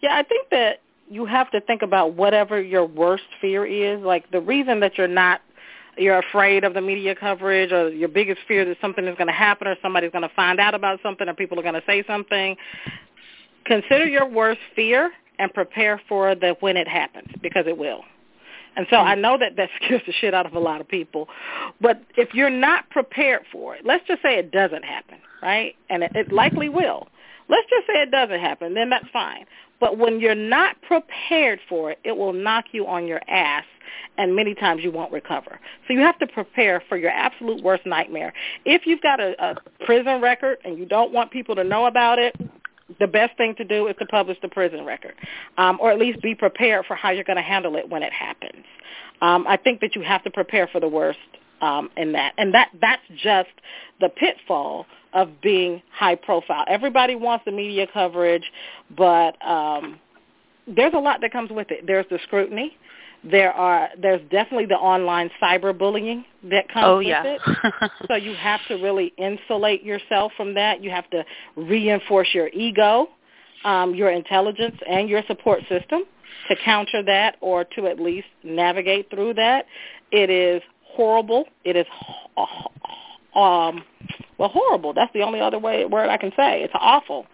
Yeah, 0.00 0.16
I 0.16 0.22
think 0.22 0.50
that 0.50 0.80
you 1.10 1.24
have 1.24 1.50
to 1.50 1.60
think 1.60 1.82
about 1.82 2.14
whatever 2.14 2.60
your 2.60 2.84
worst 2.84 3.24
fear 3.40 3.64
is. 3.66 4.00
Like 4.02 4.30
the 4.30 4.40
reason 4.40 4.80
that 4.80 4.98
you're 4.98 5.08
not 5.08 5.40
you're 5.96 6.18
afraid 6.18 6.62
of 6.62 6.74
the 6.74 6.80
media 6.80 7.14
coverage 7.14 7.72
or 7.72 7.88
your 7.88 8.08
biggest 8.08 8.40
fear 8.46 8.64
that 8.64 8.76
something 8.80 9.04
is 9.04 9.16
going 9.16 9.26
to 9.26 9.32
happen 9.32 9.66
or 9.66 9.74
somebody's 9.82 10.12
going 10.12 10.22
to 10.22 10.34
find 10.34 10.60
out 10.60 10.74
about 10.74 11.00
something 11.02 11.28
or 11.28 11.34
people 11.34 11.58
are 11.58 11.62
going 11.62 11.74
to 11.74 11.82
say 11.86 12.04
something. 12.06 12.56
Consider 13.64 14.06
your 14.06 14.28
worst 14.28 14.60
fear 14.76 15.10
and 15.38 15.52
prepare 15.52 16.00
for 16.08 16.34
the 16.34 16.56
when 16.60 16.76
it 16.76 16.86
happens 16.86 17.28
because 17.42 17.64
it 17.66 17.76
will. 17.76 18.02
And 18.76 18.86
so 18.90 18.96
I 18.96 19.14
mm. 19.14 19.20
know 19.20 19.38
that 19.38 19.56
that 19.56 19.70
scares 19.82 20.02
the 20.06 20.12
shit 20.12 20.34
out 20.34 20.46
of 20.46 20.54
a 20.54 20.58
lot 20.58 20.80
of 20.80 20.88
people. 20.88 21.28
But 21.80 22.02
if 22.16 22.34
you're 22.34 22.50
not 22.50 22.88
prepared 22.90 23.42
for 23.50 23.74
it, 23.74 23.84
let's 23.84 24.06
just 24.06 24.22
say 24.22 24.38
it 24.38 24.50
doesn't 24.50 24.84
happen, 24.84 25.18
right? 25.42 25.74
And 25.90 26.02
it, 26.02 26.12
it 26.14 26.32
likely 26.32 26.68
will. 26.68 27.08
Let's 27.48 27.68
just 27.70 27.86
say 27.86 28.02
it 28.02 28.10
doesn't 28.10 28.40
happen, 28.40 28.74
then 28.74 28.90
that's 28.90 29.08
fine. 29.12 29.46
But 29.80 29.96
when 29.96 30.20
you're 30.20 30.34
not 30.34 30.80
prepared 30.82 31.60
for 31.68 31.92
it, 31.92 31.98
it 32.04 32.16
will 32.16 32.32
knock 32.32 32.66
you 32.72 32.86
on 32.86 33.06
your 33.06 33.20
ass 33.28 33.64
and 34.18 34.34
many 34.34 34.54
times 34.54 34.82
you 34.82 34.90
won't 34.90 35.12
recover. 35.12 35.60
So 35.86 35.94
you 35.94 36.00
have 36.00 36.18
to 36.18 36.26
prepare 36.26 36.82
for 36.88 36.96
your 36.96 37.10
absolute 37.10 37.62
worst 37.62 37.86
nightmare. 37.86 38.32
If 38.64 38.82
you've 38.84 39.00
got 39.00 39.20
a, 39.20 39.34
a 39.42 39.56
prison 39.84 40.20
record 40.20 40.58
and 40.64 40.76
you 40.76 40.84
don't 40.84 41.12
want 41.12 41.30
people 41.30 41.54
to 41.54 41.64
know 41.64 41.86
about 41.86 42.18
it, 42.18 42.34
the 42.98 43.06
best 43.06 43.36
thing 43.36 43.54
to 43.56 43.64
do 43.64 43.86
is 43.86 43.96
to 43.98 44.06
publish 44.06 44.38
the 44.40 44.48
prison 44.48 44.84
record, 44.84 45.14
um, 45.58 45.78
or 45.80 45.90
at 45.90 45.98
least 45.98 46.22
be 46.22 46.34
prepared 46.34 46.86
for 46.86 46.96
how 46.96 47.10
you're 47.10 47.24
going 47.24 47.36
to 47.36 47.42
handle 47.42 47.76
it 47.76 47.88
when 47.88 48.02
it 48.02 48.12
happens. 48.12 48.64
Um, 49.20 49.46
I 49.46 49.56
think 49.56 49.80
that 49.80 49.94
you 49.94 50.02
have 50.02 50.22
to 50.24 50.30
prepare 50.30 50.66
for 50.68 50.80
the 50.80 50.88
worst 50.88 51.18
um, 51.60 51.90
in 51.96 52.12
that, 52.12 52.34
and 52.38 52.54
that 52.54 52.70
that's 52.80 53.02
just 53.22 53.50
the 54.00 54.08
pitfall 54.08 54.86
of 55.12 55.40
being 55.40 55.82
high 55.92 56.14
profile. 56.14 56.64
Everybody 56.68 57.14
wants 57.14 57.44
the 57.44 57.52
media 57.52 57.86
coverage, 57.92 58.44
but 58.96 59.34
um, 59.46 59.98
there's 60.66 60.94
a 60.94 60.98
lot 60.98 61.20
that 61.22 61.32
comes 61.32 61.50
with 61.50 61.70
it. 61.70 61.86
There's 61.86 62.06
the 62.10 62.18
scrutiny. 62.24 62.76
There 63.24 63.52
are 63.52 63.88
there's 64.00 64.20
definitely 64.30 64.66
the 64.66 64.76
online 64.76 65.30
cyberbullying 65.42 66.24
that 66.44 66.68
comes 66.68 66.84
oh 66.86 66.98
with 66.98 67.08
yeah. 67.08 67.22
it. 67.24 67.40
So 68.08 68.14
you 68.14 68.34
have 68.34 68.60
to 68.68 68.74
really 68.74 69.12
insulate 69.18 69.82
yourself 69.82 70.32
from 70.36 70.54
that. 70.54 70.82
You 70.82 70.90
have 70.90 71.08
to 71.10 71.24
reinforce 71.56 72.28
your 72.32 72.48
ego, 72.48 73.08
um, 73.64 73.94
your 73.94 74.10
intelligence, 74.10 74.76
and 74.88 75.08
your 75.08 75.22
support 75.26 75.62
system 75.68 76.04
to 76.48 76.56
counter 76.64 77.02
that 77.04 77.36
or 77.40 77.64
to 77.64 77.86
at 77.86 77.98
least 77.98 78.28
navigate 78.44 79.10
through 79.10 79.34
that. 79.34 79.66
It 80.12 80.30
is 80.30 80.62
horrible. 80.84 81.44
It 81.64 81.76
is 81.76 81.86
um, 83.34 83.82
well 84.38 84.48
horrible. 84.48 84.94
That's 84.94 85.12
the 85.12 85.22
only 85.22 85.40
other 85.40 85.58
way 85.58 85.84
word 85.84 86.08
I 86.08 86.16
can 86.16 86.30
say. 86.36 86.62
It's 86.62 86.74
awful. 86.74 87.26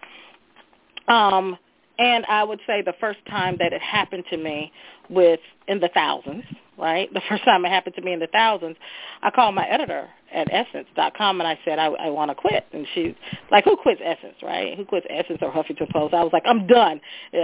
Um, 1.07 1.57
and 1.97 2.25
I 2.25 2.43
would 2.43 2.59
say 2.67 2.81
the 2.81 2.95
first 2.99 3.19
time 3.27 3.57
that 3.59 3.73
it 3.73 3.81
happened 3.81 4.25
to 4.29 4.37
me 4.37 4.71
with 5.09 5.39
in 5.67 5.79
the 5.79 5.89
thousands, 5.93 6.43
right? 6.77 7.09
The 7.15 7.21
first 7.29 7.45
time 7.45 7.63
it 7.65 7.69
happened 7.69 7.95
to 7.95 8.01
me 8.01 8.13
in 8.13 8.19
the 8.19 8.27
thousands, 8.27 8.75
I 9.21 9.31
called 9.31 9.55
my 9.55 9.65
editor 9.67 10.09
at 10.33 10.49
Essence.com 10.51 11.39
and 11.39 11.47
I 11.47 11.57
said 11.63 11.79
I, 11.79 11.85
I 11.85 12.09
want 12.09 12.29
to 12.29 12.35
quit. 12.35 12.65
And 12.73 12.85
she's 12.93 13.13
like, 13.51 13.63
who 13.63 13.77
quits 13.77 14.01
Essence, 14.03 14.35
right? 14.43 14.75
Who 14.77 14.83
quits 14.83 15.07
Essence 15.09 15.39
or 15.41 15.51
Huffington 15.51 15.89
Post? 15.91 16.13
I 16.13 16.23
was 16.23 16.33
like, 16.33 16.43
I'm 16.45 16.67
done. 16.67 16.99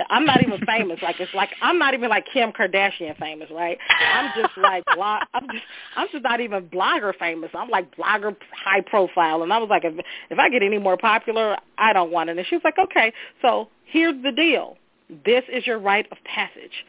I'm 0.10 0.26
not 0.26 0.44
even 0.44 0.60
famous. 0.66 1.00
Like 1.02 1.20
it's 1.20 1.34
like 1.34 1.50
I'm 1.62 1.80
not 1.80 1.94
even 1.94 2.10
like 2.10 2.26
Kim 2.34 2.52
Kardashian 2.52 3.18
famous, 3.18 3.50
right? 3.52 3.78
I'm 4.14 4.32
just 4.42 4.58
like 4.58 4.84
blog. 4.94 5.24
I'm 5.34 5.48
just 5.52 5.64
I'm 5.96 6.08
just 6.12 6.24
not 6.24 6.42
even 6.42 6.68
blogger 6.68 7.16
famous. 7.18 7.50
I'm 7.54 7.70
like 7.70 7.96
blogger 7.96 8.36
high 8.54 8.82
profile. 8.82 9.44
And 9.44 9.54
I 9.54 9.58
was 9.58 9.70
like, 9.70 9.86
if 9.86 9.94
if 10.30 10.40
I 10.40 10.50
get 10.50 10.64
any 10.64 10.78
more 10.78 10.98
popular, 10.98 11.58
I 11.78 11.94
don't 11.94 12.12
want 12.12 12.30
it. 12.30 12.38
And 12.38 12.46
she 12.48 12.56
was 12.56 12.64
like, 12.64 12.78
okay, 12.78 13.14
so 13.42 13.70
here's 13.86 14.22
the 14.24 14.32
deal. 14.32 14.78
This 15.26 15.44
is 15.52 15.66
your 15.66 15.80
rite 15.80 16.08
of 16.12 16.18
passage 16.26 16.86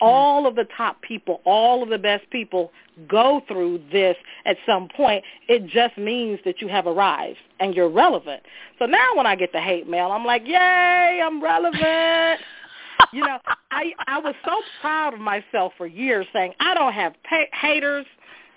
all 0.00 0.46
of 0.46 0.54
the 0.54 0.66
top 0.76 1.00
people, 1.02 1.40
all 1.44 1.82
of 1.82 1.88
the 1.88 1.98
best 1.98 2.28
people 2.30 2.70
go 3.08 3.42
through 3.46 3.80
this 3.92 4.16
at 4.44 4.56
some 4.66 4.88
point. 4.88 5.24
It 5.48 5.66
just 5.66 5.96
means 5.98 6.40
that 6.44 6.60
you 6.60 6.68
have 6.68 6.86
arrived 6.86 7.38
and 7.60 7.74
you're 7.74 7.88
relevant. 7.88 8.42
So 8.78 8.86
now 8.86 9.14
when 9.14 9.26
I 9.26 9.36
get 9.36 9.52
the 9.52 9.60
hate 9.60 9.88
mail, 9.88 10.10
I'm 10.12 10.24
like, 10.24 10.42
yay, 10.46 11.20
I'm 11.22 11.42
relevant. 11.42 12.40
you 13.12 13.20
know, 13.20 13.38
I 13.70 13.92
I 14.06 14.18
was 14.18 14.34
so 14.44 14.60
proud 14.80 15.14
of 15.14 15.20
myself 15.20 15.72
for 15.76 15.86
years 15.86 16.26
saying 16.32 16.54
I 16.60 16.74
don't 16.74 16.92
have 16.92 17.14
pa- 17.28 17.46
haters. 17.52 18.06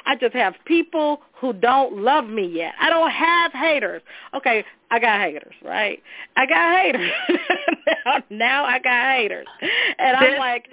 I 0.05 0.15
just 0.15 0.33
have 0.33 0.55
people 0.65 1.21
who 1.39 1.53
don't 1.53 1.97
love 1.97 2.25
me 2.25 2.47
yet. 2.47 2.73
I 2.79 2.89
don't 2.89 3.11
have 3.11 3.51
haters. 3.51 4.01
Okay, 4.33 4.63
I 4.89 4.99
got 4.99 5.19
haters, 5.19 5.53
right? 5.63 6.01
I 6.35 6.45
got 6.45 6.81
haters. 6.81 7.11
now, 8.05 8.23
now 8.29 8.65
I 8.65 8.79
got 8.79 9.15
haters. 9.15 9.47
And 9.99 10.17
I'm 10.17 10.39
like, 10.39 10.69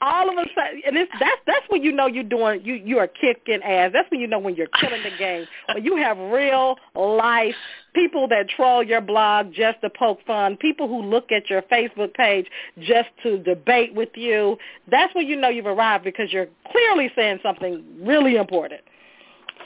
all 0.00 0.28
of 0.30 0.36
a 0.36 0.48
sudden, 0.54 0.82
and 0.86 0.96
it's, 0.96 1.10
that's 1.18 1.40
that's 1.46 1.64
when 1.68 1.82
you 1.82 1.92
know 1.92 2.06
you're 2.06 2.22
doing 2.24 2.60
you 2.64 2.74
you 2.74 2.98
are 2.98 3.08
kicking 3.08 3.62
ass. 3.62 3.90
That's 3.92 4.10
when 4.10 4.20
you 4.20 4.26
know 4.26 4.38
when 4.38 4.54
you're 4.54 4.68
killing 4.80 5.02
the 5.02 5.10
game. 5.18 5.46
When 5.74 5.84
you 5.84 5.96
have 5.96 6.16
real 6.18 6.76
life 6.94 7.54
people 7.94 8.28
that 8.28 8.48
troll 8.48 8.82
your 8.82 9.00
blog 9.00 9.52
just 9.52 9.80
to 9.80 9.90
poke 9.90 10.20
fun, 10.26 10.56
people 10.56 10.86
who 10.88 11.02
look 11.02 11.32
at 11.32 11.50
your 11.50 11.62
Facebook 11.62 12.14
page 12.14 12.46
just 12.80 13.08
to 13.24 13.38
debate 13.38 13.94
with 13.94 14.10
you. 14.14 14.56
That's 14.90 15.12
when 15.14 15.26
you 15.26 15.34
know 15.36 15.48
you've 15.48 15.66
arrived 15.66 16.04
because 16.04 16.32
you're 16.32 16.48
clearly 16.70 17.10
saying 17.16 17.40
something 17.42 17.84
really 18.00 18.36
important. 18.36 18.82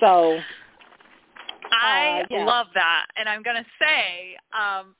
So 0.01 0.39
I 1.73 2.23
Uh, 2.23 2.27
yeah. 2.31 2.45
love 2.45 2.67
that, 2.75 3.07
and 3.17 3.29
I'm 3.29 3.43
going 3.43 3.57
to 3.57 3.69
say, 3.79 4.37
um, 4.53 4.95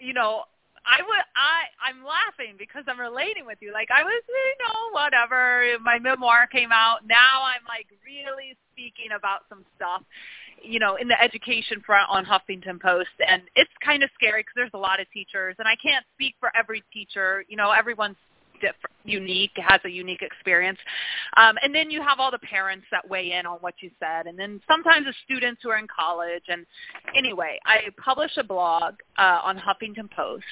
you 0.00 0.12
know, 0.12 0.44
I 0.88 1.02
would, 1.04 1.24
I, 1.36 1.68
I'm 1.84 2.00
laughing 2.00 2.56
because 2.58 2.84
I'm 2.88 2.98
relating 2.98 3.44
with 3.44 3.58
you. 3.60 3.72
Like 3.72 3.88
I 3.94 4.02
was, 4.02 4.22
you 4.26 4.56
know, 4.64 4.90
whatever. 4.92 5.76
My 5.84 5.98
memoir 5.98 6.46
came 6.46 6.72
out. 6.72 7.06
Now 7.06 7.44
I'm 7.44 7.62
like 7.68 7.86
really 8.04 8.56
speaking 8.72 9.12
about 9.16 9.40
some 9.48 9.64
stuff, 9.76 10.02
you 10.62 10.78
know, 10.78 10.96
in 10.96 11.08
the 11.08 11.20
education 11.20 11.82
front 11.84 12.08
on 12.08 12.24
Huffington 12.24 12.80
Post, 12.80 13.12
and 13.26 13.42
it's 13.54 13.70
kind 13.84 14.02
of 14.02 14.10
scary 14.14 14.40
because 14.40 14.54
there's 14.56 14.74
a 14.74 14.78
lot 14.78 15.00
of 15.00 15.06
teachers, 15.12 15.56
and 15.58 15.68
I 15.68 15.76
can't 15.76 16.04
speak 16.14 16.34
for 16.40 16.50
every 16.58 16.82
teacher. 16.92 17.44
You 17.48 17.56
know, 17.56 17.70
everyone's 17.70 18.16
different, 18.60 18.96
unique, 19.04 19.52
has 19.56 19.80
a 19.84 19.88
unique 19.88 20.22
experience. 20.22 20.78
Um, 21.36 21.56
and 21.62 21.74
then 21.74 21.90
you 21.90 22.02
have 22.02 22.18
all 22.18 22.30
the 22.30 22.38
parents 22.38 22.86
that 22.90 23.08
weigh 23.08 23.32
in 23.32 23.46
on 23.46 23.58
what 23.58 23.74
you 23.80 23.90
said, 24.00 24.26
and 24.26 24.38
then 24.38 24.60
sometimes 24.68 25.06
the 25.06 25.14
students 25.24 25.60
who 25.62 25.70
are 25.70 25.78
in 25.78 25.86
college. 25.86 26.44
And 26.48 26.66
anyway, 27.16 27.58
I 27.64 27.82
publish 28.02 28.32
a 28.36 28.44
blog 28.44 28.94
uh, 29.18 29.40
on 29.44 29.58
Huffington 29.58 30.10
Post, 30.10 30.44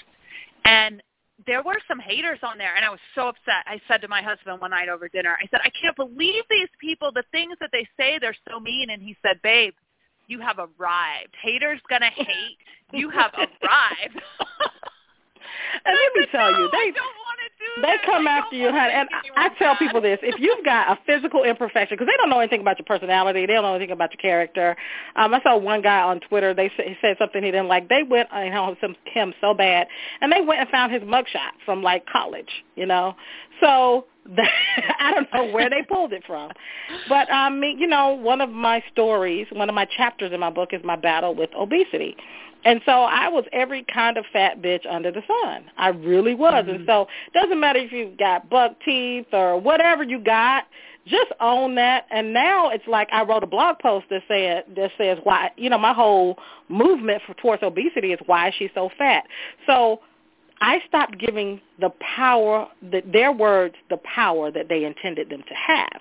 and 0.65 1.03
there 1.47 1.63
were 1.63 1.79
some 1.87 1.99
haters 1.99 2.39
on 2.43 2.59
there, 2.59 2.75
and 2.77 2.85
I 2.85 2.91
was 2.91 3.01
so 3.15 3.29
upset. 3.29 3.63
I 3.67 3.81
said 3.87 4.01
to 4.01 4.09
my 4.09 4.23
husband 4.23 4.61
one 4.61 4.71
night 4.71 4.89
over 4.89 5.09
dinner, 5.09 5.37
I 5.41 5.47
said, 5.51 5.61
I 5.63 5.71
can't 5.71 5.95
believe 5.95 6.45
these 6.49 6.69
people, 6.81 7.13
the 7.13 7.25
things 7.31 7.57
that 7.61 7.71
they 7.73 7.87
say, 7.97 8.19
they're 8.19 8.37
so 8.49 8.59
mean. 8.59 8.91
And 8.91 9.03
he 9.03 9.17
said, 9.23 9.41
babe, 9.43 9.75
you 10.29 10.41
have 10.41 10.59
arrived. 10.59 11.35
Haters 11.43 11.81
gonna 11.89 12.11
hate. 12.11 12.59
You 12.93 13.11
have 13.11 13.33
arrived. 13.37 14.21
And 15.85 15.95
let 15.95 16.11
me 16.15 16.23
said, 16.25 16.31
tell 16.33 16.51
no, 16.51 16.59
you, 16.59 16.69
they 16.73 16.91
don't 16.91 17.17
want 17.21 17.36
to 17.36 17.36
do 17.75 17.83
they 17.83 17.97
come 18.05 18.27
I 18.27 18.31
after 18.31 18.57
you, 18.57 18.71
honey. 18.71 18.93
And 18.95 19.09
I, 19.37 19.47
I 19.47 19.49
tell 19.59 19.77
people 19.77 20.01
this: 20.01 20.19
if 20.23 20.41
you've 20.41 20.65
got 20.65 20.91
a 20.91 20.99
physical 21.07 21.45
imperfection, 21.45 21.97
because 21.97 22.11
they 22.11 22.17
don't 22.17 22.31
know 22.31 22.41
anything 22.41 22.61
about 22.61 22.79
your 22.79 22.87
personality, 22.87 23.47
they 23.47 23.55
don't 23.55 23.63
know 23.63 23.75
anything 23.75 23.93
about 23.93 24.13
your 24.13 24.21
character. 24.21 24.77
Um, 25.17 25.35
I 25.35 25.43
saw 25.43 25.57
one 25.57 25.83
guy 25.83 26.01
on 26.01 26.21
Twitter. 26.21 26.55
They 26.55 26.71
said, 26.77 26.87
he 26.87 26.97
said 27.01 27.17
something 27.19 27.43
he 27.43 27.51
didn't 27.51 27.69
like. 27.69 27.89
They 27.89 28.03
went 28.03 28.31
on 28.33 28.77
him, 28.77 28.97
him 29.05 29.35
so 29.41 29.55
bad, 29.55 29.89
and 30.21 30.33
they 30.33 30.41
went 30.41 30.61
and 30.61 30.69
found 30.71 30.93
his 30.93 31.03
mugshot 31.03 31.53
from 31.65 31.83
like 31.83 32.07
college. 32.07 32.51
You 32.75 32.87
know, 32.87 33.17
so 33.61 34.07
that, 34.37 34.51
I 35.01 35.13
don't 35.13 35.29
know 35.33 35.53
where 35.53 35.71
they 35.71 35.83
pulled 35.83 36.13
it 36.13 36.25
from, 36.27 36.51
but 37.09 37.31
I 37.31 37.47
um, 37.47 37.63
you 37.63 37.87
know, 37.87 38.13
one 38.13 38.41
of 38.41 38.51
my 38.51 38.83
stories, 38.93 39.47
one 39.53 39.69
of 39.69 39.75
my 39.75 39.85
chapters 39.85 40.33
in 40.33 40.41
my 40.41 40.51
book 40.51 40.71
is 40.73 40.83
my 40.85 40.97
battle 40.97 41.35
with 41.35 41.51
obesity. 41.55 42.17
And 42.67 42.81
so 42.85 42.91
I 42.91 43.29
was 43.29 43.45
every 43.53 43.85
kind 43.95 44.19
of 44.19 44.25
fat 44.33 44.61
bitch 44.61 44.85
under 44.91 45.13
the 45.13 45.23
sun. 45.29 45.67
I 45.79 45.89
really 45.91 46.35
was. 46.35 46.65
Mm-hmm. 46.65 46.75
And 46.75 46.85
so 46.85 47.03
it 47.29 47.33
doesn't 47.33 47.61
matter 47.61 47.79
if 47.79 47.93
you've 47.93 48.19
got 48.19 48.51
buck 48.51 48.73
teeth 48.85 49.27
or 49.33 49.57
whatever 49.61 50.03
you 50.03 50.19
got, 50.19 50.65
just 51.07 51.31
own 51.41 51.77
that. 51.77 52.07
And 52.11 52.35
now 52.35 52.71
it's 52.71 52.87
like 52.89 53.09
I 53.13 53.23
wrote 53.23 53.45
a 53.45 53.47
blog 53.47 53.79
post 53.79 54.07
that 54.11 54.23
said 54.27 54.65
that 54.75 54.91
says 54.99 55.19
why 55.23 55.53
you 55.57 55.71
know 55.71 55.79
my 55.79 55.93
whole 55.93 56.39
movement 56.69 57.23
for 57.25 57.35
towards 57.35 57.63
obesity 57.63 58.13
is 58.13 58.19
why 58.27 58.53
she's 58.59 58.71
so 58.75 58.91
fat. 58.99 59.23
So 59.69 60.01
I 60.61 60.81
stopped 60.89 61.19
giving 61.21 61.61
the 61.81 61.91
power 62.17 62.67
that 62.91 63.13
their 63.13 63.31
words 63.31 63.77
the 63.91 63.99
power 63.99 64.51
that 64.51 64.69
they 64.69 64.85
intended 64.85 65.31
them 65.31 65.45
to 65.49 65.55
have. 65.55 66.01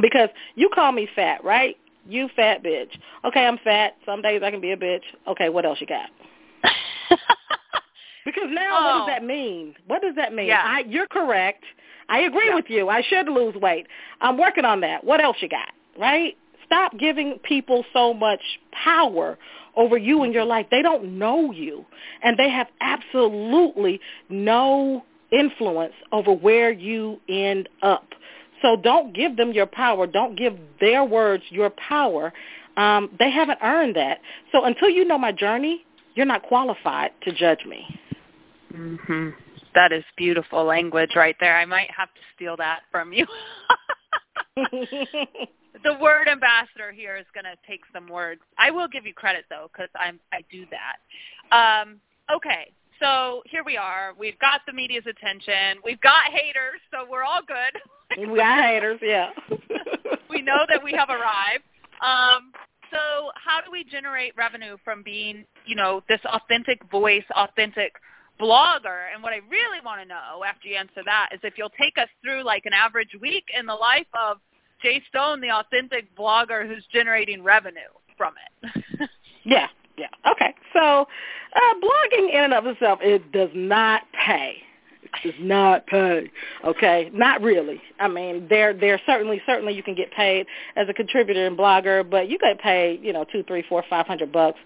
Because 0.00 0.28
you 0.54 0.70
call 0.72 0.92
me 0.92 1.08
fat, 1.16 1.42
right? 1.42 1.76
You 2.08 2.28
fat 2.34 2.64
bitch. 2.64 2.88
Okay, 3.24 3.44
I'm 3.44 3.58
fat. 3.58 3.96
Some 4.06 4.22
days 4.22 4.40
I 4.42 4.50
can 4.50 4.62
be 4.62 4.72
a 4.72 4.76
bitch. 4.76 5.02
Okay, 5.26 5.50
what 5.50 5.66
else 5.66 5.78
you 5.78 5.86
got? 5.86 6.08
because 8.24 8.48
now 8.50 8.70
oh. 8.72 8.84
what 8.84 8.92
does 8.92 9.02
oh. 9.02 9.06
that 9.08 9.24
mean? 9.24 9.74
What 9.86 10.00
does 10.00 10.14
that 10.16 10.32
mean? 10.32 10.46
Yeah. 10.46 10.62
I, 10.64 10.84
you're 10.88 11.06
correct. 11.06 11.64
I 12.08 12.20
agree 12.20 12.48
yeah. 12.48 12.54
with 12.54 12.64
you. 12.68 12.88
I 12.88 13.02
should 13.02 13.28
lose 13.28 13.54
weight. 13.56 13.86
I'm 14.22 14.38
working 14.38 14.64
on 14.64 14.80
that. 14.80 15.04
What 15.04 15.22
else 15.22 15.36
you 15.40 15.50
got? 15.50 15.68
Right? 15.98 16.38
Stop 16.64 16.98
giving 16.98 17.38
people 17.44 17.84
so 17.92 18.14
much 18.14 18.40
power 18.72 19.36
over 19.76 19.98
you 19.98 20.22
and 20.22 20.32
your 20.32 20.44
life. 20.46 20.66
They 20.70 20.82
don't 20.82 21.18
know 21.18 21.52
you, 21.52 21.84
and 22.22 22.38
they 22.38 22.48
have 22.48 22.68
absolutely 22.80 24.00
no 24.30 25.04
influence 25.30 25.94
over 26.10 26.32
where 26.32 26.70
you 26.70 27.20
end 27.28 27.68
up. 27.82 28.06
So 28.62 28.76
don't 28.76 29.14
give 29.14 29.36
them 29.36 29.52
your 29.52 29.66
power. 29.66 30.06
Don't 30.06 30.36
give 30.36 30.58
their 30.80 31.04
words 31.04 31.42
your 31.50 31.70
power. 31.70 32.32
Um, 32.76 33.10
they 33.18 33.30
haven't 33.30 33.58
earned 33.62 33.96
that. 33.96 34.18
So 34.52 34.64
until 34.64 34.88
you 34.88 35.04
know 35.04 35.18
my 35.18 35.32
journey, 35.32 35.84
you're 36.14 36.26
not 36.26 36.42
qualified 36.42 37.10
to 37.22 37.32
judge 37.32 37.64
me. 37.66 38.00
Mhm. 38.72 39.34
That 39.74 39.92
is 39.92 40.04
beautiful 40.16 40.64
language 40.64 41.14
right 41.14 41.36
there. 41.40 41.56
I 41.56 41.64
might 41.64 41.90
have 41.90 42.12
to 42.14 42.20
steal 42.34 42.56
that 42.56 42.82
from 42.90 43.12
you. 43.12 43.26
the 44.56 45.94
word 46.00 46.28
ambassador 46.28 46.90
here 46.92 47.16
is 47.16 47.26
going 47.34 47.44
to 47.44 47.56
take 47.66 47.82
some 47.92 48.08
words. 48.08 48.40
I 48.58 48.70
will 48.70 48.88
give 48.88 49.06
you 49.06 49.14
credit 49.14 49.44
though 49.48 49.70
because 49.72 49.90
I'm 49.94 50.18
I 50.32 50.42
do 50.50 50.64
that. 50.70 50.98
Um, 51.56 52.00
okay, 52.34 52.72
so 53.00 53.42
here 53.46 53.62
we 53.64 53.76
are. 53.76 54.12
We've 54.18 54.38
got 54.38 54.62
the 54.66 54.72
media's 54.72 55.04
attention. 55.06 55.80
We've 55.84 56.00
got 56.00 56.24
haters, 56.30 56.80
so 56.90 57.06
we're 57.08 57.24
all 57.24 57.40
good. 57.46 58.28
we 58.30 58.36
got 58.36 58.64
haters, 58.64 58.98
yeah. 59.02 59.30
we 60.30 60.42
know 60.42 60.64
that 60.68 60.82
we 60.82 60.92
have 60.92 61.08
arrived. 61.08 61.64
Um, 62.00 62.52
so 62.90 63.30
how 63.34 63.60
do 63.60 63.70
we 63.70 63.84
generate 63.84 64.36
revenue 64.36 64.76
from 64.84 65.02
being, 65.02 65.44
you 65.66 65.76
know, 65.76 66.02
this 66.08 66.20
authentic 66.24 66.78
voice, 66.90 67.24
authentic 67.36 67.92
blogger? 68.40 69.12
And 69.12 69.22
what 69.22 69.32
I 69.32 69.40
really 69.50 69.80
want 69.84 70.00
to 70.00 70.06
know 70.06 70.44
after 70.46 70.68
you 70.68 70.76
answer 70.76 71.02
that 71.04 71.30
is 71.32 71.40
if 71.42 71.54
you'll 71.56 71.70
take 71.70 71.98
us 71.98 72.08
through 72.22 72.44
like 72.44 72.62
an 72.66 72.72
average 72.72 73.16
week 73.20 73.44
in 73.58 73.66
the 73.66 73.74
life 73.74 74.06
of 74.14 74.38
Jai 74.82 75.02
Stone, 75.08 75.40
the 75.40 75.50
authentic 75.50 76.14
blogger 76.16 76.66
who's 76.66 76.84
generating 76.92 77.42
revenue 77.42 77.92
from 78.16 78.34
it. 78.62 79.10
yeah, 79.44 79.68
yeah. 79.96 80.08
Okay. 80.30 80.54
So 80.72 81.06
uh, 81.54 81.74
blogging 81.82 82.32
in 82.32 82.44
and 82.44 82.54
of 82.54 82.66
itself, 82.66 82.98
it 83.02 83.32
does 83.32 83.50
not 83.54 84.02
pay. 84.12 84.56
It 85.02 85.10
does 85.22 85.34
not 85.40 85.86
pay. 85.86 86.30
Okay, 86.64 87.10
not 87.14 87.40
really. 87.40 87.80
I 87.98 88.08
mean, 88.08 88.46
there, 88.48 88.74
there 88.74 89.00
certainly, 89.06 89.40
certainly 89.46 89.74
you 89.74 89.82
can 89.82 89.94
get 89.94 90.12
paid 90.12 90.46
as 90.76 90.88
a 90.88 90.94
contributor 90.94 91.46
and 91.46 91.56
blogger, 91.56 92.08
but 92.08 92.28
you 92.28 92.38
get 92.38 92.60
paid, 92.60 93.02
you 93.02 93.12
know, 93.12 93.24
two, 93.32 93.42
three, 93.44 93.64
four, 93.68 93.82
five 93.88 94.06
hundred 94.06 94.32
bucks 94.32 94.58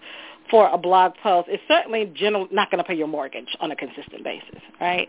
for 0.49 0.67
a 0.69 0.77
blog 0.77 1.13
post. 1.21 1.47
It's 1.49 1.63
certainly 1.67 2.11
general, 2.13 2.47
not 2.51 2.69
going 2.69 2.83
to 2.83 2.87
pay 2.87 2.95
your 2.95 3.07
mortgage 3.07 3.55
on 3.61 3.71
a 3.71 3.75
consistent 3.75 4.23
basis, 4.23 4.61
right? 4.81 5.07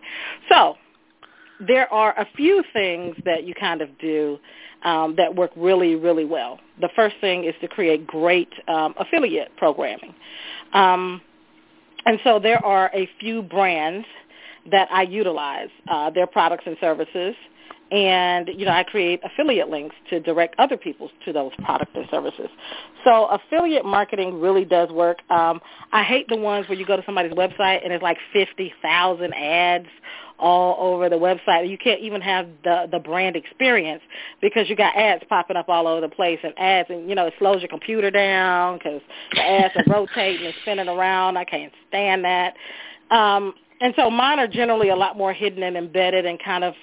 So 0.48 0.76
there 1.60 1.92
are 1.92 2.18
a 2.18 2.26
few 2.36 2.62
things 2.72 3.16
that 3.24 3.44
you 3.44 3.54
kind 3.54 3.80
of 3.80 3.88
do 3.98 4.38
um, 4.82 5.14
that 5.16 5.34
work 5.34 5.50
really, 5.56 5.96
really 5.96 6.24
well. 6.24 6.60
The 6.80 6.90
first 6.94 7.16
thing 7.20 7.44
is 7.44 7.54
to 7.60 7.68
create 7.68 8.06
great 8.06 8.50
um, 8.68 8.94
affiliate 8.98 9.56
programming. 9.56 10.14
Um, 10.72 11.20
and 12.06 12.18
so 12.24 12.38
there 12.38 12.64
are 12.64 12.90
a 12.94 13.08
few 13.20 13.42
brands 13.42 14.06
that 14.70 14.88
I 14.90 15.02
utilize, 15.02 15.68
uh, 15.88 16.10
their 16.10 16.26
products 16.26 16.64
and 16.66 16.76
services. 16.80 17.34
And, 17.90 18.48
you 18.56 18.64
know, 18.64 18.72
I 18.72 18.82
create 18.82 19.20
affiliate 19.22 19.68
links 19.68 19.94
to 20.10 20.18
direct 20.18 20.56
other 20.58 20.76
people 20.76 21.10
to 21.26 21.32
those 21.32 21.52
products 21.62 21.92
and 21.94 22.06
services. 22.10 22.48
So 23.04 23.26
affiliate 23.26 23.84
marketing 23.84 24.40
really 24.40 24.64
does 24.64 24.88
work. 24.90 25.18
Um, 25.30 25.60
I 25.92 26.02
hate 26.02 26.26
the 26.28 26.36
ones 26.36 26.66
where 26.68 26.78
you 26.78 26.86
go 26.86 26.96
to 26.96 27.04
somebody's 27.04 27.32
website 27.32 27.84
and 27.84 27.92
it's 27.92 28.02
like 28.02 28.16
50,000 28.32 29.34
ads 29.34 29.86
all 30.44 30.92
over 30.92 31.08
the 31.08 31.16
website. 31.16 31.68
You 31.68 31.78
can't 31.78 32.00
even 32.00 32.20
have 32.20 32.46
the 32.62 32.86
the 32.92 32.98
brand 32.98 33.34
experience 33.34 34.02
because 34.42 34.68
you 34.68 34.76
got 34.76 34.94
ads 34.94 35.24
popping 35.28 35.56
up 35.56 35.68
all 35.68 35.86
over 35.86 36.02
the 36.02 36.14
place 36.14 36.38
and 36.42 36.52
ads, 36.58 36.90
and 36.90 37.08
you 37.08 37.14
know 37.14 37.26
it 37.26 37.34
slows 37.38 37.62
your 37.62 37.68
computer 37.68 38.10
down 38.10 38.78
because 38.78 39.00
the 39.32 39.40
ads 39.40 39.74
are 39.76 39.84
rotating 39.88 40.46
and 40.46 40.54
spinning 40.62 40.88
around. 40.88 41.38
I 41.38 41.44
can't 41.44 41.72
stand 41.88 42.24
that. 42.24 42.54
Um, 43.10 43.54
and 43.80 43.94
so 43.96 44.10
mine 44.10 44.38
are 44.38 44.46
generally 44.46 44.90
a 44.90 44.96
lot 44.96 45.16
more 45.16 45.32
hidden 45.32 45.62
and 45.62 45.76
embedded 45.76 46.26
and 46.26 46.38
kind 46.42 46.62
of 46.62 46.74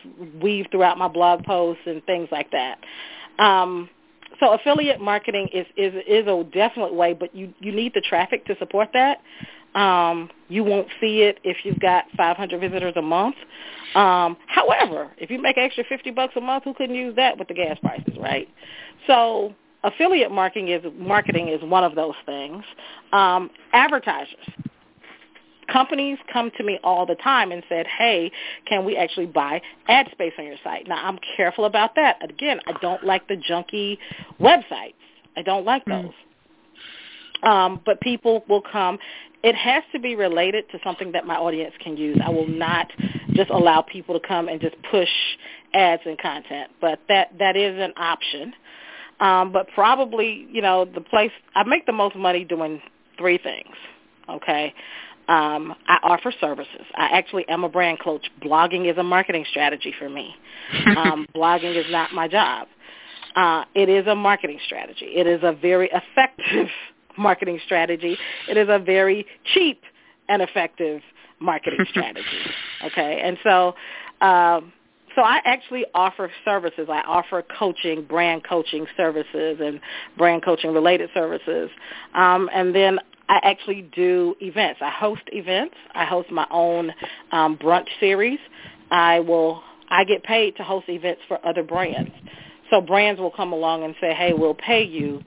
weave 0.41 0.65
throughout 0.71 0.97
my 0.97 1.07
blog 1.07 1.43
posts 1.43 1.83
and 1.85 2.03
things 2.05 2.27
like 2.31 2.51
that. 2.51 2.79
Um, 3.39 3.89
so 4.39 4.53
affiliate 4.53 4.99
marketing 4.99 5.49
is, 5.53 5.67
is 5.77 5.93
is 6.07 6.27
a 6.27 6.43
definite 6.51 6.93
way, 6.93 7.13
but 7.13 7.35
you 7.35 7.53
you 7.59 7.71
need 7.71 7.93
the 7.93 8.01
traffic 8.01 8.45
to 8.47 8.57
support 8.57 8.89
that. 8.93 9.19
Um, 9.75 10.29
you 10.49 10.63
won't 10.63 10.87
see 10.99 11.21
it 11.21 11.39
if 11.43 11.57
you've 11.63 11.79
got 11.79 12.05
500 12.17 12.59
visitors 12.59 12.93
a 12.95 13.01
month. 13.01 13.35
Um, 13.95 14.37
however, 14.47 15.09
if 15.17 15.29
you 15.29 15.41
make 15.41 15.57
extra 15.57 15.83
50 15.87 16.11
bucks 16.11 16.33
a 16.35 16.41
month, 16.41 16.65
who 16.65 16.73
couldn't 16.73 16.95
use 16.95 17.15
that 17.15 17.37
with 17.37 17.47
the 17.47 17.53
gas 17.53 17.77
prices, 17.79 18.15
right? 18.19 18.47
So 19.07 19.53
affiliate 19.83 20.31
marketing 20.31 20.69
is 20.69 20.83
marketing 20.97 21.49
is 21.49 21.61
one 21.63 21.83
of 21.83 21.95
those 21.95 22.15
things. 22.25 22.63
Um, 23.11 23.49
advertisers. 23.73 24.35
Companies 25.71 26.17
come 26.31 26.51
to 26.57 26.63
me 26.63 26.79
all 26.83 27.05
the 27.05 27.15
time 27.15 27.51
and 27.51 27.63
said, 27.69 27.87
"Hey, 27.87 28.31
can 28.65 28.83
we 28.83 28.97
actually 28.97 29.27
buy 29.27 29.61
ad 29.87 30.09
space 30.11 30.33
on 30.37 30.45
your 30.45 30.57
site?" 30.63 30.87
Now, 30.87 31.05
I'm 31.05 31.17
careful 31.37 31.63
about 31.63 31.95
that. 31.95 32.17
Again, 32.21 32.59
I 32.67 32.73
don't 32.81 33.03
like 33.05 33.27
the 33.27 33.37
junky 33.37 33.97
websites. 34.39 34.95
I 35.37 35.41
don't 35.43 35.65
like 35.65 35.83
hmm. 35.85 35.91
those. 35.91 36.05
Mm. 36.05 36.30
Um, 37.43 37.81
but 37.85 37.99
people 38.01 38.43
will 38.47 38.61
come 38.61 38.99
it 39.43 39.55
has 39.55 39.83
to 39.91 39.99
be 39.99 40.15
related 40.15 40.69
to 40.71 40.79
something 40.83 41.11
that 41.13 41.25
my 41.25 41.35
audience 41.35 41.73
can 41.79 41.97
use. 41.97 42.17
I 42.23 42.29
will 42.29 42.47
not 42.47 42.91
just 43.33 43.49
allow 43.49 43.81
people 43.81 44.19
to 44.19 44.27
come 44.27 44.47
and 44.47 44.61
just 44.61 44.75
push 44.91 45.09
ads 45.73 46.03
and 46.05 46.17
content, 46.19 46.71
but 46.79 46.99
that 47.07 47.31
that 47.39 47.55
is 47.55 47.79
an 47.79 47.93
option. 47.97 48.53
Um, 49.19 49.51
but 49.51 49.67
probably, 49.73 50.47
you 50.51 50.61
know, 50.61 50.85
the 50.85 51.01
place 51.01 51.31
I 51.55 51.63
make 51.63 51.85
the 51.85 51.91
most 51.91 52.15
money 52.15 52.43
doing 52.43 52.81
three 53.17 53.37
things. 53.37 53.75
Okay. 54.29 54.73
Um, 55.27 55.75
I 55.87 55.99
offer 56.03 56.33
services. 56.41 56.85
I 56.95 57.17
actually 57.17 57.47
am 57.47 57.63
a 57.63 57.69
brand 57.69 57.99
coach. 57.99 58.25
Blogging 58.43 58.91
is 58.91 58.97
a 58.97 59.03
marketing 59.03 59.45
strategy 59.49 59.93
for 59.97 60.09
me. 60.09 60.35
Um, 60.97 61.25
blogging 61.35 61.75
is 61.75 61.85
not 61.89 62.11
my 62.11 62.27
job. 62.27 62.67
Uh, 63.35 63.63
it 63.75 63.87
is 63.87 64.07
a 64.07 64.15
marketing 64.15 64.59
strategy. 64.65 65.05
It 65.05 65.27
is 65.27 65.39
a 65.43 65.53
very 65.53 65.89
effective 65.89 66.67
marketing 67.17 67.59
strategy. 67.65 68.17
It 68.49 68.57
is 68.57 68.67
a 68.69 68.79
very 68.79 69.25
cheap 69.53 69.81
and 70.29 70.41
effective 70.41 71.01
marketing 71.39 71.85
strategy. 71.89 72.27
Okay, 72.85 73.21
and 73.23 73.37
so 73.43 73.75
um, 74.25 74.73
so 75.15 75.21
I 75.21 75.41
actually 75.43 75.85
offer 75.93 76.31
services. 76.45 76.87
I 76.89 77.01
offer 77.01 77.43
coaching, 77.57 78.03
brand 78.03 78.43
coaching 78.47 78.85
services, 78.95 79.59
and 79.61 79.79
brand 80.17 80.43
coaching 80.43 80.73
related 80.73 81.09
services, 81.13 81.69
um, 82.13 82.49
and 82.53 82.73
then 82.73 82.99
I 83.27 83.39
actually 83.43 83.83
do 83.93 84.35
events. 84.41 84.79
I 84.81 84.89
host 84.89 85.21
events. 85.27 85.75
I 85.95 86.05
host 86.05 86.31
my 86.31 86.45
own 86.51 86.91
um, 87.31 87.57
brunch 87.57 87.87
series. 87.99 88.39
I 88.89 89.19
will. 89.19 89.63
I 89.89 90.05
get 90.05 90.23
paid 90.23 90.55
to 90.57 90.63
host 90.63 90.87
events 90.87 91.21
for 91.27 91.45
other 91.45 91.63
brands. 91.63 92.11
So 92.69 92.79
brands 92.79 93.19
will 93.19 93.31
come 93.31 93.51
along 93.51 93.83
and 93.83 93.95
say, 93.99 94.13
"Hey, 94.13 94.33
we'll 94.33 94.53
pay 94.53 94.83
you." 94.83 95.23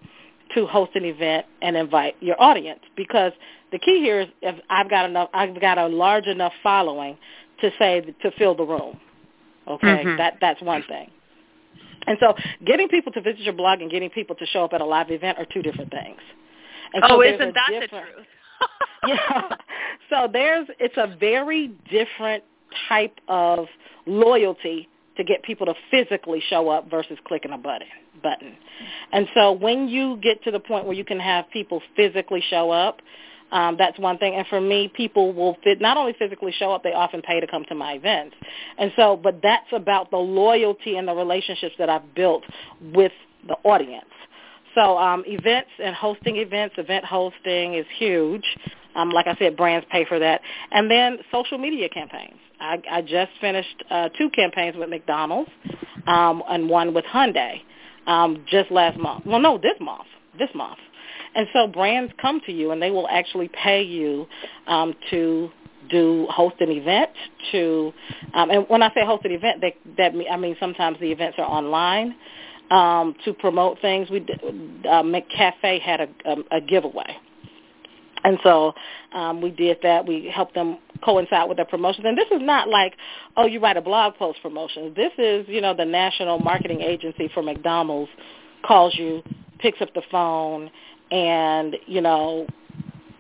To 0.55 0.67
host 0.67 0.93
an 0.95 1.05
event 1.05 1.47
and 1.63 1.77
invite 1.77 2.17
your 2.21 2.41
audience 2.41 2.81
because 2.97 3.33
the 3.73 3.79
key 3.79 4.01
here 4.01 4.21
is 4.21 4.29
if 4.43 4.57
I've 4.71 4.89
got 4.89 5.05
enough 5.09 5.31
I've 5.35 5.61
got 5.61 5.79
a 5.79 5.87
large 5.87 6.27
enough 6.27 6.53
following 6.63 7.19
to 7.61 7.71
say 7.79 8.01
to 8.23 8.31
fill 8.33 8.55
the 8.55 8.65
room. 8.65 8.99
Okay? 9.67 9.87
Mm-hmm. 9.87 10.17
That 10.17 10.39
that's 10.41 10.61
one 10.63 10.85
thing. 10.89 11.11
And 12.07 12.19
so 12.21 12.35
getting 12.67 12.89
people 12.89 13.13
to 13.13 13.21
visit 13.21 13.41
your 13.41 13.55
blog 13.55 13.81
and 13.81 13.91
getting 13.91 14.11
people 14.11 14.37
to 14.37 14.47
show 14.47 14.65
up 14.65 14.73
at 14.73 14.81
a 14.81 14.85
live 14.85 15.11
event 15.11 15.39
are 15.39 15.47
two 15.47 15.63
different 15.63 15.91
things. 15.91 16.21
And 16.93 17.03
oh, 17.09 17.23
isn't 17.23 17.55
that 17.55 17.71
the 17.71 17.89
truth? 17.89 18.27
yeah. 19.07 19.43
So 20.11 20.29
there's 20.33 20.69
it's 20.79 20.97
a 20.97 21.17
very 21.19 21.69
different 21.91 22.45
type 22.89 23.19
of 23.29 23.67
loyalty 24.07 24.89
to 25.17 25.25
get 25.25 25.43
people 25.43 25.67
to 25.67 25.75
physically 25.91 26.43
show 26.49 26.69
up 26.69 26.91
versus 26.91 27.19
clicking 27.27 27.53
a 27.53 27.59
button 27.59 27.89
button. 28.23 28.57
And 29.13 29.29
so 29.35 29.53
when 29.53 29.89
you 29.89 30.19
get 30.23 30.43
to 30.45 30.51
the 30.51 30.61
point 30.61 30.87
where 30.87 30.95
you 30.95 31.05
can 31.05 31.21
have 31.21 31.45
people 31.51 31.83
physically 31.97 32.43
show 32.49 32.71
up, 32.71 33.01
Um, 33.53 33.77
that's 33.77 33.99
one 33.99 34.19
thing. 34.19 34.35
And 34.35 34.47
for 34.49 34.61
me, 34.61 34.89
people 34.89 35.33
will 35.33 35.57
fit, 35.63 35.81
not 35.81 35.97
only 35.97 36.15
physically 36.15 36.53
show 36.53 36.73
up, 36.73 36.83
they 36.83 36.93
often 36.93 37.23
pay 37.23 37.39
to 37.41 37.47
come 37.47 37.65
to 37.67 37.75
my 37.75 37.93
events. 37.93 38.35
And 38.79 38.91
so, 38.97 39.17
but 39.17 39.35
that's 39.43 39.71
about 39.73 40.11
the 40.11 40.17
loyalty 40.17 40.97
and 40.97 41.07
the 41.07 41.15
relationships 41.15 41.77
that 41.79 41.89
I've 41.89 42.15
built 42.15 42.43
with 42.93 43.13
the 43.47 43.57
audience. 43.63 44.15
So 44.75 44.99
um, 44.99 45.23
events 45.27 45.71
and 45.79 45.95
hosting 45.95 46.37
events, 46.37 46.75
event 46.79 47.05
hosting 47.05 47.75
is 47.75 47.87
huge. 47.97 48.47
Um, 48.95 49.11
like 49.11 49.27
I 49.27 49.37
said, 49.37 49.57
brands 49.57 49.87
pay 49.91 50.05
for 50.05 50.19
that. 50.19 50.41
And 50.71 50.91
then 50.91 51.19
social 51.33 51.59
media 51.59 51.89
campaigns. 51.89 52.39
I, 52.61 52.81
I 52.91 53.03
just 53.03 53.33
finished 53.41 53.85
uh, 53.91 54.09
two 54.17 54.31
campaigns 54.31 54.77
with 54.77 54.89
McDonald's 54.89 55.51
um, 56.07 56.43
and 56.49 56.69
one 56.69 56.95
with 56.95 57.05
Hyundai 57.05 57.61
um, 58.07 58.45
just 58.49 58.71
last 58.71 58.99
month. 58.99 59.27
Well, 59.27 59.41
no, 59.41 59.59
this 59.59 59.77
month. 59.81 60.07
This 60.39 60.51
month. 60.55 60.79
And 61.35 61.47
so 61.53 61.67
brands 61.67 62.13
come 62.21 62.41
to 62.47 62.53
you 62.53 62.71
and 62.71 62.81
they 62.81 62.91
will 62.91 63.09
actually 63.09 63.49
pay 63.49 63.83
you 63.83 64.27
um, 64.67 64.95
to 65.11 65.51
do 65.91 66.27
host 66.31 66.57
an 66.61 66.71
event 66.71 67.11
to 67.53 67.93
um, 68.33 68.51
and 68.51 68.65
when 68.69 68.83
I 68.83 68.89
say 68.95 69.05
host 69.05 69.25
an 69.27 69.33
event 69.33 69.61
they, 69.61 69.77
that 69.99 70.13
I 70.31 70.37
mean 70.39 70.57
sometimes 70.59 70.99
the 70.99 71.13
events 71.13 71.37
are 71.39 71.45
online 71.45 72.15
um, 72.71 73.15
to 73.27 73.35
promote 73.35 73.81
things 73.83 74.09
we 74.09 74.21
uh, 74.21 75.03
McCafe 75.03 75.81
had 75.83 76.01
a, 76.01 76.09
a, 76.25 76.57
a 76.59 76.61
giveaway 76.63 77.19
and 78.25 78.39
so 78.43 78.75
um, 79.13 79.41
we 79.41 79.51
did 79.51 79.79
that. 79.83 80.07
We 80.07 80.31
helped 80.35 80.55
them 80.55 80.79
coincide 81.05 81.49
with 81.49 81.57
their 81.57 81.67
promotions. 81.67 82.07
And 82.07 82.17
this 82.17 82.29
is 82.31 82.41
not 82.41 82.69
like, 82.69 82.95
oh, 83.37 83.47
you 83.47 83.61
write 83.61 83.77
a 83.77 83.83
blog 83.83 84.15
post 84.17 84.41
promotion. 84.43 84.95
This 84.97 85.13
is, 85.19 85.47
you 85.49 85.61
know, 85.61 85.75
the 85.75 85.85
national 85.85 86.39
marketing 86.39 86.81
agency 86.81 87.31
for 87.35 87.43
McDonald's 87.43 88.11
calls 88.67 88.95
you, 88.97 89.23
picks 89.59 89.81
up 89.83 89.93
the 89.95 90.03
phone, 90.11 90.71
and, 91.11 91.77
you 91.87 92.01
know, 92.01 92.47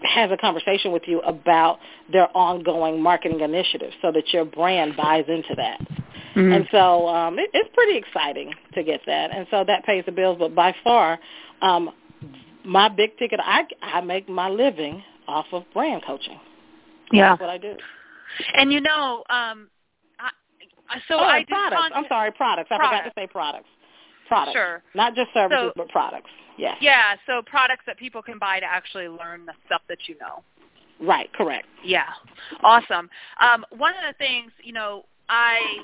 has 0.02 0.30
a 0.30 0.36
conversation 0.36 0.90
with 0.90 1.02
you 1.06 1.20
about 1.20 1.78
their 2.10 2.34
ongoing 2.36 3.02
marketing 3.02 3.40
initiatives 3.40 3.94
so 4.02 4.10
that 4.10 4.32
your 4.32 4.44
brand 4.44 4.96
buys 4.96 5.24
into 5.28 5.54
that. 5.56 5.80
Mm-hmm. 6.34 6.52
And 6.52 6.68
so 6.70 7.08
um, 7.08 7.38
it, 7.38 7.50
it's 7.52 7.68
pretty 7.74 7.96
exciting 7.96 8.52
to 8.74 8.82
get 8.82 9.00
that. 9.06 9.34
And 9.34 9.46
so 9.50 9.64
that 9.66 9.84
pays 9.84 10.04
the 10.04 10.12
bills. 10.12 10.36
But 10.38 10.54
by 10.54 10.74
far, 10.82 11.18
um, 11.62 11.90
my 12.64 12.88
big 12.88 13.16
ticket, 13.18 13.40
I, 13.42 13.64
I 13.82 14.00
make 14.00 14.28
my 14.28 14.48
living 14.48 15.02
off 15.28 15.46
of 15.52 15.64
brand 15.72 16.02
coaching. 16.06 16.38
Yeah. 17.12 17.30
That's 17.30 17.40
what 17.40 17.50
I 17.50 17.58
do. 17.58 17.76
And 18.54 18.72
you 18.72 18.80
know, 18.80 19.24
um, 19.30 19.68
I, 20.88 20.98
so 21.08 21.14
oh, 21.14 21.24
I 21.24 21.44
products. 21.44 21.76
Content- 21.80 21.92
I'm 21.96 22.04
sorry, 22.08 22.32
products. 22.32 22.68
I 22.70 22.76
products. 22.76 22.98
forgot 22.98 23.14
to 23.14 23.20
say 23.20 23.26
products. 23.26 23.68
Products. 24.28 24.54
Sure. 24.54 24.82
Not 24.94 25.14
just 25.14 25.32
services, 25.32 25.70
So- 25.70 25.72
but 25.76 25.88
products. 25.88 26.30
Yes. 26.56 26.76
Yeah, 26.80 27.16
so 27.26 27.42
products 27.42 27.82
that 27.86 27.98
people 27.98 28.22
can 28.22 28.38
buy 28.38 28.60
to 28.60 28.66
actually 28.66 29.08
learn 29.08 29.44
the 29.44 29.54
stuff 29.66 29.82
that 29.88 29.98
you 30.06 30.16
know. 30.20 30.44
Right. 31.00 31.28
Correct. 31.32 31.66
Yeah, 31.84 32.04
awesome. 32.62 33.10
Um, 33.40 33.66
one 33.76 33.92
of 33.94 34.04
the 34.06 34.16
things, 34.18 34.52
you 34.62 34.72
know, 34.72 35.04
I 35.28 35.78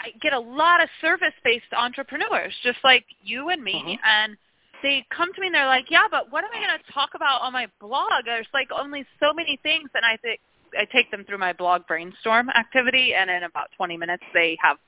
I 0.00 0.10
get 0.20 0.32
a 0.32 0.38
lot 0.38 0.82
of 0.82 0.88
service-based 1.00 1.72
entrepreneurs, 1.76 2.52
just 2.64 2.78
like 2.82 3.04
you 3.22 3.50
and 3.50 3.62
me, 3.62 3.74
Mhm. 3.74 3.98
and 4.02 4.36
they 4.82 5.04
come 5.14 5.32
to 5.32 5.40
me 5.40 5.48
and 5.48 5.54
they're 5.54 5.66
like, 5.66 5.90
"Yeah, 5.90 6.06
but 6.10 6.30
what 6.30 6.44
am 6.44 6.50
I 6.54 6.66
going 6.66 6.78
to 6.78 6.92
talk 6.92 7.10
about 7.14 7.42
on 7.42 7.52
my 7.52 7.66
blog? 7.80 8.24
There's 8.24 8.48
like 8.52 8.68
only 8.72 9.04
so 9.18 9.32
many 9.32 9.58
things." 9.62 9.90
And 9.94 10.04
I 10.04 10.16
think 10.16 10.40
I 10.78 10.84
take 10.84 11.10
them 11.10 11.24
through 11.24 11.38
my 11.38 11.52
blog 11.52 11.86
brainstorm 11.86 12.50
activity, 12.50 13.14
and 13.14 13.30
in 13.30 13.42
about 13.42 13.68
20 13.76 13.96
minutes, 13.96 14.24
they 14.34 14.56
have 14.62 14.78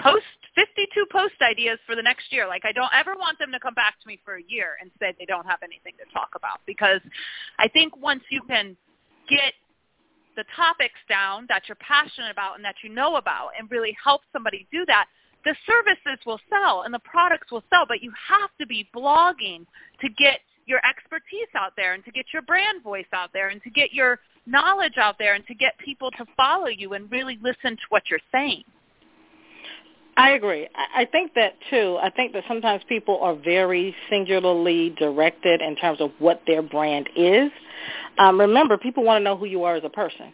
post 0.00 0.24
52 0.54 1.06
post 1.12 1.34
ideas 1.42 1.78
for 1.86 1.94
the 1.94 2.02
next 2.02 2.32
year. 2.32 2.46
Like 2.46 2.64
I 2.64 2.72
don't 2.72 2.92
ever 2.94 3.14
want 3.14 3.38
them 3.38 3.52
to 3.52 3.60
come 3.60 3.74
back 3.74 4.00
to 4.00 4.08
me 4.08 4.18
for 4.24 4.36
a 4.36 4.42
year 4.46 4.76
and 4.80 4.90
say 4.98 5.14
they 5.18 5.26
don't 5.26 5.46
have 5.46 5.60
anything 5.62 5.94
to 5.98 6.12
talk 6.12 6.30
about 6.34 6.60
because 6.66 7.00
I 7.58 7.68
think 7.68 7.96
once 7.96 8.22
you 8.30 8.42
can 8.42 8.76
get 9.28 9.54
the 10.36 10.44
topics 10.56 10.98
down 11.08 11.46
that 11.48 11.62
you're 11.68 11.76
passionate 11.76 12.30
about 12.30 12.56
and 12.56 12.64
that 12.64 12.76
you 12.82 12.90
know 12.90 13.16
about 13.16 13.50
and 13.58 13.70
really 13.70 13.96
help 14.02 14.22
somebody 14.32 14.66
do 14.72 14.84
that, 14.86 15.06
the 15.44 15.54
services 15.66 16.24
will 16.26 16.40
sell 16.50 16.82
and 16.82 16.92
the 16.92 17.00
products 17.00 17.50
will 17.50 17.64
sell, 17.70 17.84
but 17.86 18.02
you 18.02 18.12
have 18.28 18.50
to 18.60 18.66
be 18.66 18.88
blogging 18.94 19.66
to 20.00 20.08
get 20.08 20.40
your 20.66 20.80
expertise 20.86 21.48
out 21.54 21.72
there 21.76 21.94
and 21.94 22.04
to 22.04 22.10
get 22.10 22.26
your 22.32 22.42
brand 22.42 22.82
voice 22.82 23.06
out 23.12 23.30
there 23.32 23.48
and 23.48 23.62
to 23.62 23.70
get 23.70 23.92
your 23.92 24.20
knowledge 24.46 24.96
out 24.96 25.16
there 25.18 25.34
and 25.34 25.46
to 25.46 25.54
get 25.54 25.76
people 25.78 26.10
to 26.12 26.24
follow 26.36 26.68
you 26.68 26.92
and 26.92 27.10
really 27.10 27.38
listen 27.42 27.76
to 27.76 27.82
what 27.88 28.04
you're 28.10 28.20
saying. 28.32 28.62
I 30.16 30.30
agree. 30.32 30.68
I 30.74 31.06
think 31.06 31.32
that 31.34 31.54
too. 31.70 31.96
I 32.00 32.10
think 32.10 32.34
that 32.34 32.44
sometimes 32.46 32.82
people 32.88 33.18
are 33.22 33.34
very 33.34 33.94
singularly 34.10 34.90
directed 34.98 35.62
in 35.62 35.76
terms 35.76 36.00
of 36.00 36.10
what 36.18 36.42
their 36.46 36.62
brand 36.62 37.08
is. 37.16 37.50
Um, 38.18 38.38
remember, 38.38 38.76
people 38.76 39.02
want 39.02 39.20
to 39.20 39.24
know 39.24 39.36
who 39.36 39.46
you 39.46 39.64
are 39.64 39.76
as 39.76 39.84
a 39.84 39.88
person. 39.88 40.32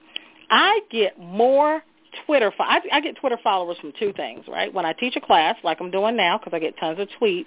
I 0.51 0.81
get 0.91 1.19
more 1.21 1.83
Twitter. 2.25 2.53
Fo- 2.57 2.65
I, 2.65 2.81
I 2.93 3.01
get 3.01 3.17
Twitter 3.17 3.39
followers 3.43 3.77
from 3.81 3.93
two 3.99 4.13
things, 4.15 4.45
right? 4.49 4.73
When 4.73 4.87
I 4.87 4.93
teach 4.93 5.17
a 5.17 5.21
class, 5.21 5.57
like 5.65 5.81
I'm 5.81 5.91
doing 5.91 6.17
now, 6.17 6.39
because 6.39 6.53
I 6.55 6.59
get 6.59 6.79
tons 6.79 6.99
of 6.99 7.09
tweets. 7.21 7.45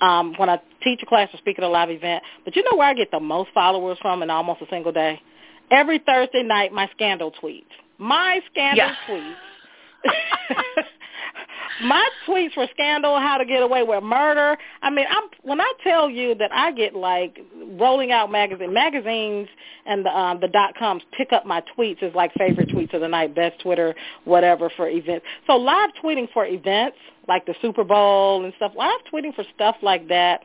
Um, 0.00 0.34
when 0.36 0.48
I 0.50 0.60
teach 0.82 1.00
a 1.02 1.06
class 1.06 1.28
or 1.32 1.38
speak 1.38 1.58
at 1.58 1.64
a 1.64 1.68
live 1.68 1.90
event, 1.90 2.22
but 2.44 2.56
you 2.56 2.62
know 2.64 2.76
where 2.76 2.88
I 2.88 2.94
get 2.94 3.10
the 3.10 3.20
most 3.20 3.50
followers 3.54 3.98
from 4.02 4.22
in 4.22 4.30
almost 4.30 4.60
a 4.62 4.66
single 4.70 4.92
day? 4.92 5.20
Every 5.70 5.98
Thursday 6.00 6.42
night, 6.42 6.72
my 6.72 6.88
scandal 6.94 7.32
tweets. 7.42 7.64
My 7.98 8.40
scandal 8.50 8.86
Yeah. 8.86 8.94
tweets. 9.08 9.34
my 11.82 12.08
tweets 12.26 12.54
for 12.54 12.66
scandal, 12.72 13.18
how 13.18 13.36
to 13.38 13.44
get 13.44 13.62
away 13.62 13.82
with 13.82 14.02
murder. 14.02 14.56
I 14.82 14.90
mean, 14.90 15.06
I'm 15.08 15.24
when 15.42 15.60
I 15.60 15.72
tell 15.82 16.08
you 16.08 16.34
that 16.36 16.50
I 16.52 16.72
get 16.72 16.94
like 16.94 17.38
rolling 17.72 18.12
out 18.12 18.30
magazine 18.30 18.72
magazines 18.72 19.48
and 19.86 20.04
the 20.04 20.10
um, 20.10 20.38
the 20.40 20.48
dot 20.48 20.74
coms 20.78 21.02
pick 21.16 21.32
up 21.32 21.46
my 21.46 21.62
tweets 21.76 22.02
as 22.02 22.14
like 22.14 22.32
favorite 22.34 22.68
tweets 22.68 22.94
of 22.94 23.00
the 23.00 23.08
night, 23.08 23.34
best 23.34 23.60
Twitter, 23.60 23.94
whatever 24.24 24.70
for 24.76 24.88
events. 24.88 25.26
So 25.46 25.56
live 25.56 25.90
tweeting 26.02 26.32
for 26.32 26.46
events 26.46 26.96
like 27.26 27.46
the 27.46 27.54
Super 27.60 27.84
Bowl 27.84 28.44
and 28.44 28.52
stuff, 28.56 28.72
live 28.76 29.00
tweeting 29.12 29.34
for 29.34 29.44
stuff 29.54 29.76
like 29.82 30.08
that 30.08 30.42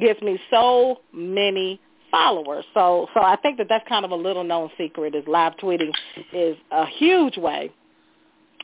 gives 0.00 0.20
me 0.22 0.40
so 0.50 1.00
many 1.12 1.80
followers. 2.10 2.64
So 2.74 3.08
so 3.14 3.20
I 3.20 3.36
think 3.36 3.58
that 3.58 3.68
that's 3.68 3.86
kind 3.88 4.04
of 4.04 4.10
a 4.10 4.16
little 4.16 4.44
known 4.44 4.70
secret 4.76 5.14
is 5.14 5.24
live 5.28 5.54
tweeting 5.56 5.92
is 6.32 6.56
a 6.70 6.86
huge 6.86 7.36
way 7.36 7.70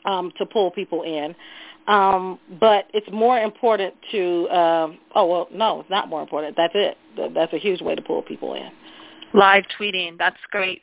um, 0.04 0.32
to 0.38 0.46
pull 0.46 0.70
people 0.70 1.02
in. 1.02 1.34
Um, 1.88 2.38
but 2.60 2.84
it's 2.92 3.10
more 3.10 3.40
important 3.40 3.94
to, 4.12 4.48
um, 4.50 4.98
oh, 5.14 5.26
well, 5.26 5.48
no, 5.50 5.80
it's 5.80 5.90
not 5.90 6.08
more 6.08 6.20
important. 6.20 6.54
That's 6.54 6.74
it. 6.76 6.98
That's 7.34 7.52
a 7.54 7.58
huge 7.58 7.80
way 7.80 7.94
to 7.94 8.02
pull 8.02 8.22
people 8.22 8.54
in. 8.54 8.68
Live 9.32 9.64
tweeting. 9.78 10.18
That's 10.18 10.36
great. 10.50 10.82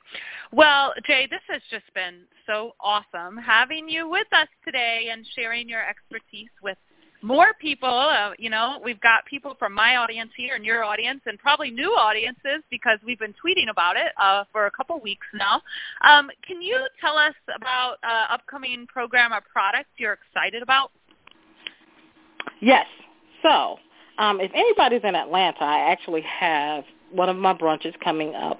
Well, 0.51 0.93
Jai, 1.05 1.27
this 1.29 1.41
has 1.49 1.61
just 1.69 1.85
been 1.93 2.21
so 2.47 2.71
awesome 2.79 3.37
having 3.37 3.87
you 3.87 4.09
with 4.09 4.27
us 4.31 4.47
today 4.63 5.09
and 5.11 5.25
sharing 5.35 5.69
your 5.69 5.87
expertise 5.87 6.49
with 6.63 6.77
more 7.25 7.47
people. 7.59 7.89
Uh, 7.89 8.31
you 8.37 8.49
know, 8.49 8.79
we've 8.83 9.01
got 9.01 9.25
people 9.25 9.55
from 9.57 9.73
my 9.73 9.97
audience 9.97 10.29
here 10.37 10.55
and 10.55 10.63
your 10.63 10.83
audience 10.83 11.21
and 11.25 11.39
probably 11.39 11.71
new 11.71 11.91
audiences 11.91 12.61
because 12.69 12.99
we've 13.05 13.19
been 13.19 13.33
tweeting 13.33 13.69
about 13.69 13.97
it 13.97 14.13
uh, 14.21 14.43
for 14.51 14.67
a 14.67 14.71
couple 14.71 14.99
weeks 14.99 15.27
now. 15.33 15.61
Um, 16.07 16.29
can 16.47 16.61
you 16.61 16.77
tell 17.01 17.17
us 17.17 17.33
about 17.55 17.95
uh, 18.03 18.33
upcoming 18.33 18.85
program 18.87 19.33
or 19.33 19.41
product 19.41 19.89
you're 19.97 20.13
excited 20.13 20.61
about? 20.61 20.91
Yes. 22.61 22.85
So 23.41 23.77
um, 24.17 24.39
if 24.39 24.51
anybody's 24.53 25.01
in 25.03 25.15
Atlanta, 25.15 25.63
I 25.63 25.91
actually 25.91 26.21
have 26.21 26.83
one 27.11 27.29
of 27.29 27.37
my 27.37 27.53
brunches 27.53 27.93
coming 28.03 28.35
up 28.35 28.59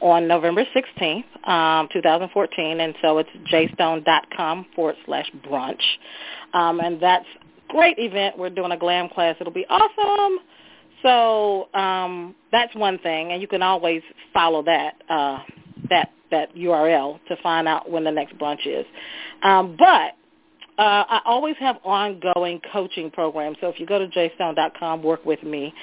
on 0.00 0.26
November 0.26 0.64
16th, 0.74 1.48
um, 1.48 1.88
2014, 1.92 2.80
and 2.80 2.94
so 3.00 3.18
it's 3.18 3.30
jaistone.com 3.52 4.66
forward 4.74 4.96
slash 5.06 5.30
brunch. 5.46 5.82
Um, 6.54 6.80
and 6.80 7.00
that's 7.00 7.26
great 7.72 7.98
event. 7.98 8.38
We're 8.38 8.50
doing 8.50 8.72
a 8.72 8.76
glam 8.76 9.08
class. 9.08 9.36
It'll 9.40 9.52
be 9.52 9.66
awesome. 9.68 10.38
So 11.02 11.68
um, 11.74 12.34
that's 12.52 12.74
one 12.76 12.98
thing, 12.98 13.32
and 13.32 13.42
you 13.42 13.48
can 13.48 13.62
always 13.62 14.02
follow 14.32 14.62
that 14.62 14.94
uh, 15.08 15.38
that 15.90 16.10
that 16.30 16.54
URL 16.54 17.18
to 17.28 17.36
find 17.42 17.66
out 17.66 17.90
when 17.90 18.04
the 18.04 18.12
next 18.12 18.38
brunch 18.38 18.66
is. 18.66 18.86
Um, 19.42 19.76
but 19.78 20.12
uh, 20.78 21.04
I 21.08 21.20
always 21.26 21.56
have 21.60 21.76
ongoing 21.84 22.60
coaching 22.72 23.10
programs. 23.10 23.58
So 23.60 23.68
if 23.68 23.78
you 23.80 23.86
go 23.86 23.98
to 23.98 24.06
jaistone.com, 24.06 25.02
work 25.02 25.24
with 25.24 25.42
me. 25.42 25.74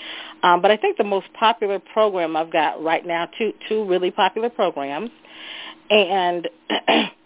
Um, 0.42 0.62
but 0.62 0.72
I 0.72 0.78
think 0.78 0.98
the 0.98 1.04
most 1.04 1.28
popular 1.38 1.80
program 1.80 2.36
I've 2.36 2.52
got 2.52 2.82
right 2.82 3.06
now, 3.06 3.28
two 3.38 3.52
two 3.68 3.86
really 3.86 4.12
popular 4.12 4.50
programs, 4.50 5.12
and 5.90 6.48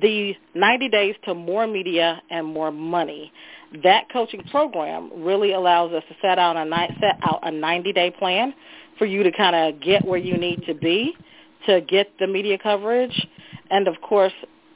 the 0.00 0.34
90 0.54 0.88
days 0.88 1.14
to 1.24 1.34
more 1.34 1.66
media 1.66 2.22
and 2.30 2.46
more 2.46 2.70
money. 2.70 3.32
That 3.82 4.10
coaching 4.12 4.42
program 4.50 5.10
really 5.22 5.52
allows 5.52 5.92
us 5.92 6.02
to 6.08 6.16
set 6.20 6.38
out 6.38 6.56
a 6.56 6.64
ni- 6.64 6.96
set 7.00 7.18
out 7.22 7.40
a 7.42 7.50
90 7.50 7.92
day 7.92 8.10
plan 8.10 8.54
for 8.98 9.06
you 9.06 9.22
to 9.22 9.32
kind 9.32 9.56
of 9.56 9.80
get 9.80 10.06
where 10.06 10.18
you 10.18 10.36
need 10.36 10.60
to 10.66 10.74
be 10.74 11.14
to 11.66 11.80
get 11.80 12.12
the 12.18 12.26
media 12.26 12.58
coverage, 12.58 13.26
and 13.70 13.88
of 13.88 14.00
course 14.00 14.32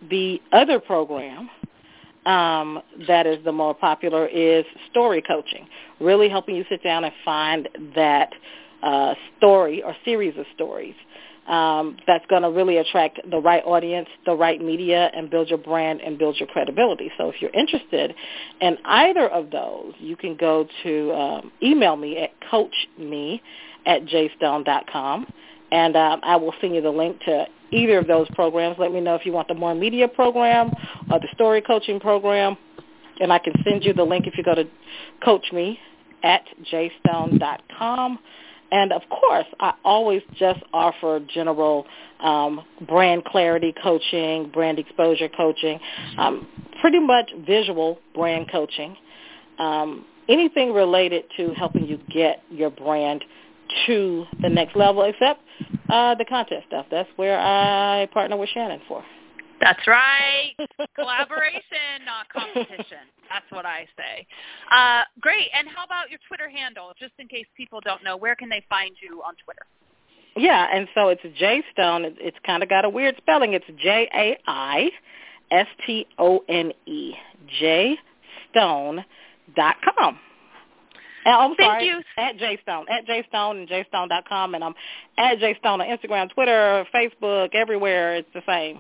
the 0.09 0.41
other 0.53 0.79
program 0.79 1.51
um, 2.27 2.83
that 3.07 3.27
is 3.27 3.43
the 3.45 3.53
more 3.53 3.75
popular 3.75 4.27
is 4.27 4.65
story 4.91 5.23
coaching, 5.23 5.67
really 6.01 6.29
helping 6.29 6.57
you 6.57 6.65
sit 6.69 6.83
down 6.83 7.05
and 7.05 7.13
find 7.25 7.69
that 7.95 8.31
uh, 8.83 9.15
story 9.39 9.83
or 9.83 9.95
series 10.05 10.37
of 10.39 10.45
stories 10.55 10.95
um, 11.49 11.97
that's 12.07 12.27
going 12.27 12.43
to 12.43 12.51
really 12.51 12.79
attract 12.79 13.21
the 13.31 13.39
right 13.39 13.63
audience, 13.65 14.09
the 14.25 14.35
right 14.35 14.61
media, 14.61 15.11
and 15.15 15.31
build 15.31 15.49
your 15.49 15.59
brand 15.59 16.01
and 16.01 16.19
build 16.19 16.37
your 16.39 16.49
credibility. 16.49 17.11
So 17.17 17.29
if 17.29 17.41
you're 17.41 17.53
interested 17.53 18.15
in 18.61 18.79
either 18.85 19.29
of 19.29 19.51
those, 19.51 19.95
you 19.99 20.17
can 20.17 20.37
go 20.37 20.67
to 20.83 21.13
um, 21.13 21.53
email 21.63 21.97
me 21.97 22.19
at 22.19 22.31
coachme 22.51 23.41
at 23.87 24.05
jaistone.com, 24.07 25.27
and 25.71 25.97
um, 25.97 26.21
I 26.23 26.37
will 26.37 26.55
send 26.61 26.75
you 26.75 26.83
the 26.83 26.91
link 26.91 27.21
to 27.27 27.47
either 27.71 27.99
of 27.99 28.07
those 28.07 28.29
programs. 28.35 28.77
Let 28.79 28.93
me 28.93 29.01
know 29.01 29.15
if 29.15 29.25
you 29.25 29.33
want 29.33 29.49
the 29.49 29.55
more 29.55 29.75
media 29.75 30.09
program 30.09 30.71
or 31.11 31.21
the 31.21 31.29
story 31.33 31.61
coaching 31.61 32.01
program, 32.01 32.57
and 33.21 33.33
I 33.33 33.39
can 33.39 33.55
send 33.65 33.85
you 33.85 33.93
the 33.93 34.05
link 34.05 34.27
if 34.27 34.37
you 34.37 34.45
go 34.45 34.55
to 34.55 34.65
coachme 35.23 35.79
at 36.23 36.43
jaistone.com. 36.73 38.19
And 38.71 38.93
of 38.93 39.03
course, 39.09 39.47
I 39.61 39.75
always 39.85 40.23
just 40.39 40.61
offer 40.73 41.21
general 41.33 41.87
um, 42.21 42.65
brand 42.87 43.25
clarity 43.25 43.75
coaching, 43.83 44.51
brand 44.53 44.79
exposure 44.79 45.29
coaching, 45.29 45.79
um, 46.19 46.47
pretty 46.81 46.99
much 46.99 47.31
visual 47.47 47.99
brand 48.15 48.51
coaching, 48.51 48.97
um, 49.59 50.05
anything 50.29 50.73
related 50.73 51.25
to 51.37 51.55
helping 51.55 51.87
you 51.87 51.99
get 52.13 52.43
your 52.51 52.71
brand 52.71 53.25
to 53.87 54.25
the 54.43 54.49
next 54.49 54.77
level, 54.77 55.03
except 55.03 55.41
uh, 55.89 56.15
the 56.15 56.25
contest 56.25 56.67
stuff. 56.69 56.87
That's 56.91 57.09
where 57.17 57.39
I 57.39 58.09
partner 58.13 58.37
with 58.37 58.49
Shannon 58.51 58.81
for. 58.89 59.05
That's 59.61 59.87
right. 59.87 60.55
Collaboration, 60.95 62.05
not 62.05 62.29
competition. 62.29 63.09
That's 63.29 63.51
what 63.51 63.67
I 63.67 63.87
say. 63.97 64.27
Uh, 64.71 65.03
great. 65.21 65.49
And 65.57 65.69
how 65.69 65.85
about 65.85 66.11
your 66.11 66.19
Twitter 66.29 66.49
handle, 66.49 66.93
just 66.99 67.13
in 67.19 67.29
case 67.29 67.47
people 67.57 67.81
don't 67.85 68.05
know? 68.05 68.17
Where 68.17 68.37
can 68.37 68.49
they 68.49 68.65
find 68.69 68.95
you 69.03 69.23
on 69.23 69.35
Twitter? 69.45 69.67
Yeah, 70.37 70.67
and 70.73 70.87
so 70.95 71.09
it's 71.09 71.23
Jai 71.39 71.63
Stone. 71.73 72.05
It's 72.21 72.37
kind 72.45 72.63
of 72.63 72.69
got 72.69 72.85
a 72.85 72.91
weird 72.91 73.17
spelling. 73.17 73.55
It's 73.55 73.65
J 73.83 74.09
A 74.15 74.39
I 74.47 74.91
S 75.51 75.67
T 75.87 76.07
O 76.19 76.45
N 76.49 76.73
E 76.85 77.15
Jai 77.59 77.95
Stone 78.51 79.05
dot 79.55 79.77
com. 79.83 80.19
And, 81.25 81.35
I'm 81.35 81.57
Thank 81.57 81.71
sorry, 81.71 81.87
you. 81.87 82.03
at 82.19 82.37
Jai 82.39 82.59
Stone, 82.63 82.87
at 82.89 83.07
Jai 83.07 83.25
Stone 83.29 83.67
and 83.69 83.87
Stone 83.89 84.09
dot 84.11 84.29
com, 84.29 84.55
and 84.55 84.63
I'm 84.63 84.75
at 85.17 85.39
Jai 85.39 85.55
Stone 85.59 85.81
on 85.81 85.87
Instagram, 85.89 86.31
Twitter, 86.33 86.87
Facebook, 86.95 87.55
everywhere. 87.55 88.17
It's 88.17 88.29
the 88.35 88.43
same. 88.47 88.79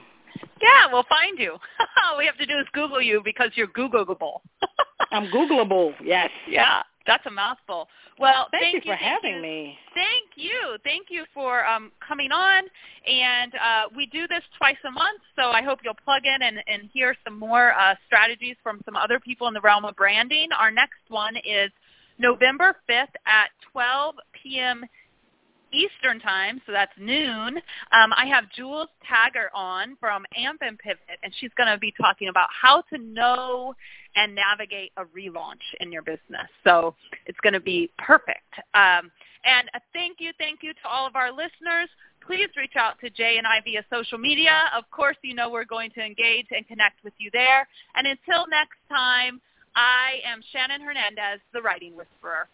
Yeah, 0.60 0.92
we'll 0.92 1.06
find 1.08 1.38
you. 1.38 1.52
All 2.04 2.18
we 2.18 2.26
have 2.26 2.38
to 2.38 2.46
do 2.46 2.58
is 2.58 2.66
Google 2.72 3.00
you 3.00 3.20
because 3.24 3.50
you're 3.54 3.68
Googleable. 3.68 4.40
I'm 5.10 5.26
Googleable. 5.26 5.94
Yes. 6.02 6.30
Yeah, 6.48 6.82
that's 7.06 7.24
a 7.26 7.30
mouthful. 7.30 7.88
Well, 8.18 8.48
thank, 8.50 8.72
thank 8.72 8.84
you 8.86 8.92
for 8.92 8.96
having 8.96 9.36
you. 9.36 9.42
me. 9.42 9.78
Thank 9.94 10.30
you. 10.36 10.76
Thank 10.84 11.08
you 11.10 11.24
for 11.34 11.66
um, 11.66 11.92
coming 12.06 12.32
on. 12.32 12.64
And 13.06 13.52
uh, 13.54 13.82
we 13.94 14.06
do 14.06 14.26
this 14.26 14.42
twice 14.56 14.76
a 14.86 14.90
month, 14.90 15.20
so 15.36 15.50
I 15.50 15.62
hope 15.62 15.80
you'll 15.84 15.94
plug 16.02 16.22
in 16.24 16.42
and, 16.42 16.58
and 16.66 16.88
hear 16.92 17.14
some 17.24 17.38
more 17.38 17.72
uh, 17.74 17.94
strategies 18.06 18.56
from 18.62 18.80
some 18.84 18.96
other 18.96 19.20
people 19.20 19.48
in 19.48 19.54
the 19.54 19.60
realm 19.60 19.84
of 19.84 19.96
branding. 19.96 20.48
Our 20.58 20.70
next 20.70 21.00
one 21.08 21.36
is 21.36 21.70
November 22.18 22.76
5th 22.88 23.12
at 23.26 23.50
12 23.72 24.14
p.m. 24.42 24.84
Eastern 25.72 26.20
time, 26.20 26.60
so 26.66 26.72
that's 26.72 26.92
noon, 26.98 27.56
um, 27.92 28.12
I 28.16 28.26
have 28.26 28.44
Jules 28.54 28.88
Taggart 29.06 29.50
on 29.54 29.96
from 29.98 30.24
AMP 30.36 30.60
and 30.62 30.78
Pivot, 30.78 31.18
and 31.22 31.32
she's 31.38 31.50
going 31.56 31.68
to 31.68 31.78
be 31.78 31.92
talking 32.00 32.28
about 32.28 32.48
how 32.50 32.82
to 32.92 32.98
know 32.98 33.74
and 34.14 34.34
navigate 34.34 34.92
a 34.96 35.04
relaunch 35.04 35.62
in 35.80 35.92
your 35.92 36.02
business. 36.02 36.48
So 36.64 36.94
it's 37.26 37.38
going 37.40 37.52
to 37.52 37.60
be 37.60 37.90
perfect. 37.98 38.54
Um, 38.74 39.10
and 39.44 39.68
a 39.74 39.80
thank 39.92 40.16
you, 40.20 40.32
thank 40.38 40.62
you 40.62 40.72
to 40.72 40.88
all 40.88 41.06
of 41.06 41.16
our 41.16 41.30
listeners. 41.30 41.88
Please 42.26 42.48
reach 42.56 42.74
out 42.76 42.98
to 43.00 43.10
Jai 43.10 43.34
and 43.38 43.46
I 43.46 43.60
via 43.64 43.84
social 43.92 44.18
media. 44.18 44.64
Of 44.76 44.90
course, 44.90 45.16
you 45.22 45.34
know 45.34 45.48
we're 45.48 45.64
going 45.64 45.90
to 45.92 46.00
engage 46.00 46.46
and 46.50 46.66
connect 46.66 47.04
with 47.04 47.12
you 47.18 47.30
there. 47.32 47.68
And 47.94 48.06
until 48.06 48.46
next 48.48 48.78
time, 48.88 49.40
I 49.76 50.20
am 50.26 50.40
Shannon 50.52 50.80
Hernandez, 50.80 51.40
the 51.52 51.62
Writing 51.62 51.94
Whisperer. 51.94 52.48